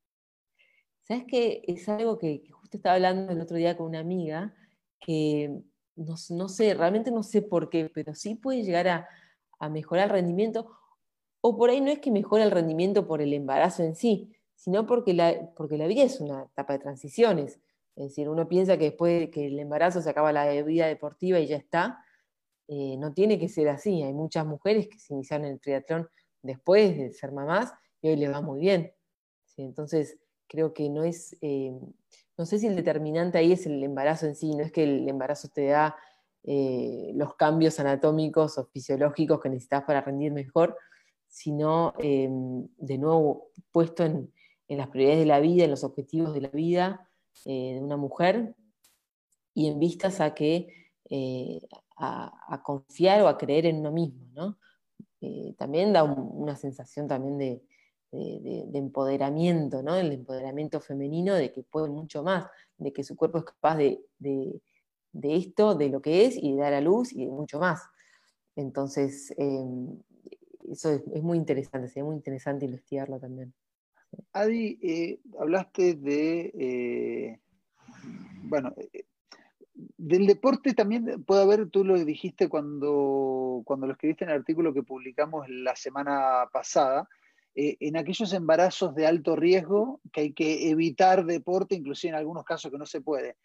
Sabes 1.03 1.25
que 1.29 1.61
es 1.67 1.87
algo 1.91 2.17
que, 2.19 2.41
que 2.43 2.53
justo 2.53 2.79
estaba 2.79 2.95
hablando 2.95 3.31
el 3.31 3.41
otro 3.43 3.59
día 3.59 3.77
con 3.77 3.89
una 3.89 3.99
amiga 3.99 4.57
que 4.99 5.63
no, 5.97 6.49
sé, 6.49 6.75
realmente 6.75 7.11
no 7.11 7.23
sé 7.23 7.43
por 7.43 7.71
qué, 7.71 7.91
pero 7.93 8.15
sí 8.15 8.35
puede 8.35 8.63
llegar 8.63 8.89
a, 8.89 9.09
mejorar 9.71 10.05
el 10.05 10.11
rendimiento, 10.11 10.71
o 11.41 11.57
por 11.57 11.71
ahí 11.71 11.81
no 11.81 11.91
es 11.91 11.99
que 11.99 12.11
mejore 12.11 12.43
el 12.43 12.51
rendimiento 12.51 13.07
por 13.07 13.23
el 13.23 13.33
embarazo 13.33 13.83
en 13.83 13.95
sí, 13.95 14.31
sino 14.55 14.87
porque 14.87 15.15
la, 15.15 15.53
porque 15.57 15.79
la 15.79 15.87
vida 15.87 16.03
es 16.03 16.21
una 16.21 16.43
etapa 16.43 16.75
de 16.75 16.81
transiciones. 16.81 17.61
Es 17.97 18.09
decir, 18.09 18.29
uno 18.29 18.47
piensa 18.47 18.77
que 18.77 18.85
después 18.85 19.21
de 19.21 19.31
que 19.31 19.47
el 19.47 19.59
embarazo 19.59 20.03
se 20.03 20.11
acaba 20.11 20.33
la 20.33 20.51
vida 20.63 20.87
deportiva 20.87 21.39
y 21.39 21.47
ya 21.47 21.57
está. 21.57 22.05
Eh, 22.69 22.97
no 22.99 23.15
tiene 23.15 23.39
que 23.39 23.49
ser 23.49 23.69
así. 23.69 24.03
Hay 24.03 24.13
muchas 24.13 24.45
mujeres 24.45 24.89
que 24.89 24.99
se 24.99 25.15
iniciaron 25.15 25.47
en 25.47 25.53
el 25.55 25.61
triatlón 25.61 26.09
después 26.43 26.97
de 26.97 27.13
ser 27.13 27.33
mamás 27.33 27.73
y 28.03 28.09
hoy 28.09 28.17
les 28.17 28.31
va 28.31 28.41
muy 28.41 28.61
bien. 28.61 28.93
Entonces, 29.57 30.19
creo 30.47 30.75
que 30.75 30.89
no 30.91 31.05
es, 31.05 31.37
eh, 31.41 31.73
no 32.37 32.47
sé 32.47 32.59
si 32.59 32.67
el 32.67 32.77
determinante 32.77 33.39
ahí 33.39 33.53
es 33.53 33.67
el 33.67 33.83
embarazo 33.83 34.27
en 34.27 34.35
sí, 34.35 34.55
no 34.55 34.63
es 34.63 34.73
que 34.73 34.85
el 34.85 35.09
embarazo 35.09 35.49
te 35.49 35.67
da 35.67 35.97
eh, 36.43 37.13
los 37.15 37.37
cambios 37.37 37.79
anatómicos 37.81 38.59
o 38.59 38.67
fisiológicos 38.67 39.41
que 39.41 39.49
necesitas 39.49 39.85
para 39.85 40.01
rendir 40.01 40.33
mejor, 40.33 40.77
sino 41.29 41.95
eh, 41.99 42.29
de 42.31 42.99
nuevo 42.99 43.51
puesto 43.73 44.05
en, 44.05 44.33
las 44.69 44.89
prioridades 44.89 45.21
de 45.21 45.27
la 45.27 45.41
vida, 45.41 45.65
en 45.65 45.71
los 45.71 45.85
objetivos 45.85 46.35
de 46.35 46.41
la 46.41 46.49
vida 46.49 47.09
eh, 47.45 47.75
de 47.75 47.81
una 47.81 47.97
mujer 47.97 48.57
y 49.55 49.69
en 49.69 49.79
vistas 49.79 50.21
a 50.21 50.35
que 50.35 50.69
a, 51.97 52.63
confiar 52.65 53.23
o 53.23 53.29
a 53.29 53.39
creer 53.39 53.67
en 53.67 53.79
uno 53.79 53.93
mismo, 53.93 54.27
¿no? 54.33 54.59
también 55.57 55.93
da 55.93 56.03
una 56.03 56.57
sensación 56.57 57.07
también 57.09 57.39
de, 57.39 57.63
de, 58.15 58.79
empoderamiento, 58.79 59.83
¿no? 59.83 59.97
El 59.97 60.13
empoderamiento 60.13 60.81
femenino 60.81 61.35
de 61.35 61.53
que 61.53 61.63
puede 61.63 61.89
mucho 61.89 62.23
más, 62.23 62.47
de 62.79 62.93
que 62.93 63.05
su 63.05 63.17
cuerpo 63.17 63.39
es 63.39 63.45
capaz 63.45 63.77
de, 63.77 64.61
esto, 65.13 65.75
de 65.75 65.89
lo 65.89 66.01
que 66.01 66.27
es, 66.27 66.37
y 66.37 66.53
de 66.53 66.61
dar 66.61 66.75
a 66.75 66.81
luz 66.81 67.13
y 67.13 67.25
de 67.25 67.31
mucho 67.31 67.59
más. 67.59 67.83
Entonces, 68.57 69.35
em, 69.37 69.99
eso 70.71 70.91
es, 70.91 71.23
muy 71.23 71.39
interesante, 71.39 71.89
sería 71.89 72.05
muy 72.05 72.17
interesante 72.17 72.65
investigarlo 72.65 73.19
también. 73.19 73.53
Adi, 74.33 74.79
eh, 74.81 75.21
hablaste 75.39 75.95
de, 75.95 76.53
eh, 76.55 77.41
bueno, 78.45 78.73
eh, 78.77 79.07
del 79.75 80.27
deporte 80.27 80.73
también 80.73 81.25
puede 81.25 81.43
haber, 81.43 81.69
tú 81.69 81.85
lo 81.85 81.97
dijiste 82.05 82.49
cuando, 82.49 83.63
cuando 83.65 83.87
lo 83.87 83.93
escribiste 83.93 84.25
en 84.25 84.31
el 84.31 84.37
artículo 84.37 84.73
que 84.73 84.83
publicamos 84.83 85.49
la 85.49 85.75
semana 85.75 86.49
pasada, 86.53 87.09
eh, 87.55 87.77
en 87.81 87.97
aquellos 87.97 88.33
embarazos 88.33 88.95
de 88.95 89.07
alto 89.07 89.37
riesgo 89.37 90.01
que 90.13 90.23
hay 90.23 90.33
que 90.33 90.71
evitar 90.71 91.25
deporte, 91.25 91.75
inclusive 91.75 92.11
en 92.11 92.17
algunos 92.17 92.45
casos 92.45 92.71
que 92.71 92.79
no 92.79 92.87
se 92.87 93.01
puede. 93.01 93.37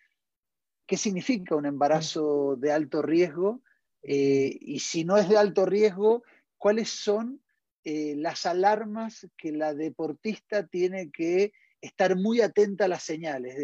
¿Qué 0.88 0.98
significa 0.98 1.56
un 1.56 1.66
embarazo 1.66 2.56
de 2.56 2.72
alto 2.72 3.02
riesgo? 3.02 3.62
Eh, 4.02 4.58
y 4.60 4.80
si 4.80 5.04
no 5.04 5.18
es 5.18 5.30
de 5.30 5.38
alto 5.38 5.66
riesgo, 5.66 6.24
¿cuáles 6.58 6.90
son 6.90 7.42
eh, 7.84 8.16
las 8.18 8.46
alarmas 8.46 9.28
que 9.38 9.52
la 9.52 9.74
deportista 9.74 10.66
tiene 10.66 11.12
que 11.12 11.52
estar 11.80 12.16
muy 12.16 12.42
atenta 12.42 12.86
a 12.86 12.90
las 12.90 13.04
señales? 13.04 13.56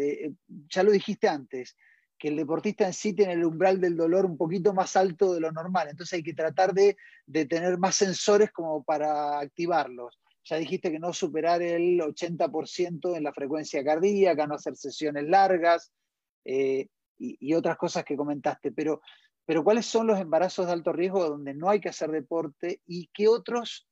ya 0.68 0.82
lo 0.82 0.92
dijiste 0.92 1.28
antes, 1.28 1.76
que 2.18 2.28
el 2.28 2.36
deportista 2.36 2.86
en 2.86 2.92
sí 2.92 3.12
tiene 3.12 3.34
el 3.34 3.44
umbral 3.44 3.80
del 3.80 3.96
dolor 3.96 4.24
un 4.24 4.36
poquito 4.36 4.72
más 4.72 4.96
alto 4.96 5.34
de 5.34 5.40
lo 5.40 5.52
normal. 5.52 5.88
Entonces 5.90 6.14
hay 6.14 6.22
que 6.22 6.34
tratar 6.34 6.72
de, 6.72 6.96
tener 7.48 7.78
más 7.78 7.96
sensores 7.96 8.50
como 8.52 8.82
para 8.82 9.38
activarlos. 9.38 10.18
Ya 10.48 10.56
dijiste 10.56 10.92
que 10.92 11.00
no 11.00 11.12
superar 11.12 11.60
el 11.60 12.00
80% 12.00 13.16
en 13.16 13.24
la 13.24 13.32
frecuencia 13.32 13.84
cardíaca, 13.84 14.46
no 14.46 14.54
hacer 14.54 14.76
sesiones 14.76 15.24
largas 15.24 15.92
eh, 16.44 16.88
y, 17.18 17.52
otras 17.54 17.76
cosas 17.76 18.04
que 18.04 18.16
comentaste. 18.16 18.70
Pero, 18.70 19.00
pero 19.44 19.64
¿cuáles 19.64 19.86
son 19.86 20.06
los 20.06 20.20
embarazos 20.20 20.66
de 20.66 20.72
alto 20.72 20.92
riesgo 20.92 21.28
donde 21.28 21.52
no 21.52 21.68
hay 21.68 21.80
que 21.80 21.88
hacer 21.88 22.10
deporte 22.10 22.80
y 22.86 23.10
qué 23.12 23.26
otros 23.26 23.88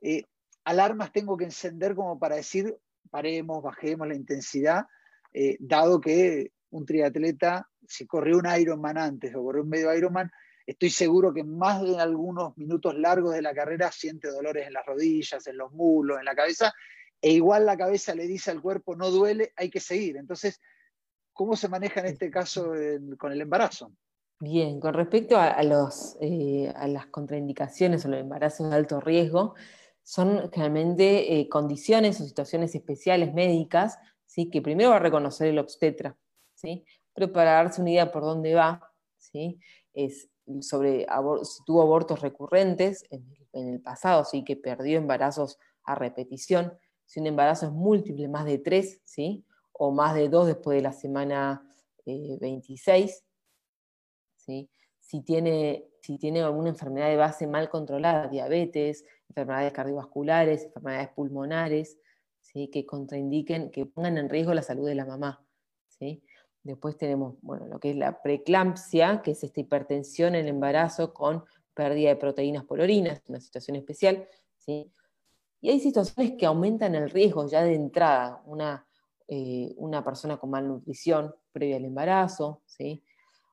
eh, 0.00 0.24
alarmas 0.64 1.12
tengo 1.12 1.36
que 1.36 1.44
encender 1.44 1.94
como 1.94 2.18
para 2.18 2.36
decir 2.36 2.78
paremos, 3.10 3.62
bajemos 3.62 4.08
la 4.08 4.14
intensidad, 4.14 4.86
eh, 5.32 5.56
dado 5.60 6.00
que 6.00 6.52
un 6.70 6.86
triatleta, 6.86 7.68
si 7.86 8.06
corrió 8.06 8.38
un 8.38 8.46
Ironman 8.58 8.96
antes 8.96 9.34
o 9.34 9.42
corrió 9.42 9.62
un 9.62 9.68
medio 9.68 9.94
Ironman, 9.94 10.30
estoy 10.70 10.90
seguro 10.90 11.34
que 11.34 11.42
más 11.42 11.82
de 11.82 11.98
algunos 11.98 12.56
minutos 12.56 12.96
largos 12.96 13.34
de 13.34 13.42
la 13.42 13.52
carrera 13.52 13.90
siente 13.90 14.28
dolores 14.28 14.66
en 14.66 14.72
las 14.72 14.86
rodillas, 14.86 15.46
en 15.46 15.56
los 15.56 15.72
muslos, 15.72 16.18
en 16.18 16.24
la 16.24 16.34
cabeza, 16.34 16.72
e 17.20 17.32
igual 17.32 17.66
la 17.66 17.76
cabeza 17.76 18.14
le 18.14 18.26
dice 18.26 18.50
al 18.50 18.62
cuerpo, 18.62 18.94
no 18.94 19.10
duele, 19.10 19.52
hay 19.56 19.68
que 19.68 19.80
seguir. 19.80 20.16
Entonces, 20.16 20.60
¿cómo 21.32 21.56
se 21.56 21.68
maneja 21.68 22.00
en 22.00 22.06
este 22.06 22.30
caso 22.30 22.72
con 23.18 23.32
el 23.32 23.40
embarazo? 23.40 23.92
Bien, 24.38 24.80
con 24.80 24.94
respecto 24.94 25.36
a, 25.36 25.62
los, 25.64 26.16
eh, 26.20 26.72
a 26.74 26.88
las 26.88 27.06
contraindicaciones 27.06 28.04
o 28.04 28.08
los 28.08 28.20
embarazos 28.20 28.70
de 28.70 28.76
alto 28.76 29.00
riesgo, 29.00 29.54
son 30.02 30.50
generalmente 30.50 31.38
eh, 31.38 31.48
condiciones 31.48 32.20
o 32.20 32.24
situaciones 32.24 32.74
especiales 32.74 33.34
médicas 33.34 33.98
¿sí? 34.24 34.48
que 34.48 34.62
primero 34.62 34.90
va 34.90 34.96
a 34.96 35.00
reconocer 35.00 35.48
el 35.48 35.58
obstetra, 35.58 36.16
¿sí? 36.54 36.84
darse 37.14 37.82
una 37.82 37.90
idea 37.90 38.10
por 38.10 38.22
dónde 38.22 38.54
va, 38.54 38.90
¿sí? 39.18 39.60
es 39.92 40.29
sobre 40.60 41.06
si 41.42 41.64
tuvo 41.64 41.82
abortos 41.82 42.20
recurrentes 42.20 43.04
en, 43.10 43.24
el 43.52 43.80
pasado, 43.80 44.24
¿sí? 44.24 44.44
que 44.44 44.56
perdió 44.56 44.98
embarazos 44.98 45.58
a 45.84 45.94
repetición, 45.94 46.72
si 47.04 47.18
un 47.18 47.26
embarazo 47.26 47.66
es 47.66 47.72
múltiple, 47.72 48.28
más 48.28 48.44
de 48.44 48.58
tres, 48.58 49.00
¿sí? 49.04 49.44
o 49.72 49.90
más 49.90 50.14
de 50.14 50.28
dos 50.28 50.46
después 50.46 50.76
de 50.76 50.82
la 50.82 50.92
semana 50.92 51.66
26, 52.06 53.10
eh, 53.10 53.22
¿sí? 54.36 54.70
si, 55.00 55.22
tiene, 55.22 55.88
si 56.00 56.18
tiene 56.18 56.42
alguna 56.42 56.68
enfermedad 56.68 57.08
de 57.08 57.16
base 57.16 57.46
mal 57.48 57.68
controlada, 57.68 58.28
diabetes, 58.28 59.04
enfermedades 59.28 59.72
cardiovasculares, 59.72 60.64
enfermedades 60.64 61.08
pulmonares, 61.08 61.98
¿sí? 62.40 62.68
que 62.68 62.86
contraindiquen, 62.86 63.70
que 63.70 63.86
pongan 63.86 64.18
en 64.18 64.28
riesgo 64.28 64.54
la 64.54 64.62
salud 64.62 64.86
de 64.86 64.94
la 64.94 65.06
mamá. 65.06 65.44
¿sí? 65.88 66.22
Después 66.62 66.96
tenemos 66.96 67.36
bueno, 67.40 67.66
lo 67.66 67.80
que 67.80 67.90
es 67.90 67.96
la 67.96 68.20
preeclampsia, 68.20 69.22
que 69.22 69.30
es 69.30 69.42
esta 69.42 69.60
hipertensión 69.60 70.34
en 70.34 70.46
el 70.46 70.48
embarazo 70.48 71.14
con 71.14 71.44
pérdida 71.74 72.10
de 72.10 72.16
proteínas 72.16 72.64
por 72.64 72.80
orina, 72.80 73.12
es 73.12 73.22
una 73.28 73.40
situación 73.40 73.76
especial. 73.76 74.28
¿sí? 74.58 74.92
Y 75.60 75.70
hay 75.70 75.80
situaciones 75.80 76.34
que 76.38 76.46
aumentan 76.46 76.94
el 76.94 77.08
riesgo 77.08 77.46
ya 77.48 77.62
de 77.62 77.74
entrada, 77.74 78.42
una, 78.44 78.86
eh, 79.28 79.72
una 79.76 80.04
persona 80.04 80.36
con 80.36 80.50
malnutrición 80.50 81.34
previa 81.52 81.76
al 81.76 81.84
embarazo, 81.86 82.62
¿sí? 82.66 83.02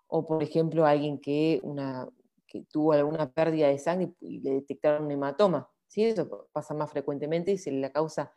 o 0.08 0.26
por 0.26 0.44
ejemplo 0.44 0.86
alguien 0.86 1.20
que, 1.20 1.62
una, 1.64 2.08
que 2.46 2.64
tuvo 2.64 2.92
alguna 2.92 3.32
pérdida 3.32 3.70
de 3.70 3.80
sangre 3.80 4.14
y 4.20 4.40
le 4.42 4.52
detectaron 4.52 5.06
un 5.06 5.12
hematoma. 5.12 5.70
¿sí? 5.88 6.04
Eso 6.04 6.50
pasa 6.52 6.74
más 6.74 6.92
frecuentemente 6.92 7.52
y 7.52 7.56
es 7.56 7.68
la 7.68 7.92
causa 7.92 8.34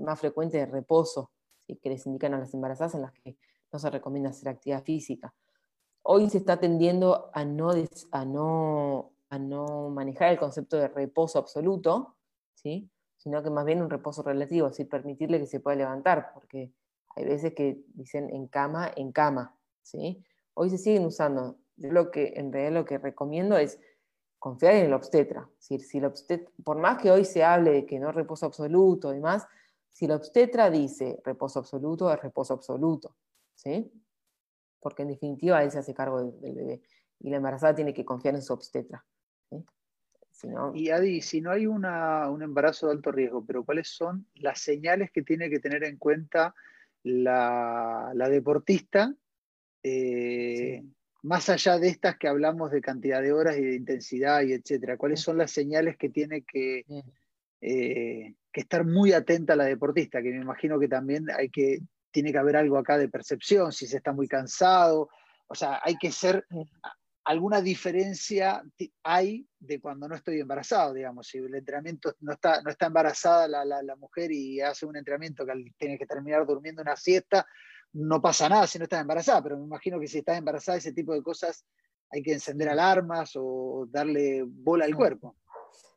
más 0.00 0.18
frecuente 0.18 0.58
de 0.58 0.66
reposo, 0.66 1.30
que 1.80 1.88
les 1.88 2.04
indican 2.06 2.34
a 2.34 2.38
las 2.40 2.52
embarazadas 2.52 2.96
en 2.96 3.02
las 3.02 3.12
que 3.12 3.36
no 3.72 3.78
se 3.78 3.90
recomienda 3.90 4.30
hacer 4.30 4.48
actividad 4.48 4.82
física. 4.82 5.34
Hoy 6.02 6.28
se 6.30 6.38
está 6.38 6.58
tendiendo 6.58 7.30
a 7.34 7.44
no, 7.44 7.70
a 8.10 8.24
no, 8.24 9.12
a 9.28 9.38
no 9.38 9.90
manejar 9.90 10.30
el 10.30 10.38
concepto 10.38 10.76
de 10.76 10.88
reposo 10.88 11.38
absoluto, 11.38 12.16
¿sí? 12.54 12.90
sino 13.16 13.42
que 13.42 13.50
más 13.50 13.66
bien 13.66 13.82
un 13.82 13.90
reposo 13.90 14.22
relativo, 14.22 14.66
es 14.66 14.72
decir, 14.72 14.88
permitirle 14.88 15.38
que 15.38 15.46
se 15.46 15.60
pueda 15.60 15.76
levantar, 15.76 16.32
porque 16.32 16.72
hay 17.16 17.24
veces 17.24 17.54
que 17.54 17.84
dicen 17.94 18.30
en 18.30 18.46
cama, 18.46 18.90
en 18.96 19.12
cama. 19.12 19.54
¿sí? 19.82 20.24
Hoy 20.54 20.70
se 20.70 20.78
siguen 20.78 21.04
usando. 21.04 21.58
Yo 21.76 21.92
lo 21.92 22.10
que 22.10 22.32
en 22.36 22.52
realidad 22.52 22.80
lo 22.80 22.84
que 22.86 22.98
recomiendo 22.98 23.58
es 23.58 23.78
confiar 24.38 24.74
en 24.74 24.86
el 24.86 24.94
obstetra. 24.94 25.48
si 25.58 25.98
el 25.98 26.04
obstetra, 26.06 26.50
por 26.64 26.78
más 26.78 27.00
que 27.00 27.10
hoy 27.10 27.26
se 27.26 27.44
hable 27.44 27.72
de 27.72 27.86
que 27.86 27.98
no 27.98 28.10
reposo 28.10 28.46
absoluto 28.46 29.12
y 29.12 29.16
demás, 29.16 29.46
si 29.90 30.06
el 30.06 30.12
obstetra 30.12 30.70
dice 30.70 31.20
reposo 31.24 31.58
absoluto, 31.58 32.10
es 32.10 32.20
reposo 32.20 32.54
absoluto. 32.54 33.16
¿Sí? 33.62 33.92
Porque 34.80 35.02
en 35.02 35.08
definitiva 35.08 35.62
él 35.62 35.70
se 35.70 35.78
hace 35.78 35.94
cargo 35.94 36.22
del, 36.22 36.54
bebé 36.54 36.80
y 37.20 37.30
la 37.30 37.36
embarazada 37.36 37.74
tiene 37.74 37.92
que 37.92 38.04
confiar 38.04 38.34
en 38.34 38.42
su 38.42 38.52
obstetra. 38.52 39.04
Y 40.72 40.88
Adi, 40.88 41.20
si 41.20 41.42
no 41.42 41.50
hay 41.50 41.66
un 41.66 41.84
embarazo 42.42 42.86
de 42.86 42.92
alto 42.92 43.12
riesgo, 43.12 43.44
pero 43.44 43.62
¿cuáles 43.62 43.88
son 43.88 44.26
las 44.36 44.58
señales 44.58 45.10
que 45.10 45.20
tiene 45.20 45.50
que 45.50 45.58
tener 45.58 45.84
en 45.84 45.98
cuenta 45.98 46.54
la, 47.02 48.10
deportista, 48.30 49.14
eh, 49.82 50.82
más 51.22 51.50
allá 51.50 51.78
de 51.78 51.88
estas 51.88 52.16
que 52.16 52.26
hablamos 52.26 52.70
de 52.70 52.80
cantidad 52.80 53.20
de 53.20 53.34
horas 53.34 53.58
y 53.58 53.62
de 53.62 53.74
intensidad 53.74 54.40
y 54.40 54.54
etcétera? 54.54 54.96
¿Cuáles 54.96 55.20
son 55.20 55.36
las 55.36 55.50
señales 55.50 55.98
que 55.98 56.08
tiene 56.08 56.40
que, 56.40 56.86
eh, 57.60 58.34
que 58.50 58.60
estar 58.60 58.86
muy 58.86 59.12
atenta 59.12 59.56
la 59.56 59.64
deportista? 59.64 60.22
Que 60.22 60.30
me 60.30 60.40
imagino 60.40 60.80
que 60.80 60.88
también 60.88 61.26
hay 61.30 61.50
que 61.50 61.82
tiene 62.10 62.32
que 62.32 62.38
haber 62.38 62.56
algo 62.56 62.78
acá 62.78 62.98
de 62.98 63.08
percepción, 63.08 63.72
si 63.72 63.86
se 63.86 63.98
está 63.98 64.12
muy 64.12 64.28
cansado, 64.28 65.08
o 65.46 65.54
sea, 65.54 65.80
hay 65.82 65.96
que 65.96 66.12
ser, 66.12 66.46
alguna 67.24 67.60
diferencia 67.60 68.62
hay 69.02 69.46
de 69.58 69.80
cuando 69.80 70.08
no 70.08 70.14
estoy 70.14 70.40
embarazado, 70.40 70.94
digamos, 70.94 71.26
si 71.26 71.38
el 71.38 71.54
entrenamiento 71.54 72.14
no 72.20 72.32
está, 72.32 72.62
no 72.62 72.70
está 72.70 72.86
embarazada 72.86 73.48
la, 73.48 73.96
mujer 73.96 74.32
y 74.32 74.60
hace 74.60 74.86
un 74.86 74.96
entrenamiento 74.96 75.44
que 75.44 75.52
tiene 75.76 75.98
que 75.98 76.06
terminar 76.06 76.46
durmiendo 76.46 76.82
una 76.82 76.96
siesta, 76.96 77.46
no 77.92 78.20
pasa 78.20 78.48
nada 78.48 78.66
si 78.66 78.78
no 78.78 78.84
estás 78.84 79.00
embarazada, 79.00 79.42
pero 79.42 79.58
me 79.58 79.64
imagino 79.64 79.98
que 79.98 80.06
si 80.06 80.18
estás 80.18 80.38
embarazada, 80.38 80.78
ese 80.78 80.92
tipo 80.92 81.12
de 81.12 81.22
cosas 81.22 81.64
hay 82.10 82.22
que 82.22 82.32
encender 82.32 82.68
alarmas 82.68 83.32
o 83.36 83.86
darle 83.90 84.44
bola 84.46 84.84
al 84.84 84.94
cuerpo. 84.94 85.36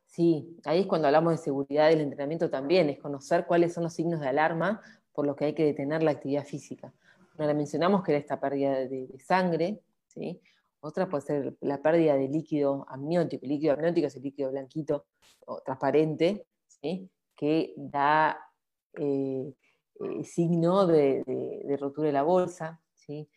Sí, 0.06 0.56
ahí 0.64 0.80
es 0.80 0.86
cuando 0.86 1.08
hablamos 1.08 1.32
de 1.32 1.38
seguridad 1.38 1.88
del 1.88 2.00
entrenamiento 2.00 2.48
también, 2.48 2.88
es 2.88 3.00
conocer 3.00 3.46
cuáles 3.46 3.72
son 3.72 3.84
los 3.84 3.94
signos 3.94 4.20
de 4.20 4.28
alarma 4.28 4.80
por 5.14 5.26
lo 5.26 5.36
que 5.36 5.46
hay 5.46 5.54
que 5.54 5.64
detener 5.64 6.02
la 6.02 6.10
actividad 6.10 6.44
física. 6.44 6.92
Una 7.38 7.46
la 7.46 7.54
mencionamos 7.54 8.02
que 8.02 8.12
era 8.12 8.18
esta 8.18 8.40
pérdida 8.40 8.86
de, 8.86 9.08
sangre, 9.24 9.80
¿sí? 10.08 10.40
otra 10.80 11.08
puede 11.08 11.22
ser 11.22 11.56
la 11.60 11.80
pérdida 11.80 12.16
de 12.16 12.28
líquido 12.28 12.84
amniótico. 12.88 13.44
El 13.44 13.50
líquido 13.50 13.72
amniótico 13.74 14.08
es 14.08 14.16
el 14.16 14.22
líquido 14.22 14.50
blanquito 14.50 15.06
o 15.46 15.60
transparente, 15.62 16.46
¿sí? 16.66 17.08
que 17.36 17.72
da 17.76 18.38
eh, 18.94 19.52
eh, 20.00 20.24
signo 20.24 20.86
de, 20.86 21.76
rotura 21.80 22.08
de 22.08 22.12
la 22.12 22.22
bolsa, 22.22 22.80
¿sí? 22.94 23.28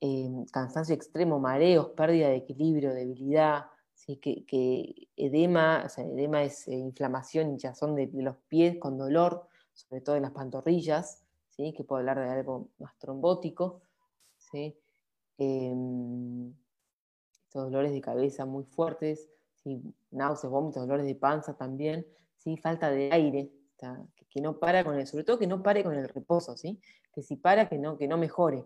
Eh, 0.00 0.28
cansancio 0.52 0.94
extremo, 0.94 1.40
mareos, 1.40 1.90
pérdida 1.90 2.28
de 2.28 2.36
equilibrio, 2.36 2.92
debilidad, 2.92 3.66
¿sí? 3.94 4.16
que, 4.16 5.08
edema, 5.16 5.84
o 5.86 5.88
sea, 5.88 6.04
edema 6.04 6.42
es 6.42 6.68
inflamación, 6.68 7.50
hinchazón 7.50 7.94
de 7.94 8.10
los 8.12 8.36
pies 8.48 8.76
con 8.78 8.98
dolor, 8.98 9.48
sobre 9.76 10.00
todo 10.00 10.16
en 10.16 10.22
las 10.22 10.32
pantorrillas, 10.32 11.22
¿sí? 11.50 11.72
que 11.76 11.84
puedo 11.84 12.00
hablar 12.00 12.18
de 12.18 12.28
algo 12.28 12.70
más 12.78 12.96
trombótico, 12.98 13.82
¿sí? 14.38 14.76
Em, 15.38 16.52
dolores 17.52 17.92
de 17.92 18.00
cabeza 18.00 18.44
muy 18.44 18.64
fuertes, 18.64 19.28
náuseas, 20.10 20.50
vómitos, 20.50 20.82
dolores 20.82 21.06
de 21.06 21.14
panza 21.14 21.56
también, 21.56 22.06
¿sí? 22.36 22.56
falta 22.56 22.90
de 22.90 23.10
aire, 23.12 23.50
que, 24.30 24.40
no 24.40 24.58
para 24.58 24.84
con 24.84 24.98
el, 24.98 25.06
sobre 25.06 25.24
todo 25.24 25.38
que 25.38 25.46
no 25.46 25.62
pare 25.62 25.82
con 25.82 25.94
el 25.94 26.08
reposo, 26.08 26.56
¿sí? 26.56 26.80
que 27.14 27.22
si 27.22 27.36
para, 27.36 27.68
que 27.68 27.78
no, 27.78 27.96
que 27.96 28.08
no 28.08 28.18
mejore. 28.18 28.64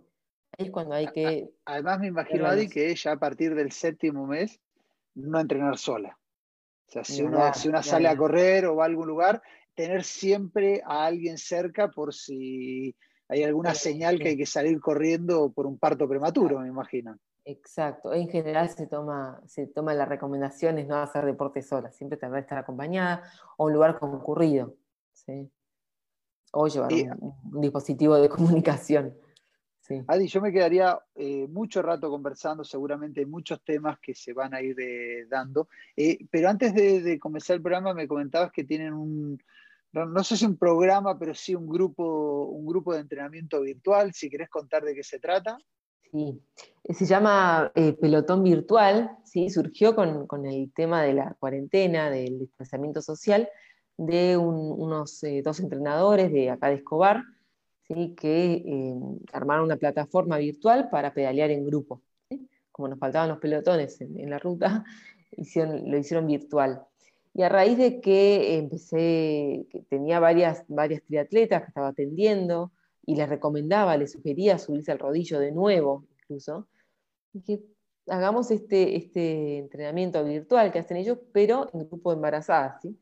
Ahí 0.59 0.67
es 0.67 0.71
cuando 0.73 0.95
hay 0.95 1.07
que... 1.09 1.53
Además 1.65 2.01
me 2.01 2.09
imagino, 2.09 2.47
Adi, 2.47 2.69
que 2.69 2.91
ella 2.91 3.13
a 3.13 3.19
partir 3.19 3.55
del 3.55 3.71
séptimo 3.71 4.27
mes 4.27 4.61
no 5.15 5.39
entrenar 5.39 5.79
sola. 5.79 6.19
O 6.89 6.93
sea, 6.93 7.05
si, 7.05 7.23
uno, 7.23 7.55
si 7.55 7.69
una 7.69 7.85
sale 7.85 8.09
a 8.09 8.17
correr 8.17 8.67
o 8.67 8.75
va 8.75 8.83
a 8.83 8.87
algún 8.87 9.07
lugar, 9.07 9.41
tener 9.81 10.05
siempre 10.05 10.83
a 10.85 11.07
alguien 11.07 11.39
cerca 11.39 11.89
por 11.89 12.13
si 12.13 12.95
hay 13.29 13.45
alguna 13.45 13.75
señal 13.75 14.19
que 14.19 14.29
hay 14.29 14.37
que 14.37 14.45
salir 14.45 14.79
corriendo 14.79 15.51
por 15.53 15.67
un 15.67 15.79
parto 15.79 16.07
prematuro, 16.07 16.61
me 16.61 16.69
imagino. 16.69 17.17
Exacto. 17.47 18.13
En 18.13 18.29
general 18.29 18.69
se 18.69 18.87
toma, 18.87 19.41
se 19.47 19.69
toma 19.69 19.95
la 19.95 20.05
recomendación 20.05 20.79
es 20.79 20.87
no 20.87 20.97
hacer 20.97 21.25
deporte 21.25 21.63
sola, 21.63 21.91
siempre 21.91 22.19
tener 22.19 22.35
que 22.35 22.41
estar 22.41 22.59
acompañada 22.59 23.23
o 23.57 23.67
un 23.67 23.73
lugar 23.73 23.99
concurrido. 23.99 24.77
O 26.53 26.67
llevar 26.67 26.93
un, 26.93 27.61
dispositivo 27.63 28.17
de 28.17 28.29
comunicación. 28.37 29.17
Adi, 30.07 30.29
yo 30.29 30.41
me 30.41 30.53
quedaría 30.53 31.01
eh, 31.17 31.49
mucho 31.49 31.83
rato 31.83 32.11
conversando, 32.11 32.63
seguramente 32.63 33.21
hay 33.21 33.27
muchos 33.27 33.61
temas 33.65 33.99
que 33.99 34.15
se 34.15 34.33
van 34.33 34.55
a 34.55 34.61
ir 34.61 34.79
eh, 34.79 35.27
dando. 35.29 35.69
Eh, 35.97 36.19
pero 36.31 36.49
antes 36.49 36.75
de, 36.75 37.01
de, 37.01 37.19
comenzar 37.19 37.57
el 37.57 37.63
programa 37.63 37.93
me 37.93 38.07
comentabas 38.07 38.53
que 38.53 38.63
tienen 38.63 38.93
un, 38.93 39.41
no, 39.93 40.25
sé 40.25 40.37
si 40.37 40.47
un 40.47 40.57
programa, 40.57 41.19
pero 41.19 41.35
sí 41.35 41.55
un 41.55 41.69
grupo, 41.69 42.45
un 42.45 42.67
grupo 42.67 42.95
de 42.95 43.01
entrenamiento 43.01 43.61
virtual, 43.61 44.13
si 44.13 44.31
querés 44.31 44.49
contar 44.49 44.85
de 44.85 44.95
qué 44.95 45.03
se 45.03 45.19
trata. 45.19 45.59
Sí, 46.13 46.43
se 46.93 47.07
llama 47.07 47.71
eh, 47.75 47.93
Pelotón 47.93 48.43
Virtual, 48.43 49.17
¿sí? 49.25 49.49
surgió 49.49 49.95
con, 49.95 50.27
el 50.47 50.73
tema 50.73 51.03
de 51.03 51.15
la 51.15 51.37
cuarentena, 51.39 52.11
del 52.11 52.39
desplazamiento 52.41 53.01
social, 53.01 53.49
de 53.97 54.37
unos 54.37 55.23
eh, 55.23 55.43
dos 55.45 55.61
entrenadores 55.61 56.33
de 56.33 56.51
acá 56.51 56.69
de 56.69 56.77
Escobar, 56.77 57.23
que 58.17 58.63
eh, 58.65 58.95
armaron 59.33 59.65
una 59.65 59.77
plataforma 59.77 60.39
virtual 60.39 60.89
para 60.91 61.13
pedalear 61.13 61.51
en 61.51 61.67
grupo. 61.67 62.03
Como 62.71 62.89
nos 62.89 62.99
faltaban 62.99 63.29
los 63.29 63.39
pelotones 63.39 64.01
en, 64.01 64.31
la 64.31 64.39
ruta, 64.39 64.85
lo 65.33 65.99
hicieron 65.99 66.27
virtual. 66.27 66.87
Y 67.33 67.43
a 67.43 67.49
raíz 67.49 67.79
de 67.79 68.01
que 68.01 68.59
empecé, 68.59 69.67
que 69.71 69.83
tenía 69.89 70.19
varias, 70.21 70.65
varias 70.69 71.03
triatletas 71.03 71.63
que 71.63 71.69
estaba 71.69 71.89
atendiendo, 71.89 72.73
y 73.07 73.17
les 73.17 73.29
recomendaba, 73.29 73.97
les 73.97 74.13
sugería 74.13 74.59
subirse 74.59 74.93
al 74.93 74.99
rodillo 74.99 75.41
de 75.41 75.53
nuevo, 75.53 76.05
incluso, 76.23 76.69
y 77.33 77.43
que 77.43 77.65
hagamos 78.09 78.51
este, 78.51 78.97
este 78.97 79.59
entrenamiento 79.59 80.25
virtual 80.25 80.73
que 80.73 80.81
hacen 80.81 80.97
ellos, 80.97 81.19
pero 81.33 81.69
en 81.73 81.89
grupo 81.89 82.11
de 82.11 82.17
embarazadas, 82.17 82.81
¿sí? 82.83 82.97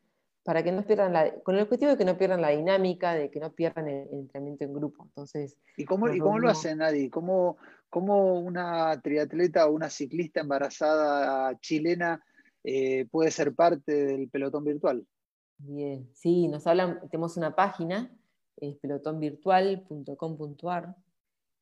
Para 0.45 0.63
que 0.63 0.73
no 0.73 0.83
pierdan 0.83 1.13
la, 1.13 1.35
con 1.41 1.57
el 1.57 1.63
objetivo 1.63 1.91
de 1.91 1.99
que 1.99 2.07
no 2.07 2.17
pierdan 2.17 2.41
la 2.41 2.51
dinámica, 2.51 3.15
de 3.15 3.31
que 3.31 3.39
no 3.39 3.53
pierdan 3.53 3.87
el, 3.89 4.09
entrenamiento 4.11 4.65
en 4.65 4.73
grupo. 4.73 5.05
Entonces, 5.05 5.59
¿Y 5.77 5.85
cómo, 5.85 6.09
¿y 6.09 6.19
cómo 6.19 6.39
lo 6.39 6.49
hacen, 6.49 6.81
Adi? 6.81 7.11
¿Cómo, 7.11 7.59
¿Cómo, 7.91 8.41
una 8.41 8.99
triatleta 9.03 9.67
o 9.67 9.73
una 9.73 9.91
ciclista 9.91 10.41
embarazada 10.41 11.59
chilena 11.61 12.25
eh, 12.71 13.07
puede 13.11 13.31
ser 13.31 13.55
parte 13.55 13.93
del 13.93 14.29
pelotón 14.29 14.65
virtual? 14.65 15.07
Bien, 15.57 16.09
sí, 16.13 16.49
nos 16.49 16.67
hablan, 16.67 17.01
tenemos 17.09 17.37
una 17.37 17.57
página 17.57 18.15
es 18.61 18.77
pelotonvirtual.com.ar, 18.77 20.97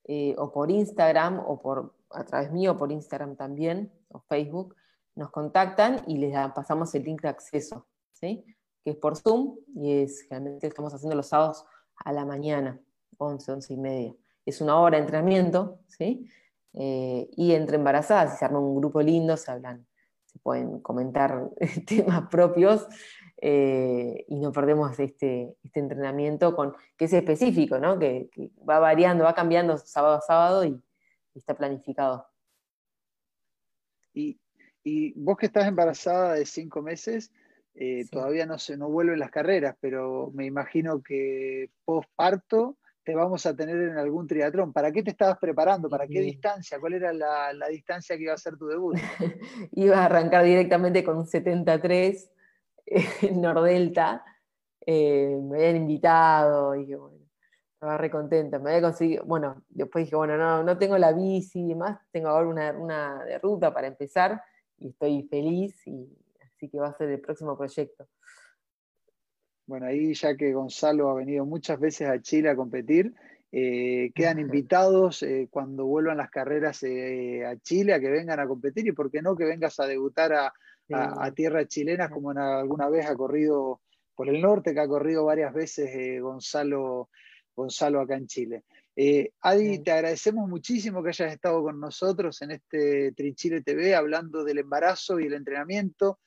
eh, 0.04 0.34
o 0.38 0.52
por 0.52 0.70
Instagram, 0.70 1.42
o 1.46 1.60
por, 1.60 1.94
a 2.10 2.24
través 2.24 2.52
mío 2.52 2.76
por 2.76 2.92
Instagram 2.92 3.36
también, 3.36 3.90
o 4.08 4.20
Facebook, 4.20 4.76
nos 5.14 5.30
contactan 5.30 6.02
y 6.06 6.18
les 6.18 6.34
pasamos 6.52 6.94
el 6.94 7.04
link 7.04 7.22
de 7.22 7.28
acceso, 7.28 7.86
¿sí? 8.12 8.44
que 8.84 8.90
es 8.90 8.96
por 8.96 9.16
Zoom, 9.16 9.56
y 9.74 10.02
es 10.02 10.22
generalmente 10.22 10.66
estamos 10.66 10.92
haciendo 10.94 11.16
los 11.16 11.28
sábados 11.28 11.64
a 11.96 12.12
la 12.12 12.24
mañana, 12.24 12.80
11, 13.18 13.52
11 13.52 13.72
y 13.72 13.76
media. 13.76 14.14
Es 14.44 14.60
una 14.60 14.78
hora 14.78 14.96
de 14.96 15.04
entrenamiento, 15.04 15.78
¿sí? 15.88 16.28
Eh, 16.74 17.28
y 17.36 17.52
entre 17.52 17.76
embarazadas, 17.76 18.38
se 18.38 18.44
arma 18.44 18.60
un 18.60 18.76
grupo 18.76 19.00
lindo, 19.00 19.36
se 19.36 19.50
hablan, 19.50 19.85
se 20.36 20.42
pueden 20.42 20.80
comentar 20.80 21.48
temas 21.86 22.28
propios 22.28 22.86
eh, 23.38 24.24
y 24.28 24.38
no 24.38 24.52
perdemos 24.52 24.98
este, 24.98 25.56
este, 25.62 25.80
entrenamiento 25.80 26.54
con, 26.54 26.74
que 26.96 27.06
es 27.06 27.12
específico, 27.12 27.78
¿no? 27.78 27.98
que, 27.98 28.28
va 28.68 28.78
variando, 28.78 29.24
va 29.24 29.34
cambiando 29.34 29.76
sábado 29.78 30.16
a 30.16 30.20
sábado 30.20 30.64
y, 30.64 30.80
está 31.34 31.54
planificado. 31.54 32.26
Y, 34.14 34.40
vos 35.16 35.36
que 35.36 35.46
estás 35.46 35.66
embarazada 35.66 36.34
de 36.34 36.46
cinco 36.46 36.80
meses, 36.80 37.30
eh, 37.74 38.06
todavía 38.10 38.46
no, 38.46 38.58
se, 38.58 38.76
no 38.78 38.88
vuelven 38.88 39.18
las 39.18 39.30
carreras, 39.30 39.76
pero 39.80 40.30
me 40.32 40.46
imagino 40.46 41.02
que 41.02 41.70
post 41.84 42.08
parto 42.14 42.78
te 43.06 43.14
vamos 43.14 43.46
a 43.46 43.54
tener 43.54 43.76
en 43.76 43.98
algún 43.98 44.26
triatlón. 44.26 44.72
¿Para 44.72 44.90
qué 44.90 45.00
te 45.00 45.12
estabas 45.12 45.38
preparando? 45.38 45.88
¿Para 45.88 46.08
qué 46.08 46.20
distancia? 46.20 46.80
¿Cuál 46.80 46.94
era 46.94 47.12
la, 47.12 47.52
la 47.52 47.68
distancia 47.68 48.16
que 48.16 48.24
iba 48.24 48.34
a 48.34 48.36
ser 48.36 48.56
tu 48.56 48.66
debut? 48.66 48.96
iba 49.74 49.98
a 49.98 50.06
arrancar 50.06 50.44
directamente 50.44 51.04
con 51.04 51.16
un 51.16 51.26
73 51.26 52.32
en 52.86 53.40
Nordelta, 53.40 54.24
eh, 54.84 55.38
me 55.40 55.58
habían 55.58 55.76
invitado 55.76 56.74
y 56.74 56.94
bueno, 56.94 57.16
estaba 57.74 57.96
re 57.96 58.10
contenta, 58.10 58.58
me 58.58 58.70
había 58.70 58.82
conseguido, 58.82 59.24
bueno, 59.24 59.62
después 59.68 60.04
dije, 60.04 60.16
bueno, 60.16 60.36
no, 60.36 60.64
no 60.64 60.76
tengo 60.76 60.98
la 60.98 61.12
bici 61.12 61.60
y 61.60 61.68
demás, 61.68 62.00
tengo 62.10 62.28
ahora 62.28 62.48
una, 62.48 62.72
una 62.72 63.24
de 63.24 63.38
ruta 63.38 63.72
para 63.72 63.86
empezar 63.86 64.42
y 64.78 64.88
estoy 64.88 65.22
feliz 65.28 65.86
y 65.86 66.08
así 66.44 66.68
que 66.68 66.80
va 66.80 66.88
a 66.88 66.92
ser 66.96 67.10
el 67.10 67.20
próximo 67.20 67.56
proyecto. 67.56 68.08
Bueno, 69.66 69.86
ahí 69.86 70.14
ya 70.14 70.36
que 70.36 70.52
Gonzalo 70.52 71.10
ha 71.10 71.14
venido 71.14 71.44
muchas 71.44 71.78
veces 71.80 72.08
a 72.08 72.20
Chile 72.20 72.50
a 72.50 72.56
competir, 72.56 73.12
eh, 73.52 74.10
quedan 74.14 74.38
invitados 74.38 75.22
eh, 75.22 75.48
cuando 75.50 75.86
vuelvan 75.86 76.18
las 76.18 76.30
carreras 76.30 76.82
a 76.84 77.56
Chile 77.62 77.94
a 77.94 78.00
que 78.00 78.10
vengan 78.10 78.40
a 78.40 78.46
competir 78.46 78.86
y 78.86 78.92
por 78.92 79.10
qué 79.10 79.22
no 79.22 79.36
que 79.36 79.44
vengas 79.44 79.80
a 79.80 79.86
debutar 79.86 80.32
a, 80.32 80.52
a, 80.92 81.30
tierras 81.32 81.68
chilenas, 81.68 82.10
como 82.10 82.30
alguna 82.30 82.88
vez 82.88 83.06
ha 83.06 83.16
corrido 83.16 83.80
por 84.14 84.28
el 84.28 84.40
norte, 84.40 84.72
que 84.72 84.80
ha 84.80 84.88
corrido 84.88 85.24
varias 85.24 85.52
veces 85.52 85.90
eh, 85.94 86.20
Gonzalo, 86.20 87.10
Gonzalo 87.54 88.00
acá 88.00 88.16
en 88.16 88.26
Chile. 88.26 88.64
Eh, 88.94 89.32
Adi, 89.42 89.82
te 89.82 89.92
agradecemos 89.92 90.48
muchísimo 90.48 91.02
que 91.02 91.10
hayas 91.10 91.32
estado 91.32 91.62
con 91.62 91.78
nosotros 91.78 92.40
en 92.40 92.52
este 92.52 93.12
Trinchile 93.12 93.62
TV 93.62 93.94
hablando 93.94 94.42
del 94.42 94.58
embarazo 94.58 95.20
y 95.20 95.26
el 95.26 95.34
entrenamiento, 95.34 96.20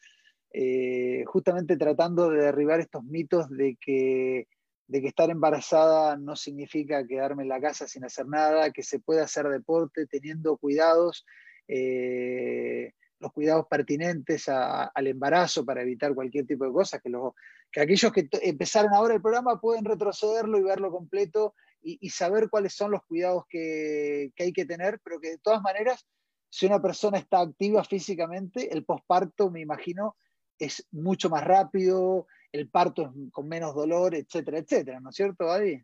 eh, 0.52 1.24
justamente 1.28 1.78
tratando 1.78 2.30
de 2.30 2.44
derribar 2.44 2.80
estos 2.80 3.04
mitos 3.04 3.50
de 3.50 3.78
que, 3.80 4.48
de 4.88 5.02
que 5.02 5.08
estar 5.08 5.30
embarazada 5.30 6.18
no 6.18 6.36
significa 6.36 7.06
quedarme 7.06 7.44
en 7.44 7.50
la 7.50 7.62
casa 7.62 7.88
sin 7.88 8.06
hacer 8.06 8.28
nada, 8.28 8.72
que 8.72 8.84
se 8.84 9.00
puede 9.00 9.22
hacer 9.22 9.48
deporte 9.48 10.08
teniendo 10.08 10.58
cuidados 10.58 11.26
los 13.20 13.34
cuidados 13.34 13.68
pertinentes 13.70 14.48
al 14.48 15.08
embarazo 15.08 15.66
para 15.66 15.82
evitar 15.82 16.16
cualquier 16.16 16.46
tipo 16.48 16.66
de 16.66 16.72
cosas, 16.72 17.02
que, 17.02 17.12
que 17.72 17.82
aquellos 17.82 18.12
que 18.12 18.28
empezaron 18.42 18.94
ahora 18.94 19.14
el 19.14 19.22
programa 19.22 19.60
pueden 19.60 19.86
retrocederlo 19.86 20.58
y 20.58 20.64
verlo 20.64 20.90
completo 20.92 21.54
y, 21.82 22.10
saber 22.10 22.50
cuáles 22.50 22.74
son 22.74 22.92
los 22.92 23.04
cuidados 23.04 23.44
que, 23.50 24.32
hay 24.38 24.54
que 24.54 24.66
tener, 24.66 25.00
pero 25.04 25.20
que 25.20 25.32
de 25.32 25.38
todas 25.38 25.62
maneras, 25.62 26.06
si 26.50 26.66
una 26.66 26.82
persona 26.82 27.18
está 27.18 27.40
activa 27.40 27.84
físicamente, 27.84 28.74
el 28.74 28.84
posparto, 28.84 29.50
me 29.50 29.62
imagino, 29.62 30.18
es 30.60 30.86
mucho 30.92 31.30
más 31.30 31.44
rápido, 31.44 32.28
el 32.52 32.70
parto 32.70 33.04
es 33.04 33.32
con 33.32 33.48
menos 33.48 33.74
dolor, 33.74 34.14
etcétera, 34.16 34.60
etcétera, 34.60 35.00
¿no 35.00 35.10
es 35.10 35.16
cierto, 35.16 35.50
Adi? 35.50 35.82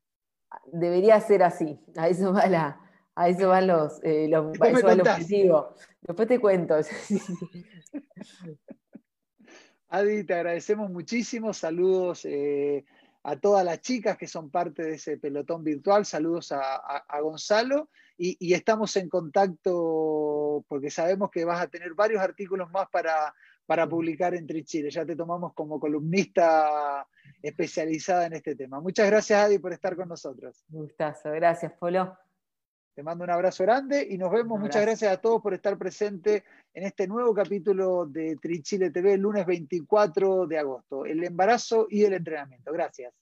Debería 0.71 1.19
ser 1.19 1.43
así, 1.43 1.80
a 1.95 2.07
eso 2.07 2.34
va 2.34 2.45
la, 2.47 2.80
a 3.15 3.30
eso 3.30 3.49
van 3.49 3.67
los, 3.67 4.03
eh, 4.03 4.28
los, 4.30 4.51
Después 6.01 6.28
te 6.28 6.39
cuento. 6.39 6.76
Adi, 9.89 10.23
te 10.26 10.34
agradecemos 10.34 10.89
muchísimo. 10.91 11.53
Saludos 11.53 12.26
eh, 12.26 12.84
a 13.23 13.38
todas 13.38 13.63
las 13.63 13.80
chicas 13.82 14.17
que 14.17 14.28
son 14.28 14.49
parte 14.49 14.84
de 14.84 14.95
ese 14.95 15.17
pelotón 15.17 15.63
virtual. 15.63 16.05
Saludos 16.05 16.51
a, 16.51 17.19
Gonzalo. 17.21 17.89
Y, 18.17 18.53
estamos 18.53 18.95
en 18.97 19.09
contacto 19.09 20.65
porque 20.67 20.89
sabemos 20.89 21.32
que 21.32 21.45
vas 21.45 21.61
a 21.61 21.67
tener 21.67 21.93
varios 21.93 22.21
artículos 22.21 22.69
más 22.71 22.89
para, 22.89 23.34
para 23.66 23.88
publicar 23.88 24.34
en 24.36 24.47
Chile. 24.63 24.89
Ya 24.89 25.05
te 25.05 25.16
tomamos 25.16 25.53
como 25.53 25.80
columnista 25.80 27.07
especializada 27.41 28.28
en 28.28 28.34
este 28.34 28.55
tema. 28.55 28.80
Muchas 28.80 29.07
gracias, 29.07 29.39
Adi, 29.39 29.59
por 29.59 29.74
estar 29.74 29.95
con 29.95 30.09
nosotros. 30.09 30.63
Un 30.72 30.84
gustazo. 30.84 31.32
Gracias, 31.32 31.74
Polo. 31.74 32.18
Te 32.93 33.03
mando 33.03 33.26
un 33.26 33.30
abrazo 33.30 33.63
grande 33.63 34.07
y 34.09 34.18
nos 34.18 34.32
vemos. 34.32 34.57
Muchas 34.57 34.82
gracias 34.82 35.11
a 35.11 35.18
todos 35.18 35.41
por 35.41 35.53
estar 35.53 35.78
presentes 35.78 36.43
en 36.74 36.84
este 36.84 37.07
nuevo 37.07 37.34
capítulo 37.34 38.05
de 38.05 38.38
Trichile 38.41 38.89
TV, 38.89 39.18
lunes 39.18 39.45
24 39.45 40.47
de 40.47 40.57
agosto. 40.57 41.05
El 41.05 41.22
embarazo 41.24 41.88
y 41.89 42.03
el 42.03 42.13
entrenamiento. 42.13 42.72
Gracias. 42.72 43.13